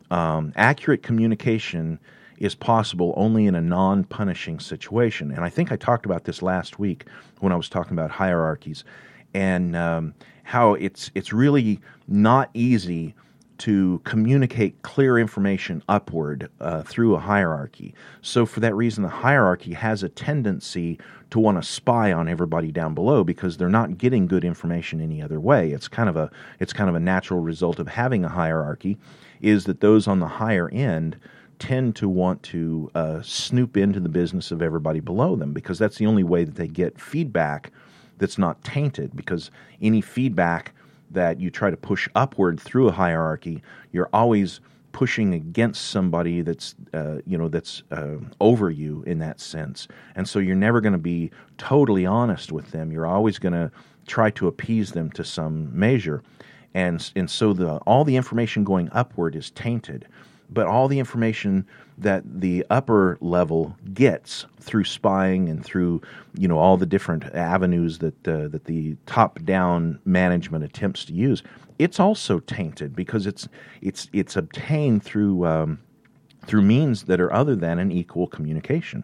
um, 0.09 0.53
accurate 0.55 1.03
communication 1.03 1.99
is 2.39 2.55
possible 2.55 3.13
only 3.15 3.45
in 3.45 3.55
a 3.55 3.61
non 3.61 4.03
punishing 4.05 4.59
situation. 4.59 5.31
And 5.31 5.43
I 5.45 5.49
think 5.49 5.71
I 5.71 5.75
talked 5.75 6.05
about 6.05 6.23
this 6.23 6.41
last 6.41 6.79
week 6.79 7.05
when 7.39 7.51
I 7.51 7.55
was 7.55 7.69
talking 7.69 7.93
about 7.93 8.11
hierarchies 8.11 8.83
and 9.33 9.75
um, 9.75 10.13
how 10.43 10.73
it's, 10.73 11.11
it's 11.13 11.31
really 11.31 11.79
not 12.07 12.49
easy 12.53 13.13
to 13.59 13.99
communicate 14.05 14.81
clear 14.83 15.19
information 15.19 15.83
upward 15.89 16.49
uh, 16.61 16.81
through 16.83 17.15
a 17.15 17.19
hierarchy. 17.19 17.93
So, 18.21 18.45
for 18.45 18.61
that 18.61 18.73
reason, 18.73 19.03
the 19.03 19.09
hierarchy 19.09 19.73
has 19.73 20.01
a 20.01 20.07
tendency 20.07 20.97
to 21.31 21.39
want 21.39 21.61
to 21.61 21.69
spy 21.69 22.11
on 22.11 22.29
everybody 22.29 22.71
down 22.71 22.95
below 22.95 23.25
because 23.25 23.57
they're 23.57 23.69
not 23.69 23.97
getting 23.97 24.27
good 24.27 24.45
information 24.45 25.01
any 25.01 25.21
other 25.21 25.41
way. 25.41 25.71
It's 25.71 25.89
kind 25.89 26.07
of 26.07 26.15
a 26.15 26.31
it's 26.59 26.71
kind 26.71 26.89
of 26.89 26.95
a 26.95 27.01
natural 27.01 27.41
result 27.41 27.79
of 27.79 27.89
having 27.89 28.23
a 28.23 28.29
hierarchy, 28.29 28.97
is 29.41 29.65
that 29.65 29.81
those 29.81 30.07
on 30.07 30.19
the 30.19 30.27
higher 30.27 30.69
end 30.69 31.17
tend 31.59 31.95
to 31.97 32.09
want 32.09 32.41
to 32.43 32.89
uh, 32.95 33.21
snoop 33.21 33.77
into 33.77 33.99
the 33.99 34.09
business 34.09 34.51
of 34.51 34.61
everybody 34.61 34.99
below 34.99 35.35
them 35.35 35.53
because 35.53 35.77
that's 35.77 35.97
the 35.97 36.05
only 36.05 36.23
way 36.23 36.43
that 36.43 36.55
they 36.55 36.67
get 36.67 36.99
feedback 36.99 37.71
that's 38.17 38.37
not 38.37 38.63
tainted. 38.63 39.15
Because 39.15 39.51
any 39.81 40.01
feedback 40.01 40.73
that 41.11 41.39
you 41.39 41.49
try 41.49 41.69
to 41.69 41.77
push 41.77 42.07
upward 42.15 42.59
through 42.59 42.87
a 42.87 42.91
hierarchy, 42.91 43.61
you're 43.91 44.09
always 44.13 44.59
pushing 44.91 45.33
against 45.33 45.91
somebody 45.91 46.41
that's 46.41 46.75
uh, 46.93 47.17
you 47.25 47.37
know 47.37 47.47
that's 47.47 47.83
uh, 47.91 48.15
over 48.39 48.69
you 48.69 49.03
in 49.05 49.19
that 49.19 49.39
sense, 49.39 49.87
and 50.15 50.27
so 50.27 50.39
you're 50.39 50.55
never 50.55 50.81
going 50.81 50.93
to 50.93 50.97
be 50.97 51.31
totally 51.57 52.05
honest 52.05 52.51
with 52.51 52.71
them. 52.71 52.91
You're 52.91 53.05
always 53.05 53.39
going 53.39 53.53
to 53.53 53.71
try 54.07 54.31
to 54.31 54.47
appease 54.47 54.91
them 54.91 55.11
to 55.11 55.23
some 55.23 55.77
measure, 55.77 56.23
and 56.73 57.11
and 57.15 57.29
so 57.29 57.53
the 57.53 57.77
all 57.79 58.03
the 58.03 58.15
information 58.15 58.63
going 58.63 58.89
upward 58.91 59.35
is 59.35 59.51
tainted 59.51 60.07
but 60.49 60.67
all 60.67 60.87
the 60.87 60.99
information 60.99 61.65
that 61.97 62.23
the 62.41 62.65
upper 62.69 63.17
level 63.21 63.75
gets 63.93 64.45
through 64.59 64.83
spying 64.83 65.49
and 65.49 65.63
through 65.63 66.01
you 66.37 66.47
know 66.47 66.57
all 66.57 66.77
the 66.77 66.85
different 66.85 67.23
avenues 67.35 67.99
that 67.99 68.27
uh, 68.27 68.47
that 68.47 68.65
the 68.65 68.95
top 69.05 69.43
down 69.43 69.99
management 70.05 70.63
attempts 70.63 71.05
to 71.05 71.13
use 71.13 71.43
it's 71.77 71.99
also 71.99 72.39
tainted 72.39 72.95
because 72.95 73.25
it's 73.25 73.47
it's 73.81 74.09
it's 74.13 74.35
obtained 74.35 75.03
through 75.03 75.45
um, 75.45 75.79
through 76.45 76.61
means 76.61 77.03
that 77.03 77.19
are 77.21 77.31
other 77.33 77.55
than 77.55 77.79
an 77.79 77.91
equal 77.91 78.27
communication. 78.27 79.03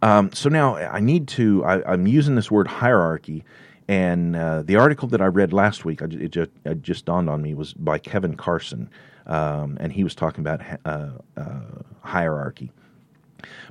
Um, 0.00 0.30
so 0.32 0.48
now 0.48 0.76
I 0.76 1.00
need 1.00 1.26
to 1.28 1.64
I, 1.64 1.92
am 1.92 2.06
using 2.06 2.36
this 2.36 2.50
word 2.50 2.68
hierarchy 2.68 3.44
and 3.88 4.36
uh, 4.36 4.62
the 4.62 4.76
article 4.76 5.08
that 5.08 5.22
I 5.22 5.26
read 5.26 5.54
last 5.54 5.86
week, 5.86 6.02
it 6.02 6.28
just, 6.28 6.50
it 6.66 6.82
just 6.82 7.06
dawned 7.06 7.30
on 7.30 7.40
me, 7.40 7.54
was 7.54 7.72
by 7.72 7.98
Kevin 7.98 8.36
Carson 8.36 8.90
um, 9.28 9.76
and 9.80 9.92
he 9.92 10.04
was 10.04 10.14
talking 10.14 10.40
about 10.40 10.60
uh, 10.84 11.10
uh, 11.36 11.60
hierarchy. 12.00 12.72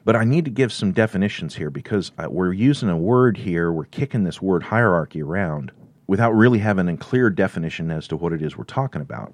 But 0.06 0.16
I 0.16 0.24
need 0.24 0.46
to 0.46 0.52
give 0.52 0.72
some 0.72 0.92
definitions 0.92 1.56
here 1.56 1.70
because 1.70 2.12
we're 2.30 2.54
using 2.54 2.90
a 2.90 2.98
word 2.98 3.38
here, 3.38 3.72
we're 3.72 3.86
kicking 3.86 4.24
this 4.24 4.42
word 4.42 4.64
hierarchy 4.64 5.22
around 5.22 5.72
without 6.08 6.32
really 6.32 6.60
having 6.60 6.88
a 6.88 6.96
clear 6.96 7.30
definition 7.30 7.92
as 7.92 8.08
to 8.08 8.16
what 8.16 8.32
it 8.32 8.42
is 8.42 8.58
we're 8.58 8.64
talking 8.64 9.02
about. 9.02 9.34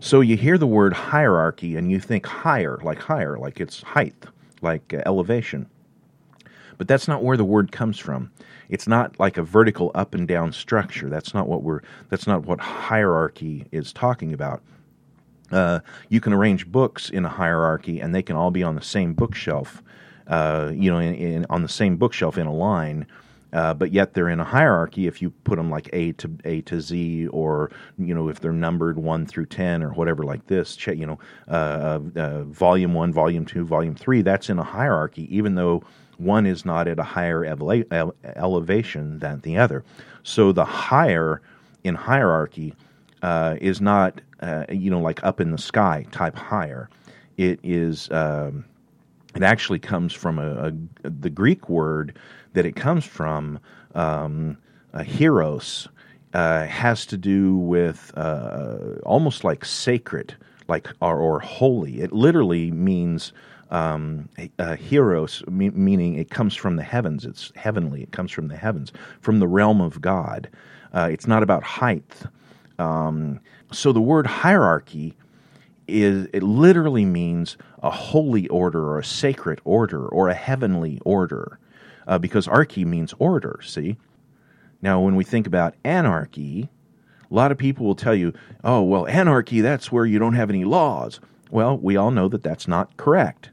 So 0.00 0.20
you 0.20 0.36
hear 0.36 0.58
the 0.58 0.66
word 0.66 0.92
hierarchy 0.92 1.76
and 1.76 1.90
you 1.90 2.00
think 2.00 2.26
higher, 2.26 2.78
like 2.82 2.98
higher, 2.98 3.38
like 3.38 3.60
it's 3.60 3.82
height, 3.82 4.14
like 4.62 4.92
uh, 4.92 5.02
elevation. 5.06 5.68
But 6.78 6.88
that's 6.88 7.08
not 7.08 7.22
where 7.22 7.36
the 7.36 7.44
word 7.44 7.72
comes 7.72 7.98
from. 7.98 8.30
It's 8.68 8.86
not 8.86 9.18
like 9.18 9.38
a 9.38 9.42
vertical 9.42 9.90
up 9.94 10.14
and 10.14 10.28
down 10.28 10.52
structure. 10.52 11.08
That's 11.08 11.32
not 11.32 11.48
what 11.48 11.62
we're 11.62 11.80
that's 12.10 12.26
not 12.26 12.44
what 12.44 12.60
hierarchy 12.60 13.66
is 13.72 13.92
talking 13.92 14.32
about. 14.32 14.62
Uh, 15.52 15.80
you 16.08 16.20
can 16.20 16.32
arrange 16.32 16.66
books 16.66 17.10
in 17.10 17.24
a 17.24 17.28
hierarchy, 17.28 18.00
and 18.00 18.14
they 18.14 18.22
can 18.22 18.36
all 18.36 18.50
be 18.50 18.62
on 18.62 18.74
the 18.74 18.82
same 18.82 19.14
bookshelf. 19.14 19.82
Uh, 20.26 20.72
you 20.74 20.90
know, 20.90 20.98
in, 20.98 21.14
in, 21.14 21.46
on 21.50 21.62
the 21.62 21.68
same 21.68 21.96
bookshelf 21.96 22.36
in 22.36 22.46
a 22.46 22.54
line. 22.54 23.06
Uh, 23.52 23.72
but 23.72 23.92
yet 23.92 24.12
they're 24.12 24.28
in 24.28 24.40
a 24.40 24.44
hierarchy. 24.44 25.06
If 25.06 25.22
you 25.22 25.30
put 25.30 25.56
them 25.56 25.70
like 25.70 25.88
A 25.92 26.12
to 26.12 26.30
A 26.44 26.60
to 26.62 26.80
Z, 26.80 27.28
or 27.28 27.70
you 27.96 28.12
know, 28.12 28.28
if 28.28 28.40
they're 28.40 28.52
numbered 28.52 28.98
one 28.98 29.24
through 29.24 29.46
ten 29.46 29.82
or 29.82 29.90
whatever 29.90 30.24
like 30.24 30.46
this, 30.48 30.76
you 30.86 31.06
know, 31.06 31.18
uh, 31.48 32.00
uh, 32.16 32.42
volume 32.42 32.92
one, 32.92 33.12
volume 33.12 33.46
two, 33.46 33.64
volume 33.64 33.94
three, 33.94 34.20
that's 34.20 34.50
in 34.50 34.58
a 34.58 34.64
hierarchy, 34.64 35.34
even 35.34 35.54
though 35.54 35.82
one 36.18 36.44
is 36.44 36.64
not 36.64 36.88
at 36.88 36.98
a 36.98 37.04
higher 37.04 37.44
ele- 37.44 38.14
elevation 38.24 39.20
than 39.20 39.40
the 39.40 39.56
other. 39.56 39.84
So 40.22 40.52
the 40.52 40.64
higher 40.64 41.40
in 41.84 41.94
hierarchy 41.94 42.74
uh, 43.26 43.56
is 43.60 43.80
not 43.80 44.20
uh, 44.40 44.64
you 44.70 44.88
know 44.88 45.00
like 45.00 45.22
up 45.24 45.40
in 45.40 45.50
the 45.50 45.58
sky 45.58 46.06
type 46.12 46.36
higher. 46.36 46.88
It 47.36 47.58
is. 47.62 48.08
Um, 48.12 48.64
it 49.34 49.42
actually 49.42 49.80
comes 49.80 50.14
from 50.14 50.38
a, 50.38 50.68
a, 50.68 51.10
the 51.10 51.28
Greek 51.28 51.68
word 51.68 52.16
that 52.54 52.64
it 52.64 52.76
comes 52.76 53.04
from. 53.04 53.58
Um, 53.94 54.56
hieros 54.94 55.88
uh, 56.32 56.64
has 56.66 57.04
to 57.06 57.16
do 57.18 57.56
with 57.56 58.12
uh, 58.16 58.78
almost 59.04 59.44
like 59.44 59.64
sacred, 59.64 60.34
like 60.68 60.88
or, 61.02 61.18
or, 61.18 61.40
holy. 61.40 62.00
It 62.00 62.12
literally 62.12 62.70
means 62.70 63.32
um, 63.70 64.28
hieros, 64.58 65.46
me- 65.48 65.70
meaning 65.70 66.14
it 66.14 66.30
comes 66.30 66.54
from 66.54 66.76
the 66.76 66.82
heavens. 66.82 67.24
It's 67.24 67.52
heavenly. 67.56 68.02
It 68.02 68.12
comes 68.12 68.30
from 68.30 68.48
the 68.48 68.56
heavens, 68.56 68.92
from 69.20 69.40
the 69.40 69.48
realm 69.48 69.80
of 69.82 70.00
God. 70.00 70.48
Uh, 70.94 71.08
it's 71.10 71.26
not 71.26 71.42
about 71.42 71.62
height. 71.62 72.22
Um, 72.78 73.40
so 73.72 73.92
the 73.92 74.00
word 74.00 74.26
hierarchy 74.26 75.16
is 75.88 76.28
it 76.32 76.42
literally 76.42 77.04
means 77.04 77.56
a 77.82 77.90
holy 77.90 78.48
order 78.48 78.84
or 78.88 78.98
a 78.98 79.04
sacred 79.04 79.60
order 79.64 80.06
or 80.06 80.28
a 80.28 80.34
heavenly 80.34 81.00
order, 81.04 81.58
uh, 82.06 82.18
because 82.18 82.48
archy 82.48 82.84
means 82.84 83.14
order. 83.18 83.60
See, 83.62 83.96
now 84.82 85.00
when 85.00 85.14
we 85.14 85.24
think 85.24 85.46
about 85.46 85.74
anarchy, 85.84 86.68
a 87.30 87.34
lot 87.34 87.52
of 87.52 87.58
people 87.58 87.86
will 87.86 87.94
tell 87.94 88.14
you, 88.14 88.32
"Oh, 88.64 88.82
well, 88.82 89.06
anarchy 89.06 89.60
that's 89.60 89.92
where 89.92 90.04
you 90.06 90.18
don't 90.18 90.34
have 90.34 90.50
any 90.50 90.64
laws." 90.64 91.20
Well, 91.50 91.78
we 91.78 91.96
all 91.96 92.10
know 92.10 92.28
that 92.28 92.42
that's 92.42 92.66
not 92.66 92.96
correct 92.96 93.50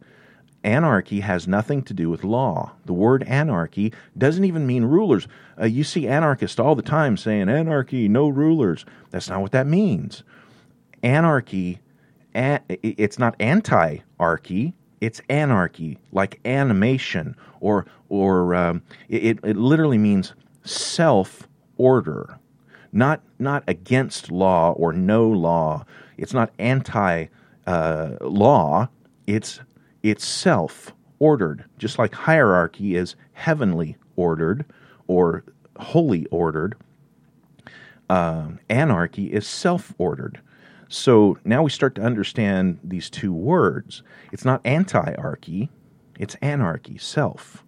anarchy 0.63 1.19
has 1.21 1.47
nothing 1.47 1.81
to 1.83 1.93
do 1.93 2.09
with 2.09 2.23
law. 2.23 2.71
The 2.85 2.93
word 2.93 3.23
anarchy 3.23 3.93
doesn't 4.17 4.43
even 4.45 4.65
mean 4.65 4.85
rulers. 4.85 5.27
Uh, 5.59 5.65
you 5.65 5.83
see 5.83 6.07
anarchists 6.07 6.59
all 6.59 6.75
the 6.75 6.81
time 6.81 7.17
saying, 7.17 7.49
anarchy, 7.49 8.07
no 8.07 8.27
rulers. 8.27 8.85
That's 9.11 9.29
not 9.29 9.41
what 9.41 9.51
that 9.51 9.67
means. 9.67 10.23
Anarchy, 11.01 11.79
a- 12.35 12.61
it's 12.69 13.19
not 13.19 13.35
anti 13.39 13.99
archy, 14.19 14.73
it's 15.01 15.21
anarchy, 15.29 15.97
like 16.11 16.39
animation, 16.45 17.35
or, 17.59 17.85
or 18.09 18.55
um, 18.55 18.81
it, 19.09 19.39
it 19.43 19.57
literally 19.57 19.97
means 19.97 20.33
self 20.63 21.47
order. 21.77 22.39
Not, 22.95 23.21
not 23.39 23.63
against 23.67 24.31
law 24.31 24.71
or 24.73 24.93
no 24.93 25.27
law. 25.27 25.85
It's 26.17 26.33
not 26.33 26.51
anti 26.59 27.25
uh, 27.65 28.17
law, 28.21 28.87
it's 29.25 29.59
itself 30.03 30.93
ordered, 31.19 31.65
just 31.77 31.97
like 31.97 32.13
hierarchy 32.13 32.95
is 32.95 33.15
heavenly 33.33 33.95
ordered 34.15 34.65
or 35.07 35.43
holy 35.77 36.25
ordered. 36.27 36.75
Uh, 38.09 38.49
anarchy 38.69 39.31
is 39.33 39.47
self 39.47 39.93
ordered. 39.97 40.39
So 40.89 41.39
now 41.43 41.63
we 41.63 41.71
start 41.71 41.95
to 41.95 42.01
understand 42.01 42.79
these 42.83 43.09
two 43.09 43.33
words. 43.33 44.03
It's 44.31 44.45
not 44.45 44.61
anti-archy, 44.63 45.71
it's 46.19 46.35
anarchy, 46.35 46.97
self. 46.97 47.63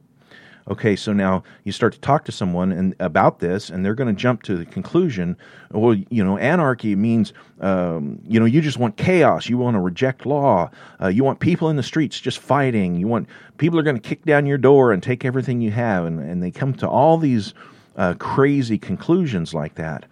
Okay, 0.67 0.95
so 0.95 1.13
now 1.13 1.43
you 1.63 1.71
start 1.71 1.93
to 1.93 1.99
talk 1.99 2.25
to 2.25 2.31
someone 2.31 2.71
and 2.71 2.95
about 2.99 3.37
this, 3.37 3.69
and 3.69 3.85
they're 3.85 3.93
going 3.93 4.13
to 4.13 4.19
jump 4.19 4.41
to 4.43 4.57
the 4.57 4.65
conclusion. 4.65 5.37
Well, 5.71 5.93
you 6.09 6.23
know, 6.23 6.39
anarchy 6.39 6.95
means, 6.95 7.33
um, 7.61 8.19
you 8.27 8.39
know, 8.39 8.47
you 8.47 8.61
just 8.61 8.79
want 8.79 8.97
chaos. 8.97 9.47
You 9.47 9.59
want 9.59 9.75
to 9.75 9.79
reject 9.79 10.25
law. 10.25 10.71
Uh, 10.99 11.09
you 11.09 11.23
want 11.23 11.39
people 11.39 11.69
in 11.69 11.75
the 11.75 11.83
streets 11.83 12.19
just 12.19 12.39
fighting. 12.39 12.95
You 12.95 13.07
want 13.07 13.29
people 13.57 13.77
are 13.77 13.83
going 13.83 13.95
to 13.95 14.01
kick 14.01 14.25
down 14.25 14.47
your 14.47 14.57
door 14.57 14.91
and 14.91 15.03
take 15.03 15.23
everything 15.23 15.61
you 15.61 15.69
have, 15.69 16.05
and, 16.05 16.19
and 16.19 16.41
they 16.41 16.49
come 16.49 16.73
to 16.75 16.89
all 16.89 17.19
these 17.19 17.53
uh, 17.95 18.15
crazy 18.17 18.79
conclusions 18.79 19.53
like 19.53 19.75
that. 19.75 20.05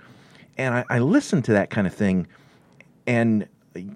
And 0.59 0.75
I, 0.75 0.85
I 0.87 0.99
listen 0.99 1.41
to 1.43 1.53
that 1.53 1.71
kind 1.71 1.87
of 1.87 1.95
thing, 1.95 2.27
and 3.07 3.47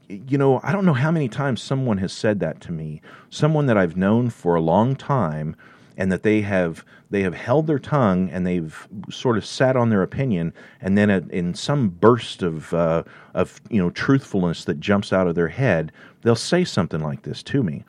you 0.08 0.40
know, 0.40 0.60
I 0.64 0.72
don't 0.72 0.86
know 0.86 0.94
how 0.94 1.12
many 1.12 1.30
times 1.30 1.62
someone 1.62 2.00
has 2.00 2.12
said 2.12 2.40
that 2.40 2.62
to 2.62 2.72
me. 2.72 3.00
Someone 3.30 3.68
that 3.68 3.78
I've 3.78 3.96
known 3.96 4.32
for 4.32 4.56
a 4.56 4.62
long 4.62 4.96
time 4.96 5.56
and 5.98 6.12
that 6.12 6.24
they 6.24 6.42
have 6.42 6.86
they 7.10 7.22
have 7.22 7.34
held 7.34 7.68
their 7.68 7.80
tongue 7.80 8.30
and 8.30 8.46
they've 8.46 8.88
sort 9.10 9.38
of 9.38 9.46
sat 9.46 9.76
on 9.76 9.90
their 9.90 10.04
opinion, 10.04 10.54
and 10.80 10.98
then 10.98 11.10
in 11.10 11.54
some 11.54 11.90
burst 11.90 12.44
of 12.44 12.74
uh, 12.74 13.04
of 13.34 13.60
you 13.70 13.82
know 13.82 13.90
truthfulness 13.90 14.64
that 14.66 14.80
jumps 14.80 15.12
out 15.12 15.28
of 15.28 15.36
their 15.36 15.48
head, 15.48 15.92
they'll 16.22 16.36
say 16.36 16.64
something 16.64 17.02
like 17.02 17.24
this 17.24 17.42
to 17.44 17.64
me, 17.64 17.84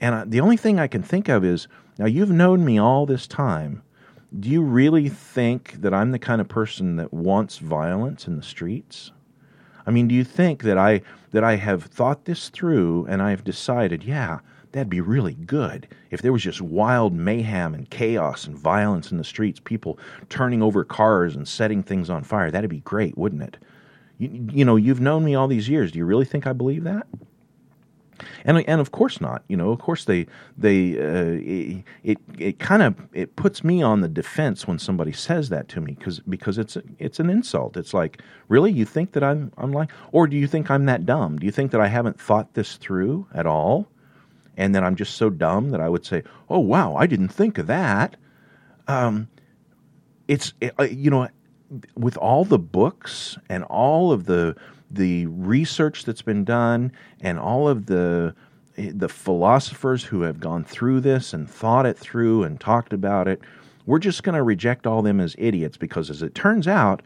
and 0.00 0.14
I, 0.14 0.24
the 0.24 0.40
only 0.40 0.56
thing 0.56 0.78
I 0.78 0.86
can 0.86 1.02
think 1.02 1.28
of 1.28 1.44
is 1.44 1.68
now 1.98 2.06
you've 2.06 2.30
known 2.30 2.64
me 2.64 2.78
all 2.78 3.04
this 3.04 3.26
time. 3.26 3.82
Do 4.38 4.50
you 4.50 4.62
really 4.62 5.08
think 5.08 5.80
that 5.80 5.94
I'm 5.94 6.12
the 6.12 6.18
kind 6.18 6.40
of 6.40 6.48
person 6.48 6.96
that 6.96 7.12
wants 7.12 7.58
violence 7.58 8.26
in 8.26 8.36
the 8.36 8.42
streets? 8.42 9.10
I 9.86 9.90
mean, 9.90 10.06
do 10.06 10.14
you 10.14 10.22
think 10.22 10.64
that 10.64 10.76
I 10.76 11.00
that 11.30 11.42
I 11.42 11.56
have 11.56 11.84
thought 11.84 12.26
this 12.26 12.50
through 12.50 13.06
and 13.08 13.22
I've 13.22 13.42
decided, 13.42 14.04
yeah, 14.04 14.40
That'd 14.78 14.88
be 14.88 15.00
really 15.00 15.34
good 15.34 15.88
if 16.12 16.22
there 16.22 16.32
was 16.32 16.44
just 16.44 16.62
wild 16.62 17.12
mayhem 17.12 17.74
and 17.74 17.90
chaos 17.90 18.46
and 18.46 18.56
violence 18.56 19.10
in 19.10 19.18
the 19.18 19.24
streets, 19.24 19.58
people 19.58 19.98
turning 20.28 20.62
over 20.62 20.84
cars 20.84 21.34
and 21.34 21.48
setting 21.48 21.82
things 21.82 22.08
on 22.08 22.22
fire. 22.22 22.48
That'd 22.52 22.70
be 22.70 22.78
great, 22.78 23.18
wouldn't 23.18 23.42
it? 23.42 23.56
You, 24.18 24.46
you 24.52 24.64
know, 24.64 24.76
you've 24.76 25.00
known 25.00 25.24
me 25.24 25.34
all 25.34 25.48
these 25.48 25.68
years. 25.68 25.90
Do 25.90 25.98
you 25.98 26.04
really 26.04 26.24
think 26.24 26.46
I 26.46 26.52
believe 26.52 26.84
that? 26.84 27.08
And 28.44 28.58
and 28.68 28.80
of 28.80 28.92
course 28.92 29.20
not. 29.20 29.42
You 29.48 29.56
know, 29.56 29.72
of 29.72 29.80
course 29.80 30.04
they 30.04 30.28
they 30.56 30.96
uh, 30.96 31.82
it 32.04 32.18
it 32.38 32.60
kind 32.60 32.82
of 32.84 32.94
it 33.12 33.34
puts 33.34 33.64
me 33.64 33.82
on 33.82 34.00
the 34.00 34.08
defense 34.08 34.68
when 34.68 34.78
somebody 34.78 35.10
says 35.10 35.48
that 35.48 35.66
to 35.70 35.80
me 35.80 35.94
because 35.94 36.20
because 36.20 36.56
it's 36.56 36.76
it's 37.00 37.18
an 37.18 37.30
insult. 37.30 37.76
It's 37.76 37.92
like 37.92 38.22
really 38.46 38.70
you 38.70 38.84
think 38.84 39.10
that 39.14 39.24
I'm 39.24 39.50
I'm 39.58 39.72
like 39.72 39.90
or 40.12 40.28
do 40.28 40.36
you 40.36 40.46
think 40.46 40.70
I'm 40.70 40.84
that 40.84 41.04
dumb? 41.04 41.36
Do 41.36 41.46
you 41.46 41.52
think 41.52 41.72
that 41.72 41.80
I 41.80 41.88
haven't 41.88 42.20
thought 42.20 42.54
this 42.54 42.76
through 42.76 43.26
at 43.34 43.44
all? 43.44 43.88
And 44.58 44.74
then 44.74 44.84
I'm 44.84 44.96
just 44.96 45.14
so 45.14 45.30
dumb 45.30 45.70
that 45.70 45.80
I 45.80 45.88
would 45.88 46.04
say, 46.04 46.22
"Oh 46.50 46.58
wow, 46.58 46.96
I 46.96 47.06
didn't 47.06 47.28
think 47.28 47.56
of 47.56 47.68
that." 47.68 48.16
Um, 48.88 49.28
it's 50.26 50.52
uh, 50.78 50.82
you 50.82 51.10
know, 51.10 51.28
with 51.96 52.18
all 52.18 52.44
the 52.44 52.58
books 52.58 53.38
and 53.48 53.64
all 53.64 54.12
of 54.12 54.26
the 54.26 54.54
the 54.90 55.26
research 55.26 56.04
that's 56.04 56.22
been 56.22 56.44
done 56.44 56.92
and 57.20 57.38
all 57.38 57.68
of 57.68 57.86
the 57.86 58.34
the 58.76 59.08
philosophers 59.08 60.04
who 60.04 60.22
have 60.22 60.40
gone 60.40 60.64
through 60.64 61.00
this 61.00 61.32
and 61.32 61.48
thought 61.48 61.86
it 61.86 61.96
through 61.96 62.42
and 62.42 62.60
talked 62.60 62.92
about 62.92 63.26
it, 63.26 63.40
we're 63.86 63.98
just 63.98 64.22
going 64.22 64.36
to 64.36 64.42
reject 64.42 64.86
all 64.86 65.02
them 65.02 65.20
as 65.20 65.34
idiots 65.38 65.76
because, 65.76 66.10
as 66.10 66.20
it 66.22 66.34
turns 66.34 66.66
out, 66.68 67.00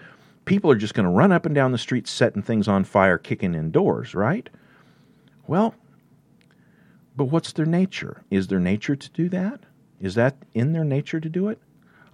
people 0.47 0.71
are 0.71 0.77
just 0.77 0.95
going 0.95 1.05
to 1.05 1.11
run 1.11 1.33
up 1.33 1.47
and 1.47 1.55
down 1.55 1.73
the 1.73 1.79
streets 1.79 2.11
setting 2.11 2.43
things 2.43 2.67
on 2.67 2.85
fire, 2.85 3.19
kicking 3.19 3.55
in 3.55 3.71
doors, 3.71 4.15
right? 4.15 4.49
Well, 5.47 5.75
but 7.17 7.27
what's 7.27 7.53
their 7.53 7.67
nature? 7.67 8.23
Is 8.31 8.47
their 8.49 8.61
nature 8.61 8.97
to 8.97 9.11
do 9.11 9.29
that? 9.31 9.61
Is 10.01 10.15
that 10.15 10.37
in 10.55 10.73
their 10.73 10.85
nature 10.85 11.21
to 11.21 11.29
do 11.29 11.49
it? 11.49 11.59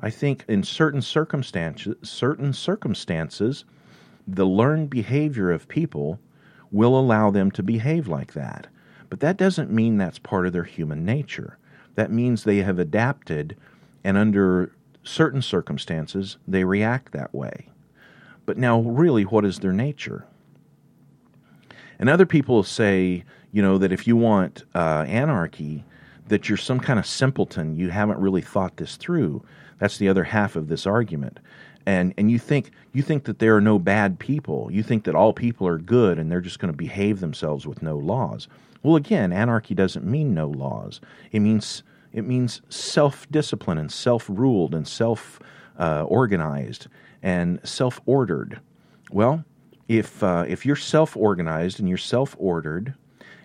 I 0.00 0.10
think 0.10 0.44
in 0.48 0.62
certain 0.62 1.02
circumstances, 1.02 1.96
certain 2.02 2.52
circumstances, 2.52 3.64
the 4.26 4.46
learned 4.46 4.90
behavior 4.90 5.50
of 5.50 5.68
people 5.68 6.20
will 6.70 6.98
allow 6.98 7.30
them 7.30 7.50
to 7.52 7.62
behave 7.62 8.06
like 8.06 8.34
that. 8.34 8.66
But 9.08 9.20
that 9.20 9.36
doesn't 9.36 9.70
mean 9.70 9.96
that's 9.96 10.18
part 10.18 10.46
of 10.46 10.52
their 10.52 10.64
human 10.64 11.04
nature. 11.04 11.58
That 11.94 12.12
means 12.12 12.44
they 12.44 12.58
have 12.58 12.78
adapted, 12.78 13.56
and 14.04 14.16
under 14.16 14.72
certain 15.02 15.42
circumstances, 15.42 16.36
they 16.46 16.64
react 16.64 17.12
that 17.12 17.34
way. 17.34 17.70
But 18.46 18.58
now, 18.58 18.80
really, 18.80 19.24
what 19.24 19.44
is 19.44 19.58
their 19.58 19.72
nature? 19.72 20.26
And 21.98 22.08
other 22.08 22.26
people 22.26 22.62
say, 22.62 23.24
you 23.58 23.62
know, 23.62 23.76
that 23.76 23.90
if 23.90 24.06
you 24.06 24.16
want 24.16 24.62
uh, 24.76 25.04
anarchy, 25.08 25.84
that 26.28 26.48
you're 26.48 26.56
some 26.56 26.78
kind 26.78 26.96
of 26.96 27.04
simpleton. 27.04 27.74
You 27.74 27.90
haven't 27.90 28.20
really 28.20 28.40
thought 28.40 28.76
this 28.76 28.94
through. 28.94 29.42
That's 29.80 29.98
the 29.98 30.08
other 30.08 30.22
half 30.22 30.54
of 30.54 30.68
this 30.68 30.86
argument. 30.86 31.40
And 31.84 32.14
and 32.16 32.30
you 32.30 32.38
think 32.38 32.70
you 32.92 33.02
think 33.02 33.24
that 33.24 33.40
there 33.40 33.56
are 33.56 33.60
no 33.60 33.80
bad 33.80 34.20
people. 34.20 34.68
You 34.70 34.84
think 34.84 35.02
that 35.02 35.16
all 35.16 35.32
people 35.32 35.66
are 35.66 35.78
good 35.78 36.20
and 36.20 36.30
they're 36.30 36.40
just 36.40 36.60
going 36.60 36.72
to 36.72 36.76
behave 36.76 37.18
themselves 37.18 37.66
with 37.66 37.82
no 37.82 37.98
laws. 37.98 38.46
Well, 38.84 38.94
again, 38.94 39.32
anarchy 39.32 39.74
doesn't 39.74 40.06
mean 40.06 40.34
no 40.34 40.46
laws. 40.46 41.00
It 41.32 41.40
means 41.40 41.82
it 42.12 42.24
means 42.24 42.62
self-discipline 42.68 43.78
and 43.78 43.90
self-ruled 43.90 44.72
and 44.72 44.86
self-organized 44.86 46.86
uh, 46.86 46.88
and 47.24 47.58
self-ordered. 47.64 48.60
Well, 49.10 49.44
if 49.88 50.22
uh, 50.22 50.44
if 50.46 50.64
you're 50.64 50.76
self-organized 50.76 51.80
and 51.80 51.88
you're 51.88 51.98
self-ordered, 51.98 52.94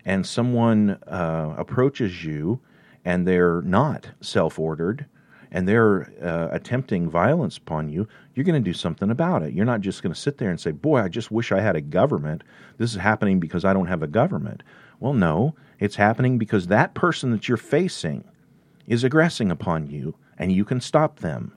and 0.06 0.26
someone 0.26 0.92
uh, 1.08 1.56
approaches 1.58 2.24
you 2.24 2.60
and 3.06 3.28
they're 3.28 3.62
not 3.62 4.10
self-ordered 4.22 5.06
and 5.52 5.68
they're 5.68 6.12
uh, 6.22 6.48
attempting 6.52 7.10
violence 7.10 7.58
upon 7.58 7.88
you, 7.88 8.08
you're 8.34 8.44
going 8.44 8.62
to 8.62 8.70
do 8.70 8.74
something 8.74 9.12
about 9.12 9.44
it. 9.44 9.54
You're 9.54 9.66
not 9.66 9.82
just 9.82 10.02
going 10.02 10.14
to 10.14 10.20
sit 10.20 10.40
there 10.40 10.50
and 10.50 10.60
say, 10.60 10.72
"Boy, 10.72 11.00
I 11.00 11.08
just 11.08 11.30
wish 11.30 11.52
I 11.52 11.62
had 11.62 11.76
a 11.76 11.82
government. 11.82 12.44
This 12.78 12.92
is 12.92 12.98
happening 12.98 13.40
because 13.40 13.64
I 13.64 13.72
don't 13.72 13.86
have 13.86 14.02
a 14.02 14.08
government." 14.08 14.64
Well, 15.00 15.14
no, 15.14 15.54
it's 15.80 15.96
happening 15.96 16.40
because 16.40 16.68
that 16.68 16.96
person 16.96 17.32
that 17.32 17.48
you're 17.48 17.58
facing 17.58 18.24
is 18.88 19.04
aggressing 19.04 19.52
upon 19.52 19.88
you, 19.88 20.16
and 20.40 20.52
you 20.52 20.66
can 20.66 20.82
stop 20.82 21.20
them. 21.20 21.54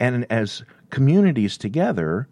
And 0.00 0.26
as 0.30 0.64
communities 0.90 1.56
together, 1.56 2.28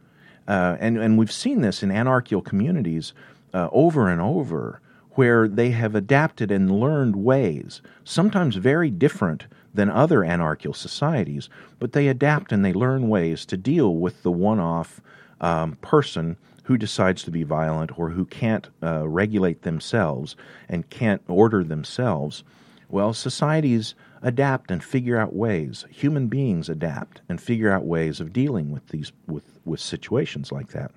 uh, 0.49 0.77
and, 0.81 0.99
and 0.99 1.19
we've 1.19 1.33
seen 1.33 1.61
this 1.61 1.83
in 1.83 1.91
anarchical 1.91 2.43
communities 2.43 3.13
uh, 3.55 3.69
over 3.71 4.09
and 4.09 4.21
over, 4.21 4.81
where 5.17 5.49
they 5.49 5.71
have 5.71 5.95
adapted 5.95 6.51
and 6.51 6.81
learned 6.81 7.17
ways, 7.17 7.83
sometimes 8.05 8.57
very 8.57 8.91
different 8.91 9.47
than 9.75 9.91
other 9.91 10.25
anarchical 10.25 10.75
societies, 10.75 11.49
but 11.79 11.93
they 11.93 12.09
adapt 12.09 12.53
and 12.53 12.65
they 12.65 12.73
learn 12.73 13.09
ways 13.09 13.45
to 13.47 13.57
deal 13.57 13.97
with 13.97 14.23
the 14.23 14.31
one 14.31 14.61
off 14.61 15.01
um, 15.41 15.77
person 15.77 16.37
who 16.65 16.77
decides 16.77 17.23
to 17.23 17.31
be 17.31 17.45
violent 17.45 17.99
or 17.99 18.11
who 18.11 18.25
can't 18.25 18.69
uh, 18.83 19.07
regulate 19.07 19.63
themselves 19.63 20.35
and 20.69 20.91
can't 20.91 21.23
order 21.29 21.63
themselves. 21.63 22.43
Well, 22.89 23.13
societies 23.13 23.95
adapt 24.23 24.71
and 24.71 24.83
figure 24.83 25.19
out 25.19 25.35
ways. 25.35 25.85
Human 25.91 26.27
beings 26.27 26.69
adapt 26.69 27.21
and 27.29 27.41
figure 27.41 27.71
out 27.71 27.85
ways 27.85 28.21
of 28.21 28.33
dealing 28.33 28.71
with 28.71 28.89
these 28.89 29.13
with 29.27 29.45
with 29.65 29.81
situations 29.81 30.51
like 30.51 30.69
that. 30.69 30.91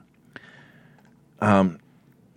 Um, 1.42 1.80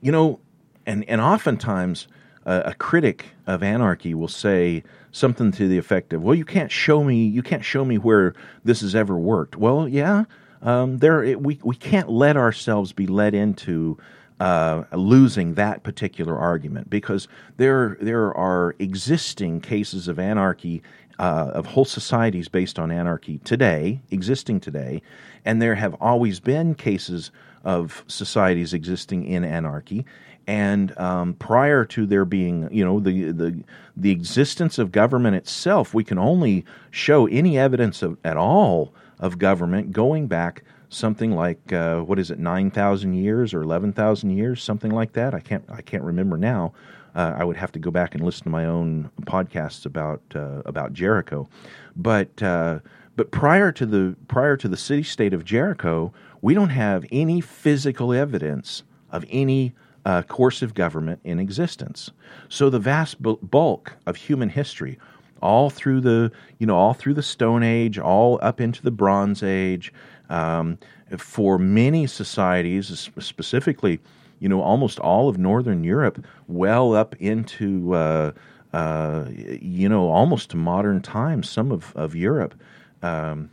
you 0.01 0.13
know, 0.13 0.41
and 0.87 1.09
and 1.09 1.21
oftentimes 1.21 2.09
a 2.45 2.75
critic 2.75 3.27
of 3.47 3.63
anarchy 3.63 4.15
will 4.15 4.27
say 4.27 4.83
something 5.13 5.53
to 5.53 5.69
the 5.69 5.79
effect 5.79 6.13
of, 6.13 6.23
"Well, 6.23 6.35
you 6.35 6.45
can't 6.45 6.73
show 6.73 7.05
me 7.05 7.25
you 7.25 7.43
can't 7.43 7.65
show 7.65 7.85
me 7.85 7.99
where 7.99 8.35
this 8.65 8.81
has 8.81 8.95
ever 8.95 9.17
worked." 9.17 9.57
Well, 9.57 9.87
yeah, 9.89 10.25
um, 10.63 10.99
there 10.99 11.23
it, 11.23 11.41
we 11.41 11.61
we 11.63 11.77
can't 11.77 12.09
let 12.09 12.37
ourselves 12.37 12.93
be 12.93 13.07
led 13.07 13.35
into 13.35 13.99
uh, 14.41 14.85
losing 14.93 15.55
that 15.55 15.83
particular 15.85 16.37
argument 16.37 16.91
because 16.91 17.29
there 17.59 17.97
there 18.01 18.35
are 18.35 18.75
existing 18.79 19.61
cases 19.61 20.09
of 20.09 20.19
anarchy 20.19 20.83
uh, 21.19 21.51
of 21.55 21.67
whole 21.67 21.85
societies 21.85 22.49
based 22.49 22.79
on 22.79 22.91
anarchy 22.91 23.39
today, 23.39 24.01
existing 24.11 24.59
today, 24.59 25.01
and 25.45 25.63
there 25.63 25.77
have 25.77 25.95
always 26.01 26.41
been 26.41 26.75
cases 26.75 27.31
of 27.65 28.05
societies 28.09 28.75
existing 28.75 29.25
in 29.25 29.45
anarchy. 29.45 30.05
And 30.47 30.97
um, 30.99 31.35
prior 31.35 31.85
to 31.87 32.07
there 32.07 32.25
being, 32.25 32.69
you 32.73 32.85
know, 32.85 33.01
the, 33.01 33.31
the 33.33 33.63
the 33.97 34.11
existence 34.11 34.79
of 34.79 34.91
government 34.91 35.37
itself, 35.37 35.95
we 35.95 36.05
can 36.05 36.19
only 36.19 36.65
show 36.91 37.27
any 37.27 37.59
evidence 37.59 38.03
of, 38.03 38.17
at 38.25 38.37
all 38.37 38.93
of 39.19 39.39
government 39.39 39.93
going 39.93 40.27
back 40.27 40.65
something 40.93 41.33
like 41.33 41.73
uh, 41.73 42.01
what 42.01 42.19
is 42.19 42.31
it, 42.31 42.39
nine 42.39 42.71
thousand 42.71 43.15
years 43.15 43.55
or 43.55 43.63
eleven 43.63 43.93
thousand 43.93 44.31
years, 44.31 44.63
something 44.63 44.91
like 44.91 45.13
that. 45.13 45.35
I 45.35 45.41
can't 45.41 45.65
I 45.69 45.83
can't 45.83 46.03
remember 46.03 46.37
now. 46.37 46.73
Uh, 47.15 47.35
I 47.37 47.45
would 47.45 47.57
have 47.57 47.73
to 47.73 47.79
go 47.79 47.91
back 47.91 48.15
and 48.15 48.25
listen 48.25 48.45
to 48.45 48.51
my 48.51 48.65
own 48.65 49.11
podcasts 49.23 49.85
about 49.87 50.23
uh, 50.35 50.63
about 50.65 50.93
Jericho, 50.93 51.49
but 51.97 52.43
uh, 52.43 52.81
but 53.17 53.31
prior 53.31 53.73
to 53.73 53.87
the 53.87 54.17
prior 54.29 54.57
to 54.57 54.69
the 54.69 54.77
city 54.77 55.03
state 55.03 55.35
of 55.35 55.45
Jericho, 55.45 56.13
we 56.41 56.55
don't 56.55 56.71
have 56.71 57.05
any 57.13 57.41
physical 57.41 58.13
evidence 58.13 58.83
of 59.11 59.25
any 59.31 59.75
uh, 60.05 60.23
coercive 60.23 60.75
government 60.75 61.21
in 61.25 61.39
existence. 61.39 62.11
So 62.49 62.71
the 62.71 62.79
vast 62.79 63.17
bulk 63.21 63.97
of 64.07 64.17
human 64.17 64.49
history, 64.49 64.99
all 65.41 65.71
through 65.71 66.01
the 66.01 66.31
you 66.59 66.67
know 66.67 66.77
all 66.77 66.95
through 66.95 67.15
the 67.15 67.23
Stone 67.23 67.63
Age, 67.63 67.99
all 67.99 68.39
up 68.43 68.61
into 68.61 68.83
the 68.83 68.91
Bronze 68.91 69.43
Age. 69.43 69.93
Um, 70.29 70.79
for 71.19 71.59
many 71.59 72.07
societies, 72.07 73.11
specifically, 73.19 74.01
you 74.39 74.49
know, 74.49 74.63
almost 74.63 74.99
all 74.99 75.29
of 75.29 75.37
Northern 75.39 75.85
Europe, 75.85 76.25
well 76.49 76.95
up 76.95 77.15
into 77.17 77.95
uh, 77.95 78.33
uh, 78.73 79.27
you 79.31 79.89
know 79.89 80.09
almost 80.09 80.51
to 80.51 80.57
modern 80.57 81.01
times. 81.03 81.49
Some 81.49 81.71
of 81.71 81.95
of 81.97 82.15
Europe 82.17 82.55
um, 83.03 83.51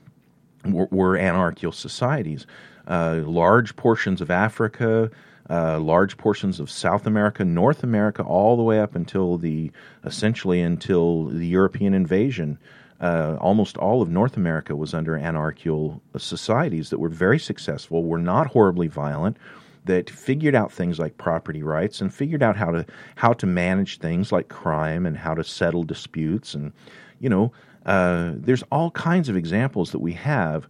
were, 0.65 1.17
anarchical 1.17 1.71
societies. 1.71 2.47
Uh, 2.87 3.21
large 3.25 3.75
portions 3.75 4.19
of 4.21 4.31
Africa, 4.31 5.11
uh, 5.49 5.79
large 5.79 6.17
portions 6.17 6.59
of 6.59 6.69
South 6.69 7.07
America, 7.07 7.43
North 7.43 7.83
America, 7.83 8.23
all 8.23 8.55
the 8.55 8.63
way 8.63 8.79
up 8.79 8.95
until 8.95 9.37
the 9.37 9.71
essentially 10.05 10.61
until 10.61 11.25
the 11.25 11.47
European 11.47 11.93
invasion. 11.93 12.57
Uh, 13.01 13.37
almost 13.39 13.77
all 13.77 14.01
of 14.01 14.09
North 14.09 14.35
America 14.35 14.75
was 14.75 14.93
under 14.93 15.15
anarchical 15.15 16.01
societies 16.17 16.89
that 16.89 16.99
were 16.99 17.07
very 17.07 17.39
successful, 17.39 18.03
were 18.03 18.19
not 18.19 18.47
horribly 18.47 18.87
violent, 18.87 19.37
that 19.85 20.09
figured 20.09 20.53
out 20.53 20.71
things 20.71 20.99
like 20.99 21.17
property 21.17 21.63
rights 21.63 22.01
and 22.01 22.13
figured 22.13 22.43
out 22.43 22.55
how 22.55 22.71
to 22.71 22.85
how 23.15 23.33
to 23.33 23.45
manage 23.45 23.97
things 23.97 24.31
like 24.31 24.49
crime 24.49 25.05
and 25.05 25.17
how 25.17 25.33
to 25.33 25.43
settle 25.43 25.83
disputes 25.83 26.53
and 26.53 26.71
you 27.19 27.29
know 27.29 27.51
uh, 27.85 28.33
there's 28.35 28.63
all 28.71 28.91
kinds 28.91 29.29
of 29.29 29.35
examples 29.35 29.91
that 29.91 29.99
we 29.99 30.13
have 30.13 30.67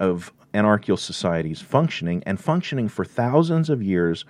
of 0.00 0.32
anarchical 0.52 0.96
societies 0.96 1.60
functioning 1.60 2.22
and 2.26 2.40
functioning 2.40 2.88
for 2.88 3.04
thousands 3.04 3.70
of 3.70 3.82
years 3.82 4.24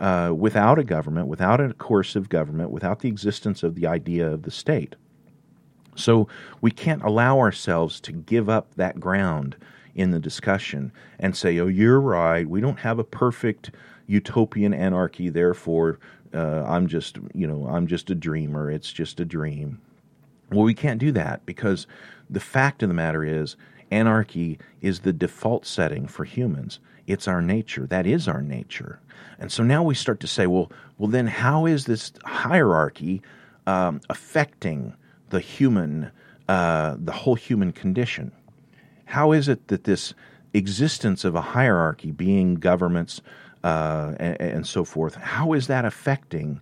uh, 0.00 0.32
without 0.36 0.78
a 0.78 0.84
government, 0.84 1.28
without 1.28 1.60
a 1.60 1.74
coercive 1.74 2.28
government, 2.28 2.70
without 2.70 3.00
the 3.00 3.08
existence 3.08 3.62
of 3.62 3.74
the 3.74 3.86
idea 3.86 4.28
of 4.28 4.42
the 4.42 4.50
state. 4.50 4.96
So 5.94 6.26
we 6.60 6.70
can't 6.70 7.02
allow 7.02 7.38
ourselves 7.38 8.00
to 8.00 8.12
give 8.12 8.48
up 8.48 8.74
that 8.74 8.98
ground 8.98 9.56
in 9.94 10.10
the 10.10 10.18
discussion 10.18 10.92
and 11.18 11.36
say, 11.36 11.58
oh, 11.58 11.66
you're 11.66 12.00
right, 12.00 12.48
we 12.48 12.60
don't 12.60 12.78
have 12.78 12.98
a 12.98 13.04
perfect 13.04 13.72
utopian 14.06 14.72
anarchy, 14.72 15.28
therefore 15.28 15.98
uh, 16.32 16.64
I'm 16.66 16.86
just, 16.86 17.18
you 17.34 17.46
know, 17.46 17.66
I'm 17.68 17.86
just 17.86 18.08
a 18.08 18.14
dreamer, 18.14 18.70
it's 18.70 18.92
just 18.92 19.20
a 19.20 19.24
dream. 19.24 19.80
Well, 20.50 20.64
we 20.64 20.74
can't 20.74 21.00
do 21.00 21.12
that 21.12 21.44
because 21.44 21.86
the 22.28 22.40
fact 22.40 22.82
of 22.82 22.88
the 22.88 22.94
matter 22.94 23.24
is 23.24 23.56
Anarchy 23.90 24.58
is 24.80 25.00
the 25.00 25.12
default 25.12 25.66
setting 25.66 26.06
for 26.06 26.24
humans. 26.24 26.78
It's 27.06 27.26
our 27.26 27.42
nature. 27.42 27.86
That 27.86 28.06
is 28.06 28.28
our 28.28 28.42
nature. 28.42 29.00
And 29.38 29.50
so 29.50 29.62
now 29.62 29.82
we 29.82 29.94
start 29.94 30.20
to 30.20 30.26
say, 30.26 30.46
well, 30.46 30.70
well, 30.98 31.10
then 31.10 31.26
how 31.26 31.66
is 31.66 31.86
this 31.86 32.12
hierarchy 32.24 33.22
um, 33.66 34.00
affecting 34.08 34.94
the 35.30 35.40
human, 35.40 36.10
uh, 36.48 36.96
the 36.98 37.12
whole 37.12 37.34
human 37.34 37.72
condition? 37.72 38.32
How 39.06 39.32
is 39.32 39.48
it 39.48 39.68
that 39.68 39.84
this 39.84 40.14
existence 40.54 41.24
of 41.24 41.34
a 41.34 41.40
hierarchy, 41.40 42.10
being 42.10 42.54
governments 42.54 43.20
uh, 43.64 44.14
and, 44.18 44.40
and, 44.40 44.66
so 44.66 44.84
forth, 44.84 45.14
how 45.16 45.52
is 45.52 45.66
that 45.66 45.84
affecting 45.84 46.60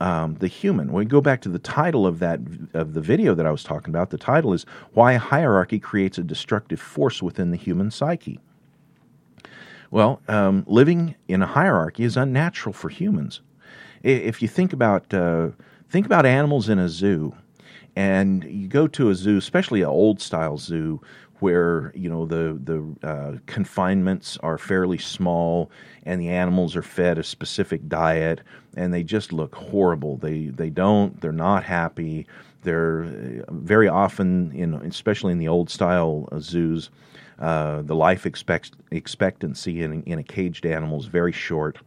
um, 0.00 0.34
the 0.36 0.46
human. 0.46 0.92
When 0.92 1.04
we 1.04 1.08
go 1.08 1.20
back 1.20 1.42
to 1.42 1.48
the 1.48 1.58
title 1.58 2.06
of 2.06 2.18
that 2.20 2.40
of 2.74 2.94
the 2.94 3.00
video 3.00 3.34
that 3.34 3.46
I 3.46 3.50
was 3.50 3.62
talking 3.62 3.90
about, 3.90 4.10
the 4.10 4.18
title 4.18 4.52
is 4.52 4.64
"Why 4.92 5.14
Hierarchy 5.16 5.78
Creates 5.78 6.18
a 6.18 6.22
Destructive 6.22 6.80
Force 6.80 7.22
Within 7.22 7.50
the 7.50 7.56
Human 7.56 7.90
Psyche." 7.90 8.40
Well, 9.90 10.22
um, 10.28 10.64
living 10.66 11.16
in 11.28 11.42
a 11.42 11.46
hierarchy 11.46 12.04
is 12.04 12.16
unnatural 12.16 12.72
for 12.72 12.88
humans. 12.88 13.40
If 14.02 14.40
you 14.40 14.48
think 14.48 14.72
about 14.72 15.12
uh, 15.12 15.48
think 15.88 16.06
about 16.06 16.24
animals 16.24 16.68
in 16.68 16.78
a 16.78 16.88
zoo, 16.88 17.34
and 17.96 18.44
you 18.44 18.68
go 18.68 18.86
to 18.86 19.10
a 19.10 19.14
zoo, 19.14 19.36
especially 19.36 19.82
an 19.82 19.88
old 19.88 20.20
style 20.20 20.56
zoo, 20.56 21.00
where 21.40 21.92
you 21.94 22.08
know 22.08 22.26
the 22.26 22.58
the 22.64 23.08
uh, 23.08 23.32
confinements 23.46 24.38
are 24.42 24.58
fairly 24.58 24.98
small 24.98 25.70
and 26.04 26.20
the 26.20 26.28
animals 26.28 26.76
are 26.76 26.82
fed 26.82 27.18
a 27.18 27.22
specific 27.22 27.88
diet 27.88 28.40
and 28.76 28.92
they 28.92 29.02
just 29.02 29.32
look 29.32 29.54
horrible. 29.54 30.16
They 30.16 30.46
they 30.46 30.70
don't. 30.70 31.20
They're 31.20 31.32
not 31.32 31.64
happy. 31.64 32.26
They're 32.62 33.04
uh, 33.48 33.52
very 33.52 33.88
often 33.88 34.52
in 34.52 34.74
especially 34.74 35.32
in 35.32 35.38
the 35.38 35.48
old 35.48 35.70
style 35.70 36.28
uh, 36.32 36.40
zoos. 36.40 36.90
Uh, 37.38 37.80
the 37.82 37.94
life 37.94 38.26
expect, 38.26 38.72
expectancy 38.90 39.82
in, 39.82 40.02
in 40.02 40.18
a 40.18 40.22
caged 40.22 40.66
animal 40.66 41.00
is 41.00 41.06
very 41.06 41.32
short. 41.32 41.78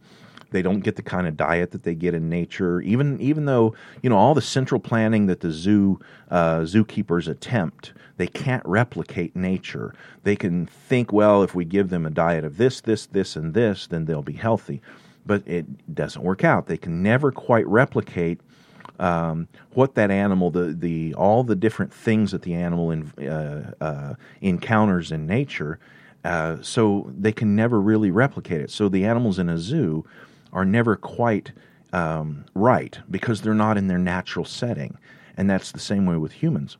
They 0.50 0.62
don't 0.62 0.80
get 0.80 0.96
the 0.96 1.02
kind 1.02 1.26
of 1.26 1.36
diet 1.36 1.70
that 1.72 1.82
they 1.82 1.94
get 1.94 2.14
in 2.14 2.28
nature. 2.28 2.80
Even 2.80 3.20
even 3.20 3.44
though 3.44 3.74
you 4.02 4.10
know 4.10 4.16
all 4.16 4.34
the 4.34 4.42
central 4.42 4.80
planning 4.80 5.26
that 5.26 5.40
the 5.40 5.50
zoo 5.50 6.00
uh, 6.30 6.60
zookeepers 6.60 7.28
attempt, 7.28 7.92
they 8.16 8.26
can't 8.26 8.64
replicate 8.64 9.34
nature. 9.34 9.94
They 10.22 10.36
can 10.36 10.66
think, 10.66 11.12
well, 11.12 11.42
if 11.42 11.54
we 11.54 11.64
give 11.64 11.88
them 11.90 12.06
a 12.06 12.10
diet 12.10 12.44
of 12.44 12.56
this, 12.56 12.80
this, 12.80 13.06
this, 13.06 13.36
and 13.36 13.54
this, 13.54 13.86
then 13.86 14.04
they'll 14.04 14.22
be 14.22 14.34
healthy. 14.34 14.80
But 15.26 15.46
it 15.46 15.94
doesn't 15.94 16.22
work 16.22 16.44
out. 16.44 16.66
They 16.66 16.76
can 16.76 17.02
never 17.02 17.32
quite 17.32 17.66
replicate 17.66 18.40
um, 18.98 19.48
what 19.72 19.94
that 19.96 20.10
animal, 20.10 20.50
the, 20.50 20.72
the 20.72 21.14
all 21.14 21.42
the 21.42 21.56
different 21.56 21.92
things 21.92 22.30
that 22.32 22.42
the 22.42 22.54
animal 22.54 22.90
in, 22.90 23.10
uh, 23.26 23.72
uh, 23.80 24.14
encounters 24.40 25.10
in 25.10 25.26
nature. 25.26 25.78
Uh, 26.24 26.56
so 26.62 27.10
they 27.18 27.32
can 27.32 27.54
never 27.54 27.80
really 27.80 28.10
replicate 28.10 28.60
it. 28.60 28.70
So 28.70 28.88
the 28.88 29.04
animals 29.04 29.38
in 29.38 29.48
a 29.48 29.58
zoo 29.58 30.06
are 30.54 30.64
never 30.64 30.96
quite 30.96 31.52
um, 31.92 32.44
right 32.54 32.98
because 33.10 33.42
they're 33.42 33.54
not 33.54 33.76
in 33.76 33.88
their 33.88 33.98
natural 33.98 34.44
setting. 34.44 34.96
And 35.36 35.50
that's 35.50 35.72
the 35.72 35.80
same 35.80 36.06
way 36.06 36.16
with 36.16 36.32
humans. 36.32 36.78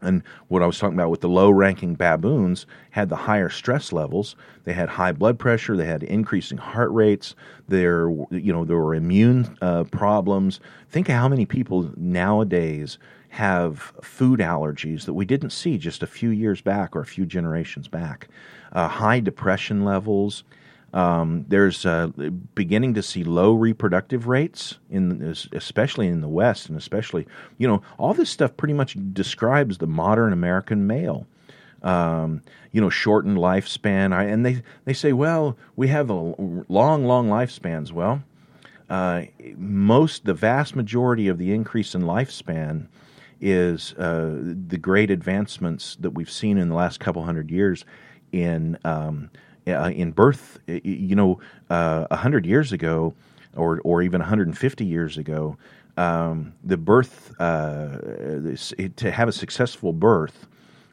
And 0.00 0.22
what 0.46 0.62
I 0.62 0.66
was 0.66 0.78
talking 0.78 0.94
about 0.94 1.10
with 1.10 1.22
the 1.22 1.28
low 1.28 1.50
ranking 1.50 1.94
baboons 1.94 2.66
had 2.90 3.08
the 3.08 3.16
higher 3.16 3.48
stress 3.48 3.92
levels. 3.92 4.36
They 4.64 4.72
had 4.72 4.88
high 4.88 5.12
blood 5.12 5.38
pressure. 5.38 5.76
They 5.76 5.86
had 5.86 6.04
increasing 6.04 6.58
heart 6.58 6.90
rates. 6.92 7.34
There, 7.66 8.08
you 8.30 8.52
know, 8.52 8.64
there 8.64 8.76
were 8.76 8.94
immune 8.94 9.58
uh, 9.60 9.84
problems. 9.84 10.60
Think 10.88 11.08
of 11.08 11.16
how 11.16 11.28
many 11.28 11.46
people 11.46 11.90
nowadays 11.96 12.98
have 13.30 13.92
food 14.00 14.40
allergies 14.40 15.04
that 15.04 15.14
we 15.14 15.24
didn't 15.24 15.50
see 15.50 15.76
just 15.78 16.02
a 16.02 16.06
few 16.06 16.30
years 16.30 16.60
back 16.60 16.96
or 16.96 17.00
a 17.00 17.06
few 17.06 17.26
generations 17.26 17.88
back. 17.88 18.28
Uh, 18.72 18.88
high 18.88 19.20
depression 19.20 19.84
levels, 19.84 20.44
um, 20.92 21.44
there's 21.48 21.84
uh, 21.84 22.08
beginning 22.54 22.94
to 22.94 23.02
see 23.02 23.24
low 23.24 23.52
reproductive 23.52 24.26
rates 24.26 24.78
in, 24.88 25.34
especially 25.52 26.08
in 26.08 26.20
the 26.20 26.28
West, 26.28 26.68
and 26.68 26.78
especially, 26.78 27.26
you 27.58 27.68
know, 27.68 27.82
all 27.98 28.14
this 28.14 28.30
stuff 28.30 28.56
pretty 28.56 28.74
much 28.74 28.96
describes 29.12 29.78
the 29.78 29.86
modern 29.86 30.32
American 30.32 30.86
male. 30.86 31.26
Um, 31.82 32.42
you 32.72 32.80
know, 32.80 32.90
shortened 32.90 33.36
lifespan, 33.38 34.12
I, 34.12 34.24
and 34.24 34.44
they 34.44 34.62
they 34.84 34.92
say, 34.92 35.12
well, 35.12 35.56
we 35.76 35.88
have 35.88 36.10
long, 36.10 36.64
long 36.68 37.28
lifespans. 37.28 37.92
Well, 37.92 38.24
uh, 38.90 39.22
most, 39.56 40.24
the 40.24 40.34
vast 40.34 40.74
majority 40.74 41.28
of 41.28 41.38
the 41.38 41.52
increase 41.52 41.94
in 41.94 42.02
lifespan 42.02 42.88
is 43.40 43.92
uh, 43.92 44.36
the 44.42 44.78
great 44.78 45.10
advancements 45.10 45.96
that 46.00 46.10
we've 46.10 46.30
seen 46.30 46.58
in 46.58 46.68
the 46.68 46.74
last 46.74 46.98
couple 46.98 47.22
hundred 47.22 47.50
years 47.50 47.84
in 48.32 48.76
um, 48.84 49.30
uh, 49.68 49.90
in 49.90 50.12
birth, 50.12 50.58
you 50.66 51.14
know, 51.14 51.40
uh, 51.70 52.06
a 52.10 52.14
uh, 52.14 52.16
hundred 52.16 52.46
years 52.46 52.72
ago, 52.72 53.14
or 53.56 53.80
or 53.84 54.02
even 54.02 54.20
150 54.20 54.84
years 54.84 55.18
ago, 55.18 55.56
um, 55.96 56.52
the 56.64 56.76
birth 56.76 57.34
uh, 57.40 57.98
to 58.96 59.10
have 59.10 59.28
a 59.28 59.32
successful 59.32 59.92
birth 59.92 60.46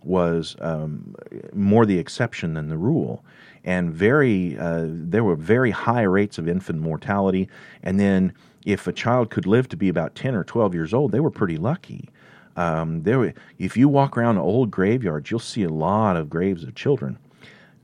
was 0.03 0.55
um, 0.59 1.15
more 1.53 1.85
the 1.85 1.97
exception 1.97 2.53
than 2.53 2.69
the 2.69 2.77
rule, 2.77 3.23
and 3.63 3.93
very 3.93 4.57
uh, 4.57 4.85
there 4.87 5.23
were 5.23 5.35
very 5.35 5.71
high 5.71 6.03
rates 6.03 6.37
of 6.37 6.47
infant 6.47 6.79
mortality, 6.79 7.49
and 7.83 7.99
then 7.99 8.33
if 8.65 8.87
a 8.87 8.93
child 8.93 9.29
could 9.29 9.45
live 9.45 9.69
to 9.69 9.77
be 9.77 9.89
about 9.89 10.15
10 10.15 10.35
or 10.35 10.43
12 10.43 10.73
years 10.73 10.93
old, 10.93 11.11
they 11.11 11.19
were 11.19 11.31
pretty 11.31 11.57
lucky. 11.57 12.09
Um, 12.55 13.03
there, 13.03 13.33
if 13.59 13.77
you 13.77 13.87
walk 13.87 14.17
around 14.17 14.37
old 14.37 14.71
graveyards, 14.71 15.29
you'll 15.29 15.39
see 15.39 15.63
a 15.63 15.69
lot 15.69 16.17
of 16.17 16.29
graves 16.29 16.63
of 16.63 16.73
children. 16.73 17.19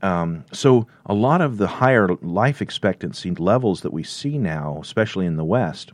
Um, 0.02 0.44
so 0.52 0.86
a 1.06 1.14
lot 1.14 1.40
of 1.40 1.58
the 1.58 1.68
higher 1.68 2.08
life 2.22 2.60
expectancy 2.60 3.30
levels 3.30 3.82
that 3.82 3.92
we 3.92 4.02
see 4.02 4.36
now, 4.36 4.78
especially 4.82 5.26
in 5.26 5.36
the 5.36 5.44
West, 5.44 5.92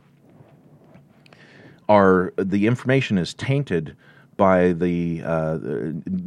are 1.87 2.33
the 2.37 2.67
information 2.67 3.17
is 3.17 3.33
tainted 3.33 3.95
by 4.35 4.71
the 4.71 5.21
uh, 5.23 5.57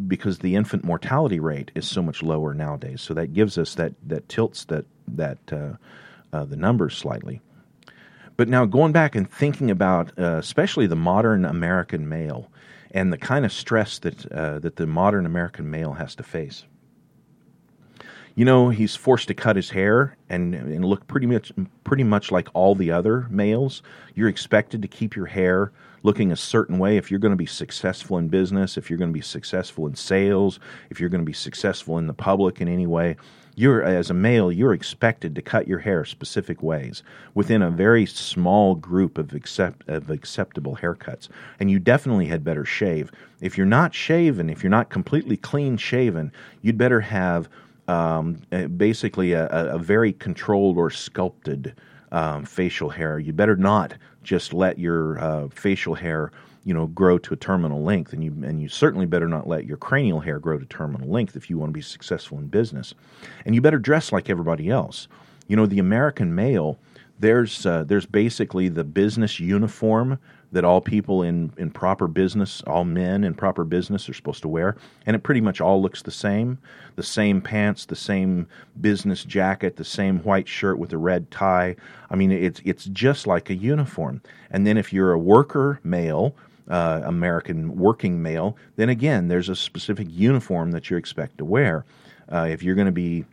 because 0.06 0.38
the 0.38 0.54
infant 0.54 0.84
mortality 0.84 1.40
rate 1.40 1.70
is 1.74 1.88
so 1.88 2.02
much 2.02 2.22
lower 2.22 2.54
nowadays. 2.54 3.00
So 3.00 3.14
that 3.14 3.32
gives 3.32 3.58
us 3.58 3.74
that 3.76 3.94
that 4.06 4.28
tilts 4.28 4.64
that 4.66 4.84
that 5.08 5.38
uh, 5.50 5.72
uh, 6.32 6.44
the 6.44 6.56
numbers 6.56 6.96
slightly. 6.96 7.40
But 8.36 8.48
now 8.48 8.64
going 8.64 8.92
back 8.92 9.14
and 9.14 9.28
thinking 9.28 9.70
about 9.70 10.16
uh, 10.18 10.36
especially 10.36 10.86
the 10.86 10.96
modern 10.96 11.44
American 11.44 12.08
male 12.08 12.50
and 12.90 13.12
the 13.12 13.18
kind 13.18 13.44
of 13.44 13.52
stress 13.52 13.98
that 14.00 14.30
uh, 14.30 14.58
that 14.60 14.76
the 14.76 14.86
modern 14.86 15.26
American 15.26 15.70
male 15.70 15.94
has 15.94 16.14
to 16.16 16.22
face 16.22 16.64
you 18.34 18.44
know, 18.44 18.70
he's 18.70 18.96
forced 18.96 19.28
to 19.28 19.34
cut 19.34 19.56
his 19.56 19.70
hair 19.70 20.16
and, 20.28 20.54
and 20.54 20.84
look 20.84 21.06
pretty 21.06 21.26
much 21.26 21.52
pretty 21.84 22.04
much 22.04 22.30
like 22.30 22.48
all 22.54 22.74
the 22.74 22.90
other 22.90 23.26
males. 23.30 23.82
You're 24.14 24.28
expected 24.28 24.82
to 24.82 24.88
keep 24.88 25.14
your 25.14 25.26
hair 25.26 25.72
looking 26.02 26.32
a 26.32 26.36
certain 26.36 26.78
way 26.78 26.96
if 26.96 27.10
you're 27.10 27.20
going 27.20 27.32
to 27.32 27.36
be 27.36 27.46
successful 27.46 28.18
in 28.18 28.28
business, 28.28 28.76
if 28.76 28.90
you're 28.90 28.98
going 28.98 29.10
to 29.10 29.14
be 29.14 29.20
successful 29.20 29.86
in 29.86 29.94
sales, 29.94 30.58
if 30.90 30.98
you're 30.98 31.08
going 31.08 31.20
to 31.20 31.26
be 31.26 31.32
successful 31.32 31.98
in 31.98 32.06
the 32.06 32.14
public 32.14 32.60
in 32.60 32.68
any 32.68 32.86
way. 32.86 33.16
You're 33.54 33.82
as 33.82 34.08
a 34.08 34.14
male, 34.14 34.50
you're 34.50 34.72
expected 34.72 35.34
to 35.34 35.42
cut 35.42 35.68
your 35.68 35.80
hair 35.80 36.06
specific 36.06 36.62
ways 36.62 37.02
within 37.34 37.60
a 37.60 37.70
very 37.70 38.06
small 38.06 38.74
group 38.74 39.18
of 39.18 39.34
accept 39.34 39.86
of 39.90 40.08
acceptable 40.08 40.78
haircuts. 40.80 41.28
And 41.60 41.70
you 41.70 41.78
definitely 41.78 42.26
had 42.26 42.44
better 42.44 42.64
shave. 42.64 43.12
If 43.42 43.58
you're 43.58 43.66
not 43.66 43.94
shaven, 43.94 44.48
if 44.48 44.62
you're 44.62 44.70
not 44.70 44.88
completely 44.88 45.36
clean 45.36 45.76
shaven, 45.76 46.32
you'd 46.62 46.78
better 46.78 47.02
have 47.02 47.50
um, 47.88 48.40
basically 48.76 49.32
a, 49.32 49.46
a, 49.48 49.78
very 49.78 50.12
controlled 50.12 50.78
or 50.78 50.90
sculpted 50.90 51.74
um, 52.12 52.44
facial 52.44 52.90
hair. 52.90 53.18
You 53.18 53.32
better 53.32 53.56
not 53.56 53.94
just 54.22 54.52
let 54.52 54.78
your 54.78 55.18
uh, 55.18 55.48
facial 55.48 55.94
hair, 55.94 56.30
you 56.64 56.72
know, 56.72 56.86
grow 56.86 57.18
to 57.18 57.34
a 57.34 57.36
terminal 57.36 57.82
length, 57.82 58.12
and 58.12 58.22
you 58.22 58.32
and 58.44 58.62
you 58.62 58.68
certainly 58.68 59.06
better 59.06 59.28
not 59.28 59.48
let 59.48 59.64
your 59.64 59.76
cranial 59.76 60.20
hair 60.20 60.38
grow 60.38 60.58
to 60.58 60.66
terminal 60.66 61.08
length 61.08 61.34
if 61.34 61.50
you 61.50 61.58
want 61.58 61.70
to 61.70 61.74
be 61.74 61.82
successful 61.82 62.38
in 62.38 62.46
business. 62.46 62.94
And 63.44 63.54
you 63.54 63.60
better 63.60 63.78
dress 63.78 64.12
like 64.12 64.30
everybody 64.30 64.68
else. 64.70 65.08
You 65.48 65.56
know, 65.56 65.66
the 65.66 65.80
American 65.80 66.34
male. 66.34 66.78
There's 67.18 67.66
uh, 67.66 67.84
there's 67.84 68.06
basically 68.06 68.68
the 68.68 68.84
business 68.84 69.38
uniform 69.38 70.18
that 70.52 70.64
all 70.64 70.80
people 70.80 71.22
in, 71.22 71.52
in 71.56 71.70
proper 71.70 72.06
business, 72.06 72.62
all 72.66 72.84
men 72.84 73.24
in 73.24 73.34
proper 73.34 73.64
business 73.64 74.08
are 74.08 74.14
supposed 74.14 74.42
to 74.42 74.48
wear. 74.48 74.76
And 75.06 75.16
it 75.16 75.20
pretty 75.20 75.40
much 75.40 75.60
all 75.60 75.82
looks 75.82 76.02
the 76.02 76.10
same 76.10 76.58
the 76.94 77.02
same 77.02 77.40
pants, 77.40 77.86
the 77.86 77.96
same 77.96 78.46
business 78.80 79.24
jacket, 79.24 79.76
the 79.76 79.84
same 79.84 80.18
white 80.20 80.46
shirt 80.46 80.78
with 80.78 80.92
a 80.92 80.98
red 80.98 81.30
tie. 81.30 81.74
I 82.10 82.16
mean, 82.16 82.30
it's, 82.30 82.60
it's 82.66 82.84
just 82.84 83.26
like 83.26 83.48
a 83.48 83.54
uniform. 83.54 84.20
And 84.50 84.66
then 84.66 84.76
if 84.76 84.92
you're 84.92 85.12
a 85.12 85.18
worker 85.18 85.80
male, 85.82 86.34
uh, 86.68 87.00
American 87.04 87.76
working 87.76 88.22
male, 88.22 88.56
then 88.76 88.90
again, 88.90 89.28
there's 89.28 89.48
a 89.48 89.56
specific 89.56 90.06
uniform 90.10 90.72
that 90.72 90.90
you 90.90 90.98
expect 90.98 91.38
to 91.38 91.46
wear. 91.46 91.84
Uh, 92.30 92.46
if 92.50 92.62
you're 92.62 92.74
going 92.74 92.86
to 92.86 92.92
be 92.92 93.24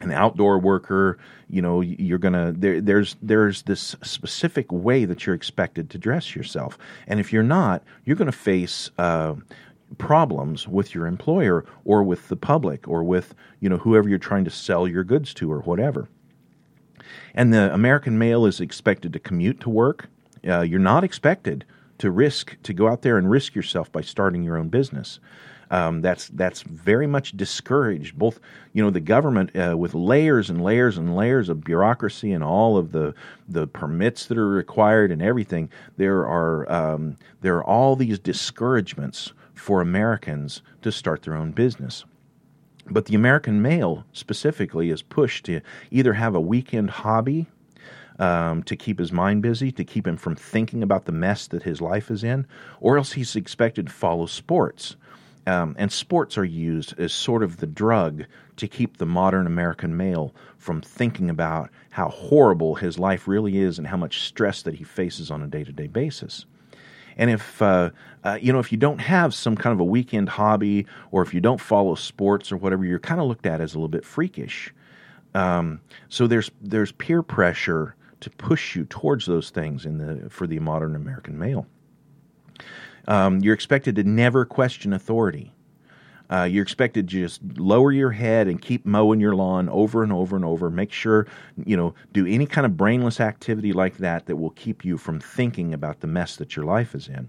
an 0.00 0.12
outdoor 0.12 0.58
worker, 0.58 1.18
you 1.48 1.62
know, 1.62 1.80
you're 1.80 2.18
gonna 2.18 2.52
there, 2.52 2.80
there's 2.80 3.16
there's 3.22 3.62
this 3.62 3.96
specific 4.02 4.70
way 4.70 5.04
that 5.04 5.26
you're 5.26 5.34
expected 5.34 5.90
to 5.90 5.98
dress 5.98 6.34
yourself, 6.34 6.78
and 7.06 7.20
if 7.20 7.32
you're 7.32 7.42
not, 7.42 7.82
you're 8.04 8.16
to 8.16 8.32
face 8.32 8.90
uh, 8.98 9.34
problems 9.98 10.66
with 10.66 10.94
your 10.94 11.06
employer 11.06 11.64
or 11.84 12.02
with 12.02 12.28
the 12.28 12.36
public 12.36 12.86
or 12.88 13.04
with 13.04 13.34
you 13.60 13.68
know 13.68 13.78
whoever 13.78 14.08
you're 14.08 14.18
trying 14.18 14.44
to 14.44 14.50
sell 14.50 14.86
your 14.86 15.04
goods 15.04 15.32
to 15.34 15.50
or 15.50 15.60
whatever. 15.60 16.08
And 17.34 17.52
the 17.52 17.72
American 17.72 18.18
male 18.18 18.46
is 18.46 18.60
expected 18.60 19.12
to 19.12 19.18
commute 19.18 19.60
to 19.60 19.70
work. 19.70 20.08
Uh, 20.46 20.62
you're 20.62 20.80
not 20.80 21.04
expected 21.04 21.64
to 21.98 22.10
risk 22.10 22.56
to 22.62 22.72
go 22.72 22.88
out 22.88 23.02
there 23.02 23.16
and 23.18 23.30
risk 23.30 23.54
yourself 23.54 23.90
by 23.92 24.00
starting 24.00 24.42
your 24.42 24.56
own 24.56 24.68
business. 24.68 25.18
Um, 25.70 26.00
that's 26.00 26.28
that's 26.28 26.62
very 26.62 27.06
much 27.06 27.36
discouraged. 27.36 28.16
Both 28.16 28.38
you 28.72 28.82
know 28.82 28.90
the 28.90 29.00
government 29.00 29.50
uh, 29.56 29.76
with 29.76 29.94
layers 29.94 30.48
and 30.48 30.62
layers 30.62 30.96
and 30.96 31.14
layers 31.14 31.48
of 31.48 31.64
bureaucracy 31.64 32.32
and 32.32 32.44
all 32.44 32.76
of 32.76 32.92
the 32.92 33.14
the 33.48 33.66
permits 33.66 34.26
that 34.26 34.38
are 34.38 34.48
required 34.48 35.10
and 35.10 35.20
everything. 35.20 35.68
There 35.96 36.26
are 36.26 36.70
um, 36.70 37.16
there 37.40 37.56
are 37.56 37.64
all 37.64 37.96
these 37.96 38.18
discouragements 38.18 39.32
for 39.54 39.80
Americans 39.80 40.62
to 40.82 40.92
start 40.92 41.22
their 41.22 41.34
own 41.34 41.50
business. 41.50 42.04
But 42.88 43.06
the 43.06 43.16
American 43.16 43.60
male 43.60 44.04
specifically 44.12 44.90
is 44.90 45.02
pushed 45.02 45.46
to 45.46 45.60
either 45.90 46.12
have 46.12 46.36
a 46.36 46.40
weekend 46.40 46.90
hobby 46.90 47.46
um, 48.18 48.62
to 48.64 48.76
keep 48.76 48.98
his 48.98 49.12
mind 49.12 49.42
busy, 49.42 49.72
to 49.72 49.84
keep 49.84 50.06
him 50.06 50.16
from 50.16 50.36
thinking 50.36 50.82
about 50.82 51.04
the 51.04 51.12
mess 51.12 51.46
that 51.48 51.64
his 51.64 51.80
life 51.80 52.10
is 52.10 52.22
in, 52.22 52.46
or 52.80 52.96
else 52.96 53.12
he's 53.12 53.36
expected 53.36 53.86
to 53.86 53.92
follow 53.92 54.26
sports. 54.26 54.96
Um, 55.46 55.76
and 55.78 55.92
sports 55.92 56.36
are 56.36 56.44
used 56.44 56.98
as 56.98 57.12
sort 57.12 57.42
of 57.44 57.58
the 57.58 57.66
drug 57.66 58.24
to 58.56 58.66
keep 58.66 58.96
the 58.96 59.06
modern 59.06 59.46
American 59.46 59.96
male 59.96 60.34
from 60.58 60.80
thinking 60.80 61.30
about 61.30 61.70
how 61.90 62.08
horrible 62.08 62.74
his 62.74 62.98
life 62.98 63.28
really 63.28 63.58
is 63.58 63.78
and 63.78 63.86
how 63.86 63.96
much 63.96 64.22
stress 64.22 64.62
that 64.62 64.74
he 64.74 64.84
faces 64.84 65.30
on 65.30 65.42
a 65.42 65.46
day 65.46 65.62
to 65.62 65.72
day 65.72 65.86
basis. 65.86 66.46
And 67.16 67.30
if 67.30 67.62
uh, 67.62 67.90
uh, 68.24 68.38
you 68.40 68.52
know 68.52 68.58
if 68.58 68.72
you 68.72 68.78
don't 68.78 69.00
have 69.00 69.34
some 69.34 69.56
kind 69.56 69.72
of 69.72 69.80
a 69.80 69.84
weekend 69.84 70.28
hobby 70.28 70.86
or 71.12 71.22
if 71.22 71.32
you 71.32 71.40
don't 71.40 71.60
follow 71.60 71.94
sports 71.94 72.50
or 72.50 72.56
whatever, 72.56 72.84
you're 72.84 72.98
kind 72.98 73.20
of 73.20 73.26
looked 73.26 73.46
at 73.46 73.60
as 73.60 73.74
a 73.74 73.78
little 73.78 73.88
bit 73.88 74.04
freakish. 74.04 74.74
Um, 75.34 75.80
so 76.08 76.26
there's 76.26 76.50
there's 76.60 76.92
peer 76.92 77.22
pressure 77.22 77.94
to 78.20 78.30
push 78.30 78.74
you 78.74 78.84
towards 78.84 79.26
those 79.26 79.50
things 79.50 79.86
in 79.86 79.98
the 79.98 80.28
for 80.28 80.46
the 80.46 80.58
modern 80.58 80.96
American 80.96 81.38
male. 81.38 81.66
Um, 83.08 83.40
you're 83.40 83.54
expected 83.54 83.96
to 83.96 84.04
never 84.04 84.44
question 84.44 84.92
authority. 84.92 85.52
Uh, 86.28 86.42
you're 86.42 86.62
expected 86.62 87.08
to 87.08 87.20
just 87.20 87.40
lower 87.56 87.92
your 87.92 88.10
head 88.10 88.48
and 88.48 88.60
keep 88.60 88.84
mowing 88.84 89.20
your 89.20 89.34
lawn 89.34 89.68
over 89.68 90.02
and 90.02 90.12
over 90.12 90.34
and 90.34 90.44
over. 90.44 90.68
Make 90.70 90.92
sure, 90.92 91.26
you 91.64 91.76
know, 91.76 91.94
do 92.12 92.26
any 92.26 92.46
kind 92.46 92.64
of 92.64 92.76
brainless 92.76 93.20
activity 93.20 93.72
like 93.72 93.98
that 93.98 94.26
that 94.26 94.36
will 94.36 94.50
keep 94.50 94.84
you 94.84 94.98
from 94.98 95.20
thinking 95.20 95.72
about 95.72 96.00
the 96.00 96.08
mess 96.08 96.36
that 96.36 96.56
your 96.56 96.64
life 96.64 96.94
is 96.94 97.06
in. 97.06 97.28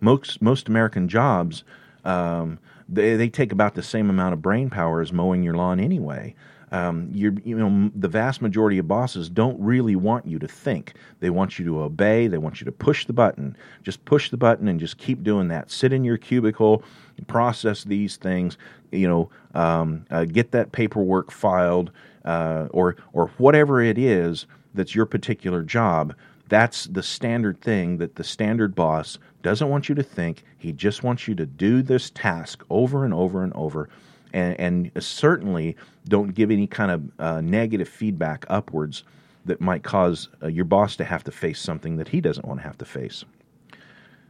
Most 0.00 0.40
most 0.40 0.68
American 0.68 1.08
jobs, 1.08 1.64
um, 2.04 2.58
they, 2.88 3.16
they 3.16 3.28
take 3.28 3.50
about 3.50 3.74
the 3.74 3.82
same 3.82 4.08
amount 4.10 4.32
of 4.32 4.42
brain 4.42 4.70
power 4.70 5.00
as 5.00 5.12
mowing 5.12 5.42
your 5.42 5.54
lawn 5.54 5.80
anyway. 5.80 6.34
Um, 6.72 7.08
you 7.12 7.30
know, 7.30 7.90
the 7.94 8.08
vast 8.08 8.42
majority 8.42 8.78
of 8.78 8.88
bosses 8.88 9.28
don't 9.28 9.58
really 9.60 9.94
want 9.94 10.26
you 10.26 10.38
to 10.40 10.48
think. 10.48 10.94
They 11.20 11.30
want 11.30 11.58
you 11.58 11.64
to 11.66 11.82
obey. 11.82 12.26
They 12.26 12.38
want 12.38 12.60
you 12.60 12.64
to 12.64 12.72
push 12.72 13.06
the 13.06 13.12
button. 13.12 13.56
Just 13.82 14.04
push 14.04 14.30
the 14.30 14.36
button 14.36 14.66
and 14.66 14.80
just 14.80 14.98
keep 14.98 15.22
doing 15.22 15.48
that. 15.48 15.70
Sit 15.70 15.92
in 15.92 16.02
your 16.04 16.16
cubicle, 16.16 16.82
process 17.28 17.84
these 17.84 18.16
things. 18.16 18.58
You 18.90 19.08
know, 19.08 19.30
um, 19.54 20.06
uh, 20.10 20.24
get 20.24 20.50
that 20.52 20.72
paperwork 20.72 21.30
filed, 21.30 21.92
uh, 22.24 22.66
or 22.70 22.96
or 23.12 23.28
whatever 23.38 23.80
it 23.80 23.98
is 23.98 24.46
that's 24.74 24.94
your 24.94 25.06
particular 25.06 25.62
job. 25.62 26.14
That's 26.48 26.84
the 26.86 27.02
standard 27.02 27.60
thing 27.60 27.98
that 27.98 28.14
the 28.14 28.24
standard 28.24 28.74
boss 28.74 29.18
doesn't 29.42 29.68
want 29.68 29.88
you 29.88 29.94
to 29.96 30.02
think. 30.02 30.44
He 30.58 30.72
just 30.72 31.02
wants 31.02 31.26
you 31.26 31.34
to 31.36 31.46
do 31.46 31.82
this 31.82 32.10
task 32.10 32.64
over 32.70 33.04
and 33.04 33.12
over 33.12 33.42
and 33.42 33.52
over 33.54 33.88
and, 34.36 34.60
and 34.60 35.02
certainly 35.02 35.76
don't 36.06 36.34
give 36.34 36.50
any 36.50 36.66
kind 36.66 36.90
of 36.90 37.10
uh, 37.18 37.40
negative 37.40 37.88
feedback 37.88 38.44
upwards 38.48 39.02
that 39.46 39.62
might 39.62 39.82
cause 39.82 40.28
uh, 40.42 40.46
your 40.46 40.66
boss 40.66 40.94
to 40.96 41.04
have 41.04 41.24
to 41.24 41.32
face 41.32 41.58
something 41.58 41.96
that 41.96 42.08
he 42.08 42.20
doesn't 42.20 42.46
want 42.46 42.60
to 42.60 42.66
have 42.66 42.76
to 42.76 42.84
face. 42.84 43.24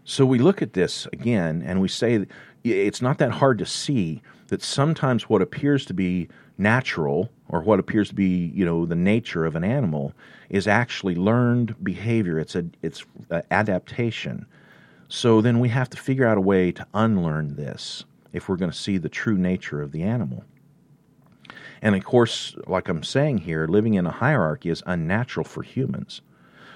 So 0.05 0.25
we 0.25 0.39
look 0.39 0.63
at 0.63 0.75
this 0.75 1.07
again 1.13 1.63
and 1.67 1.81
we 1.81 1.89
say 1.89 2.25
it's 2.63 3.03
not 3.03 3.19
that 3.19 3.33
hard 3.33 3.59
to 3.59 3.67
see 3.67 4.23
that 4.47 4.63
sometimes 4.63 5.29
what 5.29 5.43
appears 5.43 5.85
to 5.87 5.95
be 5.95 6.29
natural 6.57 7.29
or 7.49 7.61
what 7.61 7.81
appears 7.81 8.11
to 8.11 8.15
be, 8.15 8.53
you 8.55 8.65
know, 8.65 8.87
the 8.87 8.95
nature 8.95 9.45
of 9.45 9.57
an 9.57 9.65
animal 9.65 10.13
is 10.49 10.69
actually 10.69 11.17
learned 11.17 11.75
behavior. 11.83 12.39
It's 12.39 12.55
a 12.55 12.65
it's 12.83 13.05
a 13.31 13.43
adaptation. 13.51 14.47
So 15.09 15.41
then 15.41 15.59
we 15.59 15.69
have 15.71 15.91
to 15.91 15.97
figure 15.97 16.27
out 16.27 16.39
a 16.39 16.41
way 16.41 16.71
to 16.71 16.87
unlearn 16.95 17.57
this 17.57 18.05
if 18.33 18.49
we're 18.49 18.57
going 18.57 18.71
to 18.71 18.77
see 18.77 18.99
the 18.99 19.09
true 19.09 19.37
nature 19.37 19.83
of 19.83 19.93
the 19.93 20.03
animal. 20.03 20.45
And 21.83 21.95
of 21.95 22.05
course, 22.05 22.57
like 22.67 22.89
I'm 22.89 23.03
saying 23.03 23.39
here, 23.39 23.67
living 23.67 23.95
in 23.95 24.07
a 24.07 24.11
hierarchy 24.11 24.71
is 24.71 24.83
unnatural 24.87 25.45
for 25.45 25.63
humans. 25.63 26.23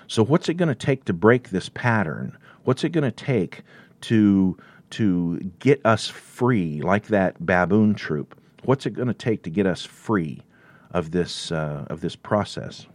So, 0.06 0.24
what's 0.24 0.48
it 0.48 0.54
going 0.54 0.68
to 0.68 0.74
take 0.74 1.04
to 1.04 1.12
break 1.12 1.50
this 1.50 1.68
pattern? 1.68 2.36
What's 2.64 2.84
it 2.84 2.90
going 2.90 3.04
to 3.04 3.10
take 3.10 3.62
to 4.02 4.56
to 4.90 5.38
get 5.60 5.80
us 5.84 6.08
free, 6.08 6.82
like 6.82 7.06
that 7.06 7.44
baboon 7.44 7.94
troop? 7.94 8.38
What's 8.64 8.86
it 8.86 8.90
going 8.90 9.08
to 9.08 9.14
take 9.14 9.44
to 9.44 9.50
get 9.50 9.66
us 9.66 9.84
free 9.84 10.42
of 10.90 11.12
this 11.12 11.52
uh, 11.52 11.86
of 11.88 12.00
this 12.00 12.16
process? 12.16 12.86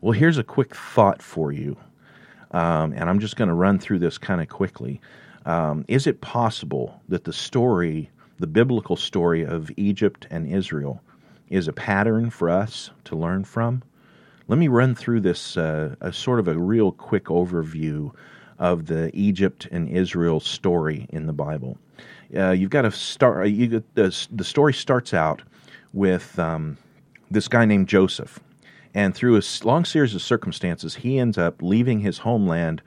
Well, 0.00 0.12
here's 0.12 0.38
a 0.38 0.44
quick 0.44 0.74
thought 0.74 1.22
for 1.22 1.52
you, 1.52 1.76
um, 2.50 2.92
and 2.92 3.08
I'm 3.08 3.20
just 3.20 3.36
going 3.36 3.48
to 3.48 3.54
run 3.54 3.78
through 3.78 4.00
this 4.00 4.18
kind 4.18 4.40
of 4.40 4.48
quickly. 4.48 5.00
Um, 5.46 5.84
is 5.88 6.06
it 6.06 6.20
possible 6.20 7.00
that 7.08 7.24
the 7.24 7.32
story, 7.32 8.10
the 8.38 8.46
biblical 8.46 8.96
story 8.96 9.42
of 9.44 9.70
Egypt 9.76 10.26
and 10.30 10.46
Israel, 10.46 11.02
is 11.48 11.66
a 11.66 11.72
pattern 11.72 12.30
for 12.30 12.50
us 12.50 12.90
to 13.04 13.16
learn 13.16 13.44
from? 13.44 13.82
Let 14.48 14.58
me 14.58 14.68
run 14.68 14.94
through 14.94 15.20
this 15.20 15.56
uh, 15.56 15.94
a 16.00 16.12
sort 16.12 16.40
of 16.40 16.48
a 16.48 16.58
real 16.58 16.92
quick 16.92 17.26
overview 17.26 18.12
of 18.58 18.86
the 18.86 19.10
Egypt 19.14 19.66
and 19.70 19.88
Israel 19.88 20.40
story 20.40 21.06
in 21.10 21.26
the 21.26 21.32
Bible. 21.32 21.78
Uh, 22.34 22.50
you've 22.50 22.70
got 22.70 22.82
to 22.82 22.90
start. 22.90 23.38
Uh, 23.38 23.44
you, 23.44 23.84
the, 23.94 24.28
the 24.30 24.44
story 24.44 24.74
starts 24.74 25.14
out 25.14 25.42
with 25.92 26.38
um, 26.38 26.76
this 27.30 27.48
guy 27.48 27.64
named 27.64 27.88
Joseph, 27.88 28.38
and 28.94 29.14
through 29.14 29.38
a 29.38 29.42
long 29.64 29.84
series 29.84 30.14
of 30.14 30.22
circumstances, 30.22 30.96
he 30.96 31.18
ends 31.18 31.38
up 31.38 31.62
leaving 31.62 32.00
his 32.00 32.18
homeland 32.18 32.82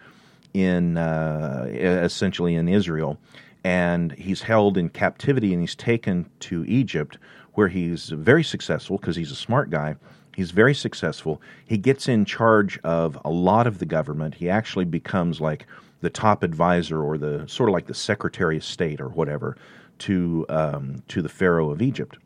in 0.53 0.97
uh, 0.97 1.67
essentially 1.69 2.55
in 2.55 2.67
Israel, 2.67 3.17
and 3.63 4.11
he's 4.13 4.41
held 4.41 4.77
in 4.77 4.89
captivity 4.89 5.53
and 5.53 5.61
he's 5.61 5.75
taken 5.75 6.29
to 6.41 6.65
Egypt, 6.65 7.17
where 7.53 7.67
he's 7.67 8.09
very 8.09 8.43
successful 8.43 8.97
because 8.97 9.15
he's 9.15 9.31
a 9.31 9.35
smart 9.35 9.69
guy. 9.69 9.95
He's 10.35 10.51
very 10.51 10.73
successful. 10.73 11.41
He 11.65 11.77
gets 11.77 12.07
in 12.07 12.25
charge 12.25 12.79
of 12.83 13.17
a 13.23 13.29
lot 13.29 13.67
of 13.67 13.77
the 13.79 13.85
government. 13.85 14.35
He 14.35 14.49
actually 14.49 14.85
becomes 14.85 15.39
like 15.39 15.67
the 16.01 16.09
top 16.09 16.43
advisor 16.43 17.01
or 17.01 17.17
the 17.17 17.47
sort 17.47 17.69
of 17.69 17.73
like 17.73 17.87
the 17.87 17.93
Secretary 17.93 18.57
of 18.57 18.63
State 18.63 18.99
or 18.99 19.09
whatever 19.09 19.55
to 19.99 20.45
um, 20.49 21.03
to 21.07 21.21
the 21.21 21.29
Pharaoh 21.29 21.69
of 21.71 21.81
Egypt. 21.81 22.17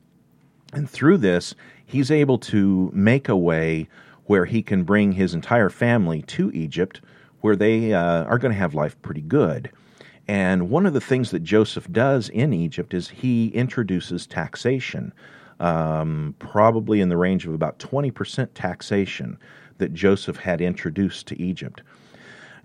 And 0.73 0.89
through 0.89 1.17
this, 1.17 1.55
he's 1.85 2.11
able 2.11 2.37
to 2.39 2.89
make 2.93 3.29
a 3.29 3.37
way 3.37 3.87
where 4.25 4.45
he 4.45 4.61
can 4.61 4.83
bring 4.83 5.13
his 5.13 5.33
entire 5.33 5.69
family 5.69 6.21
to 6.23 6.51
Egypt, 6.51 7.01
where 7.47 7.55
they 7.55 7.93
uh, 7.93 8.25
are 8.25 8.37
going 8.37 8.51
to 8.51 8.59
have 8.59 8.73
life 8.73 9.01
pretty 9.01 9.21
good. 9.21 9.71
And 10.27 10.69
one 10.69 10.85
of 10.85 10.93
the 10.93 10.99
things 10.99 11.31
that 11.31 11.45
Joseph 11.45 11.89
does 11.89 12.27
in 12.27 12.51
Egypt 12.51 12.93
is 12.93 13.07
he 13.07 13.47
introduces 13.47 14.27
taxation, 14.27 15.13
um, 15.61 16.35
probably 16.39 16.99
in 16.99 17.07
the 17.07 17.15
range 17.15 17.47
of 17.47 17.53
about 17.53 17.79
20% 17.79 18.49
taxation 18.53 19.39
that 19.77 19.93
Joseph 19.93 20.35
had 20.35 20.59
introduced 20.59 21.25
to 21.27 21.41
Egypt. 21.41 21.83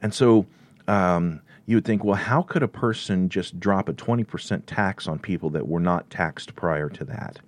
And 0.02 0.12
so 0.12 0.46
um, 0.88 1.40
you 1.66 1.76
would 1.76 1.84
think, 1.84 2.02
well, 2.02 2.16
how 2.16 2.42
could 2.42 2.64
a 2.64 2.68
person 2.68 3.28
just 3.28 3.60
drop 3.60 3.88
a 3.88 3.92
20% 3.92 4.64
tax 4.66 5.06
on 5.06 5.20
people 5.20 5.48
that 5.50 5.68
were 5.68 5.78
not 5.78 6.10
taxed 6.10 6.56
prior 6.56 6.88
to 6.88 7.04
that? 7.04 7.38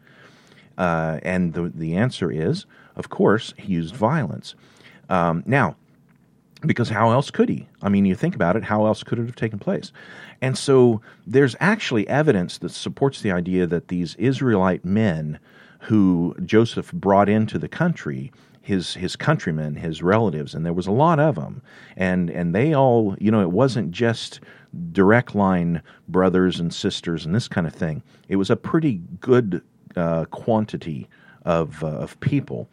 Uh, 0.78 1.18
and 1.24 1.52
the, 1.52 1.72
the 1.74 1.96
answer 1.96 2.30
is, 2.30 2.64
of 2.94 3.10
course, 3.10 3.54
he 3.58 3.72
used 3.72 3.96
violence. 3.96 4.54
Um, 5.08 5.42
now, 5.46 5.74
because 6.66 6.88
how 6.88 7.10
else 7.10 7.30
could 7.30 7.48
he? 7.48 7.66
I 7.82 7.88
mean, 7.88 8.04
you 8.04 8.14
think 8.14 8.34
about 8.34 8.56
it, 8.56 8.64
how 8.64 8.86
else 8.86 9.02
could 9.02 9.18
it 9.18 9.26
have 9.26 9.36
taken 9.36 9.58
place? 9.58 9.92
And 10.40 10.56
so 10.58 11.00
there's 11.26 11.56
actually 11.60 12.08
evidence 12.08 12.58
that 12.58 12.70
supports 12.70 13.20
the 13.20 13.30
idea 13.30 13.66
that 13.66 13.88
these 13.88 14.14
Israelite 14.16 14.84
men 14.84 15.38
who 15.80 16.34
Joseph 16.44 16.92
brought 16.92 17.28
into 17.28 17.58
the 17.58 17.68
country, 17.68 18.32
his 18.62 18.94
his 18.94 19.16
countrymen, 19.16 19.76
his 19.76 20.02
relatives, 20.02 20.54
and 20.54 20.64
there 20.64 20.72
was 20.72 20.86
a 20.86 20.92
lot 20.92 21.20
of 21.20 21.34
them, 21.34 21.62
and 21.96 22.30
and 22.30 22.54
they 22.54 22.74
all, 22.74 23.16
you 23.20 23.30
know, 23.30 23.42
it 23.42 23.50
wasn't 23.50 23.90
just 23.90 24.40
direct 24.92 25.34
line 25.34 25.82
brothers 26.08 26.58
and 26.58 26.72
sisters 26.72 27.24
and 27.24 27.34
this 27.34 27.48
kind 27.48 27.66
of 27.66 27.74
thing. 27.74 28.02
It 28.28 28.36
was 28.36 28.50
a 28.50 28.56
pretty 28.56 29.00
good 29.20 29.62
uh, 29.96 30.24
quantity 30.26 31.08
of 31.44 31.84
uh, 31.84 31.88
of 31.88 32.18
people 32.20 32.68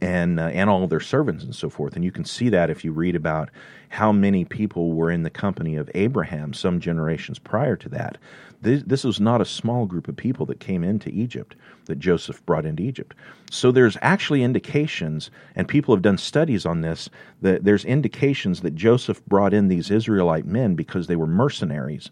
and 0.00 0.38
uh, 0.38 0.44
and 0.44 0.68
all 0.68 0.86
their 0.86 1.00
servants 1.00 1.44
and 1.44 1.54
so 1.54 1.70
forth. 1.70 1.94
And 1.94 2.04
you 2.04 2.12
can 2.12 2.24
see 2.24 2.48
that 2.50 2.70
if 2.70 2.84
you 2.84 2.92
read 2.92 3.16
about 3.16 3.50
how 3.88 4.12
many 4.12 4.44
people 4.44 4.92
were 4.92 5.10
in 5.10 5.22
the 5.22 5.30
company 5.30 5.76
of 5.76 5.90
Abraham 5.94 6.52
some 6.52 6.80
generations 6.80 7.38
prior 7.38 7.76
to 7.76 7.88
that. 7.90 8.18
This, 8.62 8.82
this 8.84 9.04
was 9.04 9.20
not 9.20 9.40
a 9.40 9.44
small 9.44 9.86
group 9.86 10.08
of 10.08 10.16
people 10.16 10.46
that 10.46 10.60
came 10.60 10.82
into 10.82 11.10
Egypt 11.10 11.54
that 11.84 11.98
Joseph 11.98 12.44
brought 12.46 12.66
into 12.66 12.82
Egypt. 12.82 13.14
So 13.50 13.70
there's 13.70 13.96
actually 14.02 14.42
indications, 14.42 15.30
and 15.54 15.68
people 15.68 15.94
have 15.94 16.02
done 16.02 16.18
studies 16.18 16.66
on 16.66 16.80
this, 16.80 17.08
that 17.42 17.64
there's 17.64 17.84
indications 17.84 18.62
that 18.62 18.74
Joseph 18.74 19.24
brought 19.26 19.54
in 19.54 19.68
these 19.68 19.90
Israelite 19.90 20.46
men 20.46 20.74
because 20.74 21.06
they 21.06 21.16
were 21.16 21.26
mercenaries, 21.26 22.10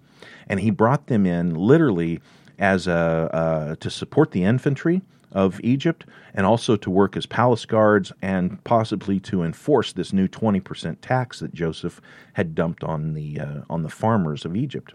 and 0.49 0.61
he 0.61 0.71
brought 0.71 1.07
them 1.09 1.27
in 1.27 1.55
literally 1.55 2.21
as 2.59 2.87
a 2.87 2.93
uh, 3.33 3.75
to 3.77 3.91
support 3.91 4.31
the 4.31 4.45
infantry 4.45 5.03
of 5.35 5.61
Egypt 5.65 6.07
and 6.33 6.47
also 6.47 6.77
to 6.77 6.91
work 6.91 7.17
as 7.17 7.27
palace 7.27 7.67
guards 7.67 8.13
and 8.23 8.63
possibly 8.65 9.19
to 9.21 9.43
enforce 9.43 9.93
this 9.93 10.13
new 10.13 10.29
20% 10.29 10.97
tax 11.03 11.41
that 11.41 11.53
Joseph 11.53 12.01
had 12.35 12.55
dumped 12.55 12.85
on 12.85 13.15
the 13.15 13.41
uh, 13.41 13.61
on 13.69 13.83
the 13.83 13.89
farmers 13.89 14.45
of 14.45 14.57
Egypt. 14.57 14.95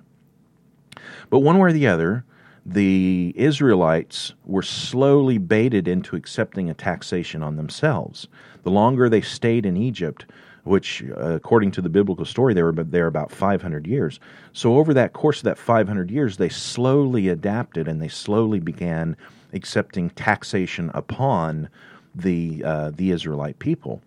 But 1.30 1.40
one 1.40 1.58
way 1.58 1.70
or 1.70 1.74
the 1.74 1.88
other, 1.88 2.24
the 2.66 3.34
Israelites 3.36 4.34
were 4.46 4.64
slowly 4.64 5.38
baited 5.38 5.88
into 5.88 6.16
accepting 6.16 6.70
a 6.70 6.74
taxation 6.74 7.44
on 7.44 7.58
themselves. 7.58 8.28
The 8.64 8.72
longer 8.72 9.10
they 9.10 9.22
stayed 9.22 9.66
in 9.66 9.78
Egypt, 9.78 10.26
which, 10.64 11.04
uh, 11.18 11.32
according 11.32 11.72
to 11.72 11.82
the 11.82 11.90
biblical 11.90 12.26
story, 12.26 12.54
they 12.54 12.64
were 12.64 12.72
there 12.72 13.08
about 13.08 13.32
500 13.32 13.88
years. 13.88 14.20
So, 14.54 14.78
over 14.78 14.94
that 14.94 15.14
course 15.14 15.40
of 15.40 15.46
that 15.46 15.58
500 15.58 16.12
years, 16.12 16.38
they 16.38 16.50
slowly 16.50 17.30
adapted 17.30 17.88
and 17.88 18.02
they 18.02 18.08
slowly 18.08 18.60
began 18.60 19.16
accepting 19.54 20.10
taxation 20.12 20.92
upon 20.94 21.70
the 22.16 22.64
uh, 22.64 22.92
the 22.92 23.12
Israelite 23.12 23.60
people. 23.60 24.02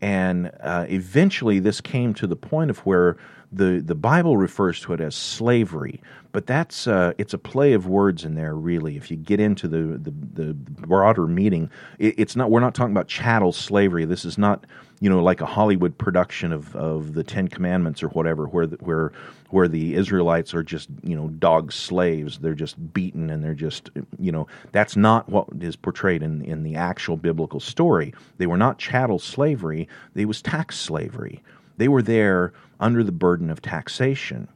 And 0.00 0.52
uh, 0.60 0.86
eventually, 0.88 1.58
this 1.58 1.80
came 1.80 2.14
to 2.14 2.26
the 2.26 2.36
point 2.36 2.70
of 2.70 2.78
where 2.80 3.16
the 3.50 3.80
the 3.84 3.94
Bible 3.94 4.36
refers 4.36 4.80
to 4.82 4.92
it 4.92 5.00
as 5.00 5.14
slavery, 5.14 6.00
but 6.32 6.46
that's 6.46 6.86
uh, 6.86 7.14
it's 7.18 7.32
a 7.32 7.38
play 7.38 7.72
of 7.72 7.86
words 7.86 8.24
in 8.24 8.34
there. 8.34 8.54
Really, 8.54 8.96
if 8.96 9.10
you 9.10 9.16
get 9.16 9.40
into 9.40 9.66
the 9.66 9.98
the, 9.98 10.12
the 10.34 10.54
broader 10.54 11.26
meaning, 11.26 11.70
it, 11.98 12.14
it's 12.18 12.36
not. 12.36 12.50
We're 12.50 12.60
not 12.60 12.74
talking 12.74 12.92
about 12.92 13.08
chattel 13.08 13.52
slavery. 13.52 14.04
This 14.04 14.24
is 14.24 14.36
not 14.38 14.66
you 15.00 15.08
know 15.08 15.22
like 15.22 15.40
a 15.40 15.46
Hollywood 15.46 15.96
production 15.96 16.52
of, 16.52 16.76
of 16.76 17.14
the 17.14 17.24
Ten 17.24 17.48
Commandments 17.48 18.02
or 18.02 18.08
whatever, 18.08 18.46
where 18.46 18.66
the, 18.66 18.76
where 18.76 19.12
where 19.50 19.68
the 19.68 19.94
Israelites 19.94 20.54
are 20.54 20.62
just 20.62 20.88
you 21.02 21.16
know 21.16 21.28
dog 21.28 21.72
slaves. 21.72 22.38
They're 22.38 22.54
just 22.54 22.92
beaten 22.92 23.30
and 23.30 23.42
they're 23.42 23.54
just 23.54 23.90
you 24.18 24.32
know 24.32 24.46
that's 24.72 24.96
not 24.96 25.28
what 25.28 25.46
is 25.60 25.76
portrayed 25.76 26.22
in 26.22 26.42
in 26.44 26.62
the 26.62 26.76
actual 26.76 27.16
biblical 27.16 27.60
story. 27.60 28.14
They 28.38 28.46
were 28.46 28.56
not 28.56 28.78
chattel 28.78 29.18
slavery. 29.18 29.88
They 30.14 30.24
was 30.24 30.42
tax 30.42 30.78
slavery. 30.78 31.42
They 31.76 31.88
were 31.88 32.02
there 32.02 32.52
under 32.80 33.02
the 33.02 33.12
burden 33.12 33.50
of 33.50 33.62
taxation. 33.62 34.48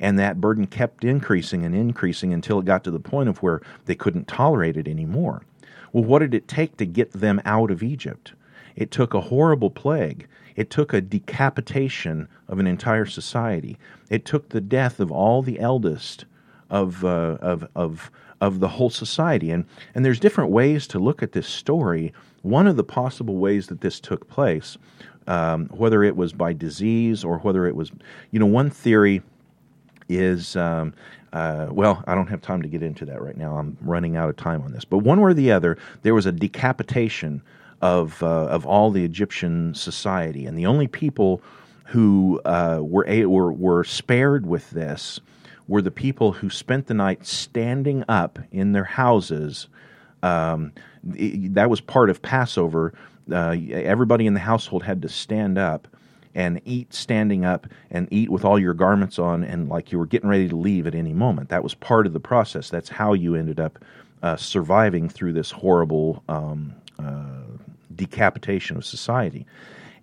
And 0.00 0.18
that 0.18 0.40
burden 0.40 0.66
kept 0.66 1.04
increasing 1.04 1.64
and 1.64 1.74
increasing 1.74 2.32
until 2.32 2.58
it 2.58 2.64
got 2.64 2.82
to 2.84 2.90
the 2.90 2.98
point 2.98 3.28
of 3.28 3.38
where 3.38 3.60
they 3.84 3.94
couldn't 3.94 4.26
tolerate 4.26 4.76
it 4.76 4.88
anymore. 4.88 5.42
Well, 5.92 6.04
what 6.04 6.20
did 6.20 6.34
it 6.34 6.48
take 6.48 6.76
to 6.78 6.86
get 6.86 7.12
them 7.12 7.40
out 7.44 7.70
of 7.70 7.82
Egypt? 7.82 8.32
It 8.74 8.90
took 8.90 9.14
a 9.14 9.20
horrible 9.20 9.70
plague. 9.70 10.26
It 10.56 10.70
took 10.70 10.92
a 10.92 11.00
decapitation 11.00 12.28
of 12.52 12.60
an 12.60 12.68
entire 12.68 13.06
society. 13.06 13.76
It 14.10 14.24
took 14.24 14.50
the 14.50 14.60
death 14.60 15.00
of 15.00 15.10
all 15.10 15.42
the 15.42 15.58
eldest 15.58 16.26
of, 16.70 17.04
uh, 17.04 17.38
of, 17.40 17.66
of, 17.74 18.12
of 18.40 18.60
the 18.60 18.68
whole 18.68 18.90
society. 18.90 19.50
And, 19.50 19.64
and 19.94 20.04
there's 20.04 20.20
different 20.20 20.50
ways 20.50 20.86
to 20.88 21.00
look 21.00 21.22
at 21.22 21.32
this 21.32 21.48
story. 21.48 22.12
One 22.42 22.68
of 22.68 22.76
the 22.76 22.84
possible 22.84 23.36
ways 23.36 23.66
that 23.66 23.80
this 23.80 23.98
took 23.98 24.28
place 24.28 24.78
um, 25.26 25.66
whether 25.66 26.02
it 26.02 26.16
was 26.16 26.32
by 26.32 26.52
disease 26.52 27.24
or 27.24 27.38
whether 27.38 27.66
it 27.66 27.76
was, 27.76 27.90
you 28.30 28.38
know, 28.38 28.46
one 28.46 28.70
theory 28.70 29.22
is, 30.08 30.56
um, 30.56 30.92
uh, 31.32 31.68
well, 31.70 32.02
I 32.06 32.14
don't 32.14 32.28
have 32.28 32.42
time 32.42 32.62
to 32.62 32.68
get 32.68 32.82
into 32.82 33.04
that 33.06 33.22
right 33.22 33.36
now. 33.36 33.56
I'm 33.56 33.76
running 33.80 34.16
out 34.16 34.28
of 34.28 34.36
time 34.36 34.62
on 34.62 34.72
this. 34.72 34.84
But 34.84 34.98
one 34.98 35.20
way 35.20 35.30
or 35.30 35.34
the 35.34 35.52
other, 35.52 35.78
there 36.02 36.14
was 36.14 36.26
a 36.26 36.32
decapitation 36.32 37.42
of 37.80 38.22
uh, 38.22 38.46
of 38.46 38.64
all 38.64 38.90
the 38.92 39.04
Egyptian 39.04 39.74
society, 39.74 40.46
and 40.46 40.56
the 40.56 40.66
only 40.66 40.86
people 40.86 41.42
who 41.86 42.40
uh, 42.44 42.78
were, 42.80 43.04
a, 43.08 43.26
were 43.26 43.52
were 43.52 43.84
spared 43.84 44.46
with 44.46 44.70
this 44.70 45.20
were 45.68 45.82
the 45.82 45.90
people 45.90 46.32
who 46.32 46.50
spent 46.50 46.86
the 46.86 46.94
night 46.94 47.26
standing 47.26 48.04
up 48.08 48.38
in 48.50 48.72
their 48.72 48.84
houses. 48.84 49.68
Um, 50.22 50.72
that 51.04 51.68
was 51.68 51.80
part 51.80 52.10
of 52.10 52.22
Passover 52.22 52.94
uh, 53.30 53.56
everybody 53.72 54.26
in 54.26 54.34
the 54.34 54.40
household 54.40 54.82
had 54.82 55.02
to 55.02 55.08
stand 55.08 55.58
up 55.58 55.86
and 56.34 56.60
eat 56.64 56.94
standing 56.94 57.44
up 57.44 57.66
and 57.90 58.08
eat 58.10 58.30
with 58.30 58.44
all 58.44 58.58
your 58.58 58.72
garments 58.72 59.18
on 59.18 59.44
and 59.44 59.68
like 59.68 59.92
you 59.92 59.98
were 59.98 60.06
getting 60.06 60.30
ready 60.30 60.48
to 60.48 60.56
leave 60.56 60.86
at 60.86 60.94
any 60.94 61.12
moment. 61.12 61.50
That 61.50 61.62
was 61.62 61.74
part 61.74 62.06
of 62.06 62.14
the 62.14 62.20
process. 62.20 62.70
That's 62.70 62.88
how 62.88 63.12
you 63.12 63.34
ended 63.34 63.60
up 63.60 63.78
uh, 64.22 64.36
surviving 64.36 65.08
through 65.08 65.34
this 65.34 65.50
horrible 65.50 66.22
um, 66.28 66.72
uh, 66.98 67.42
decapitation 67.94 68.76
of 68.76 68.84
society. 68.84 69.46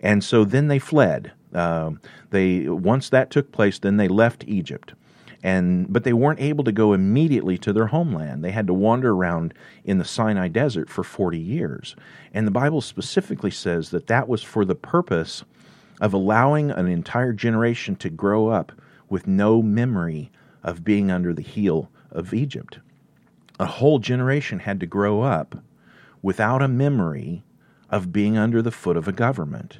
And 0.01 0.23
so 0.23 0.45
then 0.45 0.67
they 0.67 0.80
fled. 0.80 1.32
Um, 1.54 2.00
they 2.30 2.68
once 2.68 3.10
that 3.10 3.32
took 3.32 3.52
place, 3.52 3.80
then 3.80 3.97
they 3.97 4.08
left 4.08 4.43
Egypt 4.47 4.93
and 5.43 5.91
but 5.91 6.04
they 6.04 6.14
weren't 6.14 6.41
able 6.41 6.64
to 6.64 6.72
go 6.72 6.93
immediately 6.93 7.58
to 7.60 7.72
their 7.72 7.88
homeland. 7.88 8.43
They 8.43 8.52
had 8.52 8.68
to 8.68 8.74
wander 8.74 9.12
around 9.12 9.54
in 9.86 9.97
the 9.97 10.06
Sinai 10.06 10.47
desert 10.50 10.89
for 10.89 11.04
40 11.04 11.39
years. 11.39 11.95
And 12.34 12.45
the 12.45 12.52
Bible 12.52 12.82
specifically 12.82 13.52
says 13.52 13.89
that 13.91 14.08
that 14.08 14.28
was 14.28 14.43
for 14.43 14.66
the 14.66 14.76
purpose 14.76 15.43
of 16.02 16.14
allowing 16.14 16.72
an 16.72 16.88
entire 16.88 17.34
generation 17.34 17.95
to 17.97 18.10
grow 18.10 18.47
up 18.47 18.72
with 19.10 19.28
no 19.28 19.62
memory 19.62 20.32
of 20.64 20.84
being 20.84 21.10
under 21.10 21.34
the 21.34 21.41
heel 21.41 21.89
of 22.12 22.34
Egypt. 22.34 22.80
A 23.60 23.66
whole 23.66 24.00
generation 24.00 24.60
had 24.60 24.80
to 24.80 24.86
grow 24.86 25.22
up 25.22 25.56
without 26.22 26.62
a 26.62 26.68
memory 26.68 27.43
of 27.89 28.14
being 28.14 28.38
under 28.38 28.62
the 28.62 28.72
foot 28.72 28.97
of 28.97 29.08
a 29.08 29.14
government. 29.14 29.80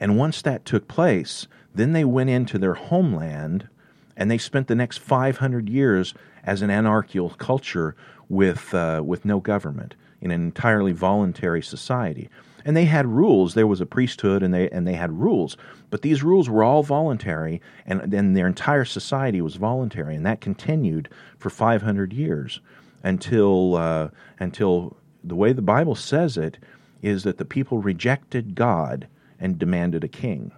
And 0.00 0.16
once 0.16 0.42
that 0.42 0.64
took 0.64 0.88
place, 0.88 1.46
then 1.74 1.92
they 1.92 2.04
went 2.04 2.30
into 2.30 2.58
their 2.58 2.74
homeland 2.74 3.68
and 4.16 4.30
they 4.30 4.38
spent 4.38 4.66
the 4.66 4.74
next 4.74 4.98
500 4.98 5.68
years 5.68 6.14
as 6.42 6.62
an 6.62 6.70
anarchical 6.70 7.30
culture 7.30 7.94
with, 8.28 8.74
uh, 8.74 9.02
with 9.04 9.24
no 9.24 9.40
government 9.40 9.94
in 10.20 10.30
an 10.30 10.42
entirely 10.42 10.92
voluntary 10.92 11.62
society. 11.62 12.28
And 12.64 12.76
they 12.76 12.84
had 12.84 13.06
rules. 13.06 13.54
There 13.54 13.66
was 13.66 13.80
a 13.80 13.86
priesthood, 13.86 14.42
and 14.42 14.52
they 14.52 14.68
and 14.68 14.86
they 14.86 14.92
had 14.92 15.18
rules. 15.18 15.56
But 15.88 16.02
these 16.02 16.22
rules 16.22 16.50
were 16.50 16.62
all 16.62 16.82
voluntary, 16.82 17.62
and 17.86 18.02
then 18.12 18.34
their 18.34 18.46
entire 18.46 18.84
society 18.84 19.40
was 19.40 19.56
voluntary, 19.56 20.14
and 20.14 20.26
that 20.26 20.42
continued 20.42 21.08
for 21.38 21.48
500 21.48 22.12
years. 22.12 22.60
until 23.02 23.76
uh, 23.76 24.08
until 24.38 24.96
the 25.24 25.34
way 25.34 25.54
the 25.54 25.62
Bible 25.62 25.94
says 25.94 26.36
it 26.36 26.58
is 27.00 27.22
that 27.22 27.38
the 27.38 27.46
people 27.46 27.78
rejected 27.78 28.54
God 28.54 29.08
and 29.40 29.58
demanded 29.58 30.04
a 30.04 30.08
king. 30.08 30.52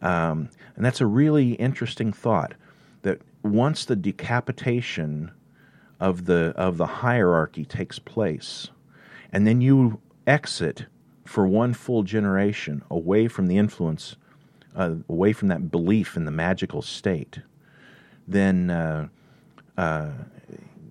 Um, 0.00 0.48
and 0.76 0.84
that's 0.84 1.00
a 1.00 1.06
really 1.06 1.52
interesting 1.54 2.12
thought. 2.12 2.54
That 3.02 3.20
once 3.42 3.84
the 3.84 3.96
decapitation 3.96 5.32
of 6.00 6.24
the 6.26 6.52
of 6.56 6.76
the 6.76 6.86
hierarchy 6.86 7.64
takes 7.64 7.98
place, 7.98 8.68
and 9.32 9.46
then 9.46 9.60
you 9.60 10.00
exit 10.26 10.86
for 11.24 11.46
one 11.46 11.74
full 11.74 12.02
generation 12.02 12.82
away 12.90 13.28
from 13.28 13.46
the 13.46 13.58
influence, 13.58 14.16
uh, 14.76 14.94
away 15.08 15.32
from 15.32 15.48
that 15.48 15.70
belief 15.70 16.16
in 16.16 16.24
the 16.24 16.30
magical 16.30 16.82
state, 16.82 17.40
then 18.28 18.70
uh, 18.70 19.08
uh, 19.76 20.10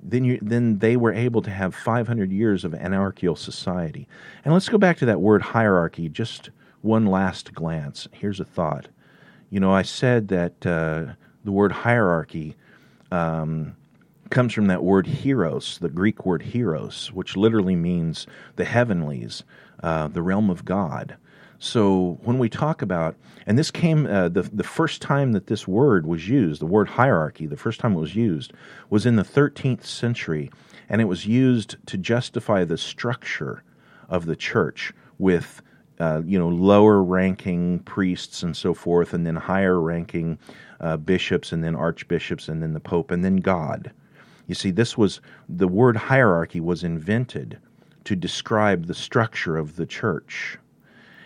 then 0.04 0.24
you 0.24 0.40
then 0.42 0.80
they 0.80 0.98
were 0.98 1.14
able 1.14 1.42
to 1.42 1.52
have 1.52 1.76
500 1.76 2.32
years 2.32 2.64
of 2.64 2.74
anarchical 2.74 3.36
society. 3.36 4.08
And 4.44 4.54
let's 4.54 4.70
go 4.70 4.78
back 4.78 4.98
to 4.98 5.06
that 5.06 5.22
word 5.22 5.42
hierarchy. 5.42 6.10
Just 6.10 6.50
one 6.82 7.06
last 7.06 7.54
glance. 7.54 8.08
Here's 8.12 8.40
a 8.40 8.46
thought. 8.46 8.88
You 9.50 9.60
know, 9.60 9.72
I 9.72 9.82
said 9.82 10.30
that 10.30 10.66
uh, 10.66 11.14
the 11.44 11.52
word 11.52 11.72
hierarchy 11.72 12.56
um, 13.12 13.76
comes 14.30 14.54
from 14.54 14.68
that 14.68 14.84
word 14.84 15.06
hieros, 15.06 15.80
the 15.80 15.90
Greek 15.90 16.26
word 16.26 16.42
hieros, 16.42 17.12
which 17.12 17.36
literally 17.36 17.76
means 17.76 18.26
the 18.56 18.66
heavenlies, 18.66 19.44
uh, 19.84 20.08
the 20.08 20.22
realm 20.22 20.50
of 20.50 20.66
God. 20.66 21.18
So 21.60 22.18
when 22.24 22.40
we 22.40 22.50
talk 22.50 22.82
about, 22.82 23.16
and 23.46 23.60
this 23.60 23.70
came 23.70 24.08
uh, 24.08 24.30
the 24.30 24.42
the 24.42 24.64
first 24.64 25.00
time 25.00 25.34
that 25.34 25.46
this 25.46 25.68
word 25.68 26.08
was 26.08 26.28
used, 26.28 26.60
the 26.60 26.66
word 26.66 26.90
hierarchy, 26.90 27.46
the 27.46 27.58
first 27.58 27.80
time 27.80 27.94
it 27.94 28.00
was 28.00 28.16
used 28.16 28.52
was 28.90 29.06
in 29.06 29.16
the 29.16 29.24
13th 29.24 29.84
century, 29.86 30.50
and 30.90 31.02
it 31.02 31.06
was 31.06 31.28
used 31.28 31.76
to 31.86 31.98
justify 31.98 32.64
the 32.64 32.78
structure 32.78 33.64
of 34.10 34.26
the 34.26 34.36
church 34.36 34.92
with. 35.20 35.62
Uh, 36.02 36.22
you 36.26 36.40
know, 36.40 36.50
lower 36.50 37.04
ranking 37.04 37.78
priests 37.80 38.42
and 38.42 38.58
so 38.58 38.74
forth, 38.74 39.14
and 39.14 39.26
then 39.28 39.36
higher 39.36 39.80
ranking 39.80 40.40
uh, 40.80 40.98
bishops, 40.98 41.52
and 41.52 41.64
then 41.64 41.76
archbishops, 41.76 42.50
and 42.50 42.64
then 42.64 42.74
the 42.74 42.80
pope, 42.80 43.12
and 43.12 43.24
then 43.24 43.36
God. 43.38 43.92
You 44.48 44.56
see, 44.56 44.72
this 44.72 44.98
was 44.98 45.22
the 45.48 45.68
word 45.68 45.96
hierarchy 45.96 46.60
was 46.60 46.84
invented 46.84 47.60
to 48.06 48.16
describe 48.16 48.88
the 48.88 48.96
structure 48.96 49.58
of 49.58 49.76
the 49.76 49.86
church. 49.86 50.58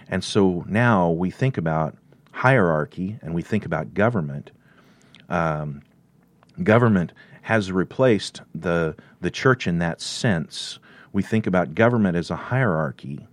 And 0.10 0.24
so 0.24 0.66
now 0.68 1.10
we 1.10 1.32
think 1.32 1.58
about 1.58 1.96
hierarchy 2.32 3.18
and 3.22 3.34
we 3.34 3.42
think 3.42 3.66
about 3.66 3.94
government. 3.94 4.52
Um, 5.30 5.82
government 6.64 7.14
has 7.44 7.72
replaced 7.72 8.42
the, 8.54 8.96
the 9.22 9.32
church 9.32 9.68
in 9.68 9.80
that 9.80 10.02
sense. 10.02 10.80
We 11.14 11.24
think 11.24 11.48
about 11.48 11.76
government 11.76 12.18
as 12.18 12.30
a 12.30 12.36
hierarchy. 12.36 13.26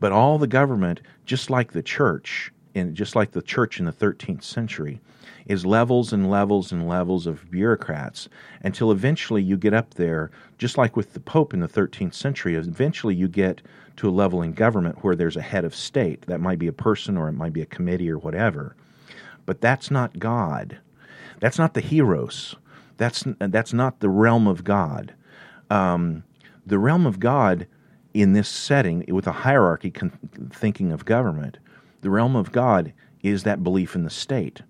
But 0.00 0.12
all 0.12 0.38
the 0.38 0.46
government, 0.46 1.00
just 1.24 1.50
like 1.50 1.72
the 1.72 1.82
church, 1.82 2.52
in, 2.74 2.94
just 2.94 3.16
like 3.16 3.32
the 3.32 3.42
church 3.42 3.78
in 3.78 3.86
the 3.86 3.92
13th 3.92 4.44
century, 4.44 5.00
is 5.46 5.64
levels 5.64 6.12
and 6.12 6.30
levels 6.30 6.70
and 6.72 6.86
levels 6.86 7.26
of 7.26 7.50
bureaucrats 7.50 8.28
until 8.62 8.92
eventually 8.92 9.42
you 9.42 9.56
get 9.56 9.72
up 9.72 9.94
there, 9.94 10.30
just 10.58 10.76
like 10.76 10.94
with 10.94 11.14
the 11.14 11.20
Pope 11.20 11.54
in 11.54 11.60
the 11.60 11.68
13th 11.68 12.14
century, 12.14 12.54
eventually 12.54 13.14
you 13.14 13.28
get 13.28 13.62
to 13.96 14.08
a 14.08 14.10
level 14.10 14.42
in 14.42 14.52
government 14.52 15.02
where 15.02 15.16
there's 15.16 15.36
a 15.36 15.42
head 15.42 15.64
of 15.64 15.74
state. 15.74 16.22
That 16.26 16.40
might 16.40 16.58
be 16.58 16.68
a 16.68 16.72
person 16.72 17.16
or 17.16 17.28
it 17.28 17.32
might 17.32 17.54
be 17.54 17.62
a 17.62 17.66
committee 17.66 18.10
or 18.10 18.18
whatever. 18.18 18.76
But 19.46 19.60
that's 19.60 19.90
not 19.90 20.18
God. 20.18 20.78
That's 21.40 21.58
not 21.58 21.74
the 21.74 21.82
hieros. 21.82 22.54
That's, 22.98 23.24
that's 23.38 23.72
not 23.72 24.00
the 24.00 24.10
realm 24.10 24.46
of 24.46 24.64
God. 24.64 25.14
Um, 25.70 26.24
the 26.66 26.78
realm 26.78 27.06
of 27.06 27.18
God 27.18 27.66
in 28.20 28.32
this 28.32 28.48
setting, 28.48 29.04
with 29.08 29.26
a 29.26 29.32
hierarchy 29.32 29.90
con- 29.90 30.18
thinking 30.52 30.92
of 30.92 31.04
government, 31.04 31.58
the 32.00 32.10
realm 32.10 32.36
of 32.36 32.52
God 32.52 32.92
is 33.22 33.42
that 33.42 33.62
belief 33.62 33.94
in 33.94 34.04
the 34.04 34.10
state. 34.10 34.62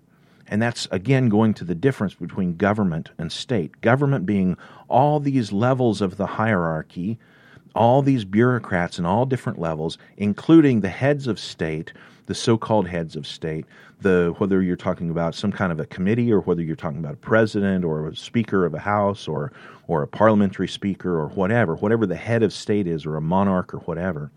And 0.47 0.61
that's 0.61 0.87
again 0.91 1.29
going 1.29 1.53
to 1.55 1.63
the 1.63 1.75
difference 1.75 2.15
between 2.15 2.57
government 2.57 3.11
and 3.17 3.31
state. 3.31 3.81
Government 3.81 4.25
being 4.25 4.57
all 4.87 5.19
these 5.19 5.51
levels 5.51 6.01
of 6.01 6.17
the 6.17 6.25
hierarchy 6.25 7.19
all 7.75 8.01
these 8.01 8.25
bureaucrats 8.25 8.99
in 8.99 9.05
all 9.05 9.25
different 9.25 9.59
levels, 9.59 9.97
including 10.17 10.81
the 10.81 10.89
heads 10.89 11.27
of 11.27 11.39
state, 11.39 11.93
the 12.29 12.35
so-called 12.35 12.87
heads 12.87 13.15
of 13.15 13.25
state, 13.25 13.65
the 14.01 14.35
whether 14.37 14.61
you're 14.61 14.75
talking 14.75 15.09
about 15.09 15.33
some 15.33 15.51
kind 15.51 15.71
of 15.71 15.79
a 15.79 15.85
committee 15.87 16.31
or 16.31 16.41
whether 16.41 16.61
you're 16.61 16.75
talking 16.75 16.99
about 16.99 17.15
a 17.15 17.17
president 17.17 17.83
or 17.83 18.07
a 18.07 18.15
speaker 18.15 18.67
of 18.67 18.75
a 18.75 18.79
house 18.79 19.27
or 19.27 19.51
or 19.87 20.03
a 20.03 20.07
parliamentary 20.07 20.67
speaker 20.67 21.19
or 21.19 21.29
whatever, 21.29 21.75
whatever 21.75 22.05
the 22.05 22.15
head 22.15 22.43
of 22.43 22.53
state 22.53 22.85
is 22.85 23.03
or 23.03 23.17
a 23.17 23.21
monarch 23.21 23.73
or 23.73 23.79
whatever. 23.79 24.31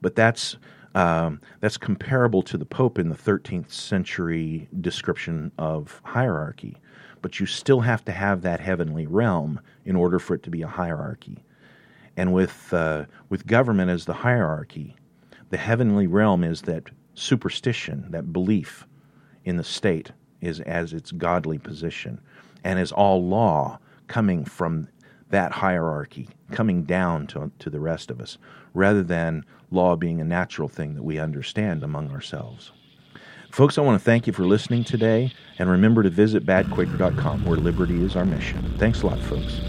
But 0.00 0.16
that's 0.16 0.56
um, 0.96 1.40
that's 1.60 1.76
comparable 1.76 2.42
to 2.42 2.58
the 2.58 2.64
Pope 2.64 2.98
in 2.98 3.08
the 3.08 3.14
13th 3.14 3.70
century 3.70 4.68
description 4.80 5.52
of 5.58 6.00
hierarchy. 6.02 6.76
But 7.22 7.38
you 7.38 7.46
still 7.46 7.82
have 7.82 8.04
to 8.06 8.12
have 8.12 8.42
that 8.42 8.58
heavenly 8.58 9.06
realm 9.06 9.60
in 9.84 9.94
order 9.94 10.18
for 10.18 10.34
it 10.34 10.42
to 10.42 10.50
be 10.50 10.62
a 10.62 10.66
hierarchy 10.66 11.44
and 12.16 12.32
with 12.32 12.74
uh, 12.74 13.04
with 13.28 13.46
government 13.46 13.90
as 13.90 14.06
the 14.06 14.12
hierarchy, 14.12 14.96
the 15.50 15.58
heavenly 15.58 16.06
realm 16.06 16.42
is 16.42 16.62
that 16.62 16.90
superstition, 17.14 18.06
that 18.10 18.32
belief 18.32 18.86
in 19.44 19.56
the 19.56 19.64
state 19.64 20.12
is 20.40 20.60
as 20.60 20.92
its 20.92 21.12
godly 21.12 21.58
position, 21.58 22.20
and 22.64 22.78
is 22.78 22.92
all 22.92 23.26
law 23.26 23.78
coming 24.06 24.44
from 24.44 24.88
that 25.30 25.52
hierarchy, 25.52 26.28
coming 26.50 26.82
down 26.82 27.26
to, 27.26 27.50
to 27.58 27.70
the 27.70 27.80
rest 27.80 28.10
of 28.10 28.20
us, 28.20 28.38
rather 28.74 29.02
than 29.02 29.44
law 29.70 29.94
being 29.96 30.20
a 30.20 30.24
natural 30.24 30.68
thing 30.68 30.94
that 30.94 31.02
we 31.02 31.18
understand 31.18 31.82
among 31.82 32.10
ourselves. 32.10 32.72
Folks, 33.50 33.78
I 33.78 33.80
want 33.82 33.98
to 33.98 34.04
thank 34.04 34.26
you 34.26 34.32
for 34.32 34.44
listening 34.44 34.84
today, 34.84 35.32
and 35.58 35.68
remember 35.68 36.02
to 36.02 36.10
visit 36.10 36.46
badquaker.com 36.46 37.44
where 37.44 37.56
liberty 37.56 38.02
is 38.02 38.16
our 38.16 38.24
mission. 38.24 38.74
Thanks 38.78 39.02
a 39.02 39.06
lot, 39.06 39.20
folks. 39.20 39.60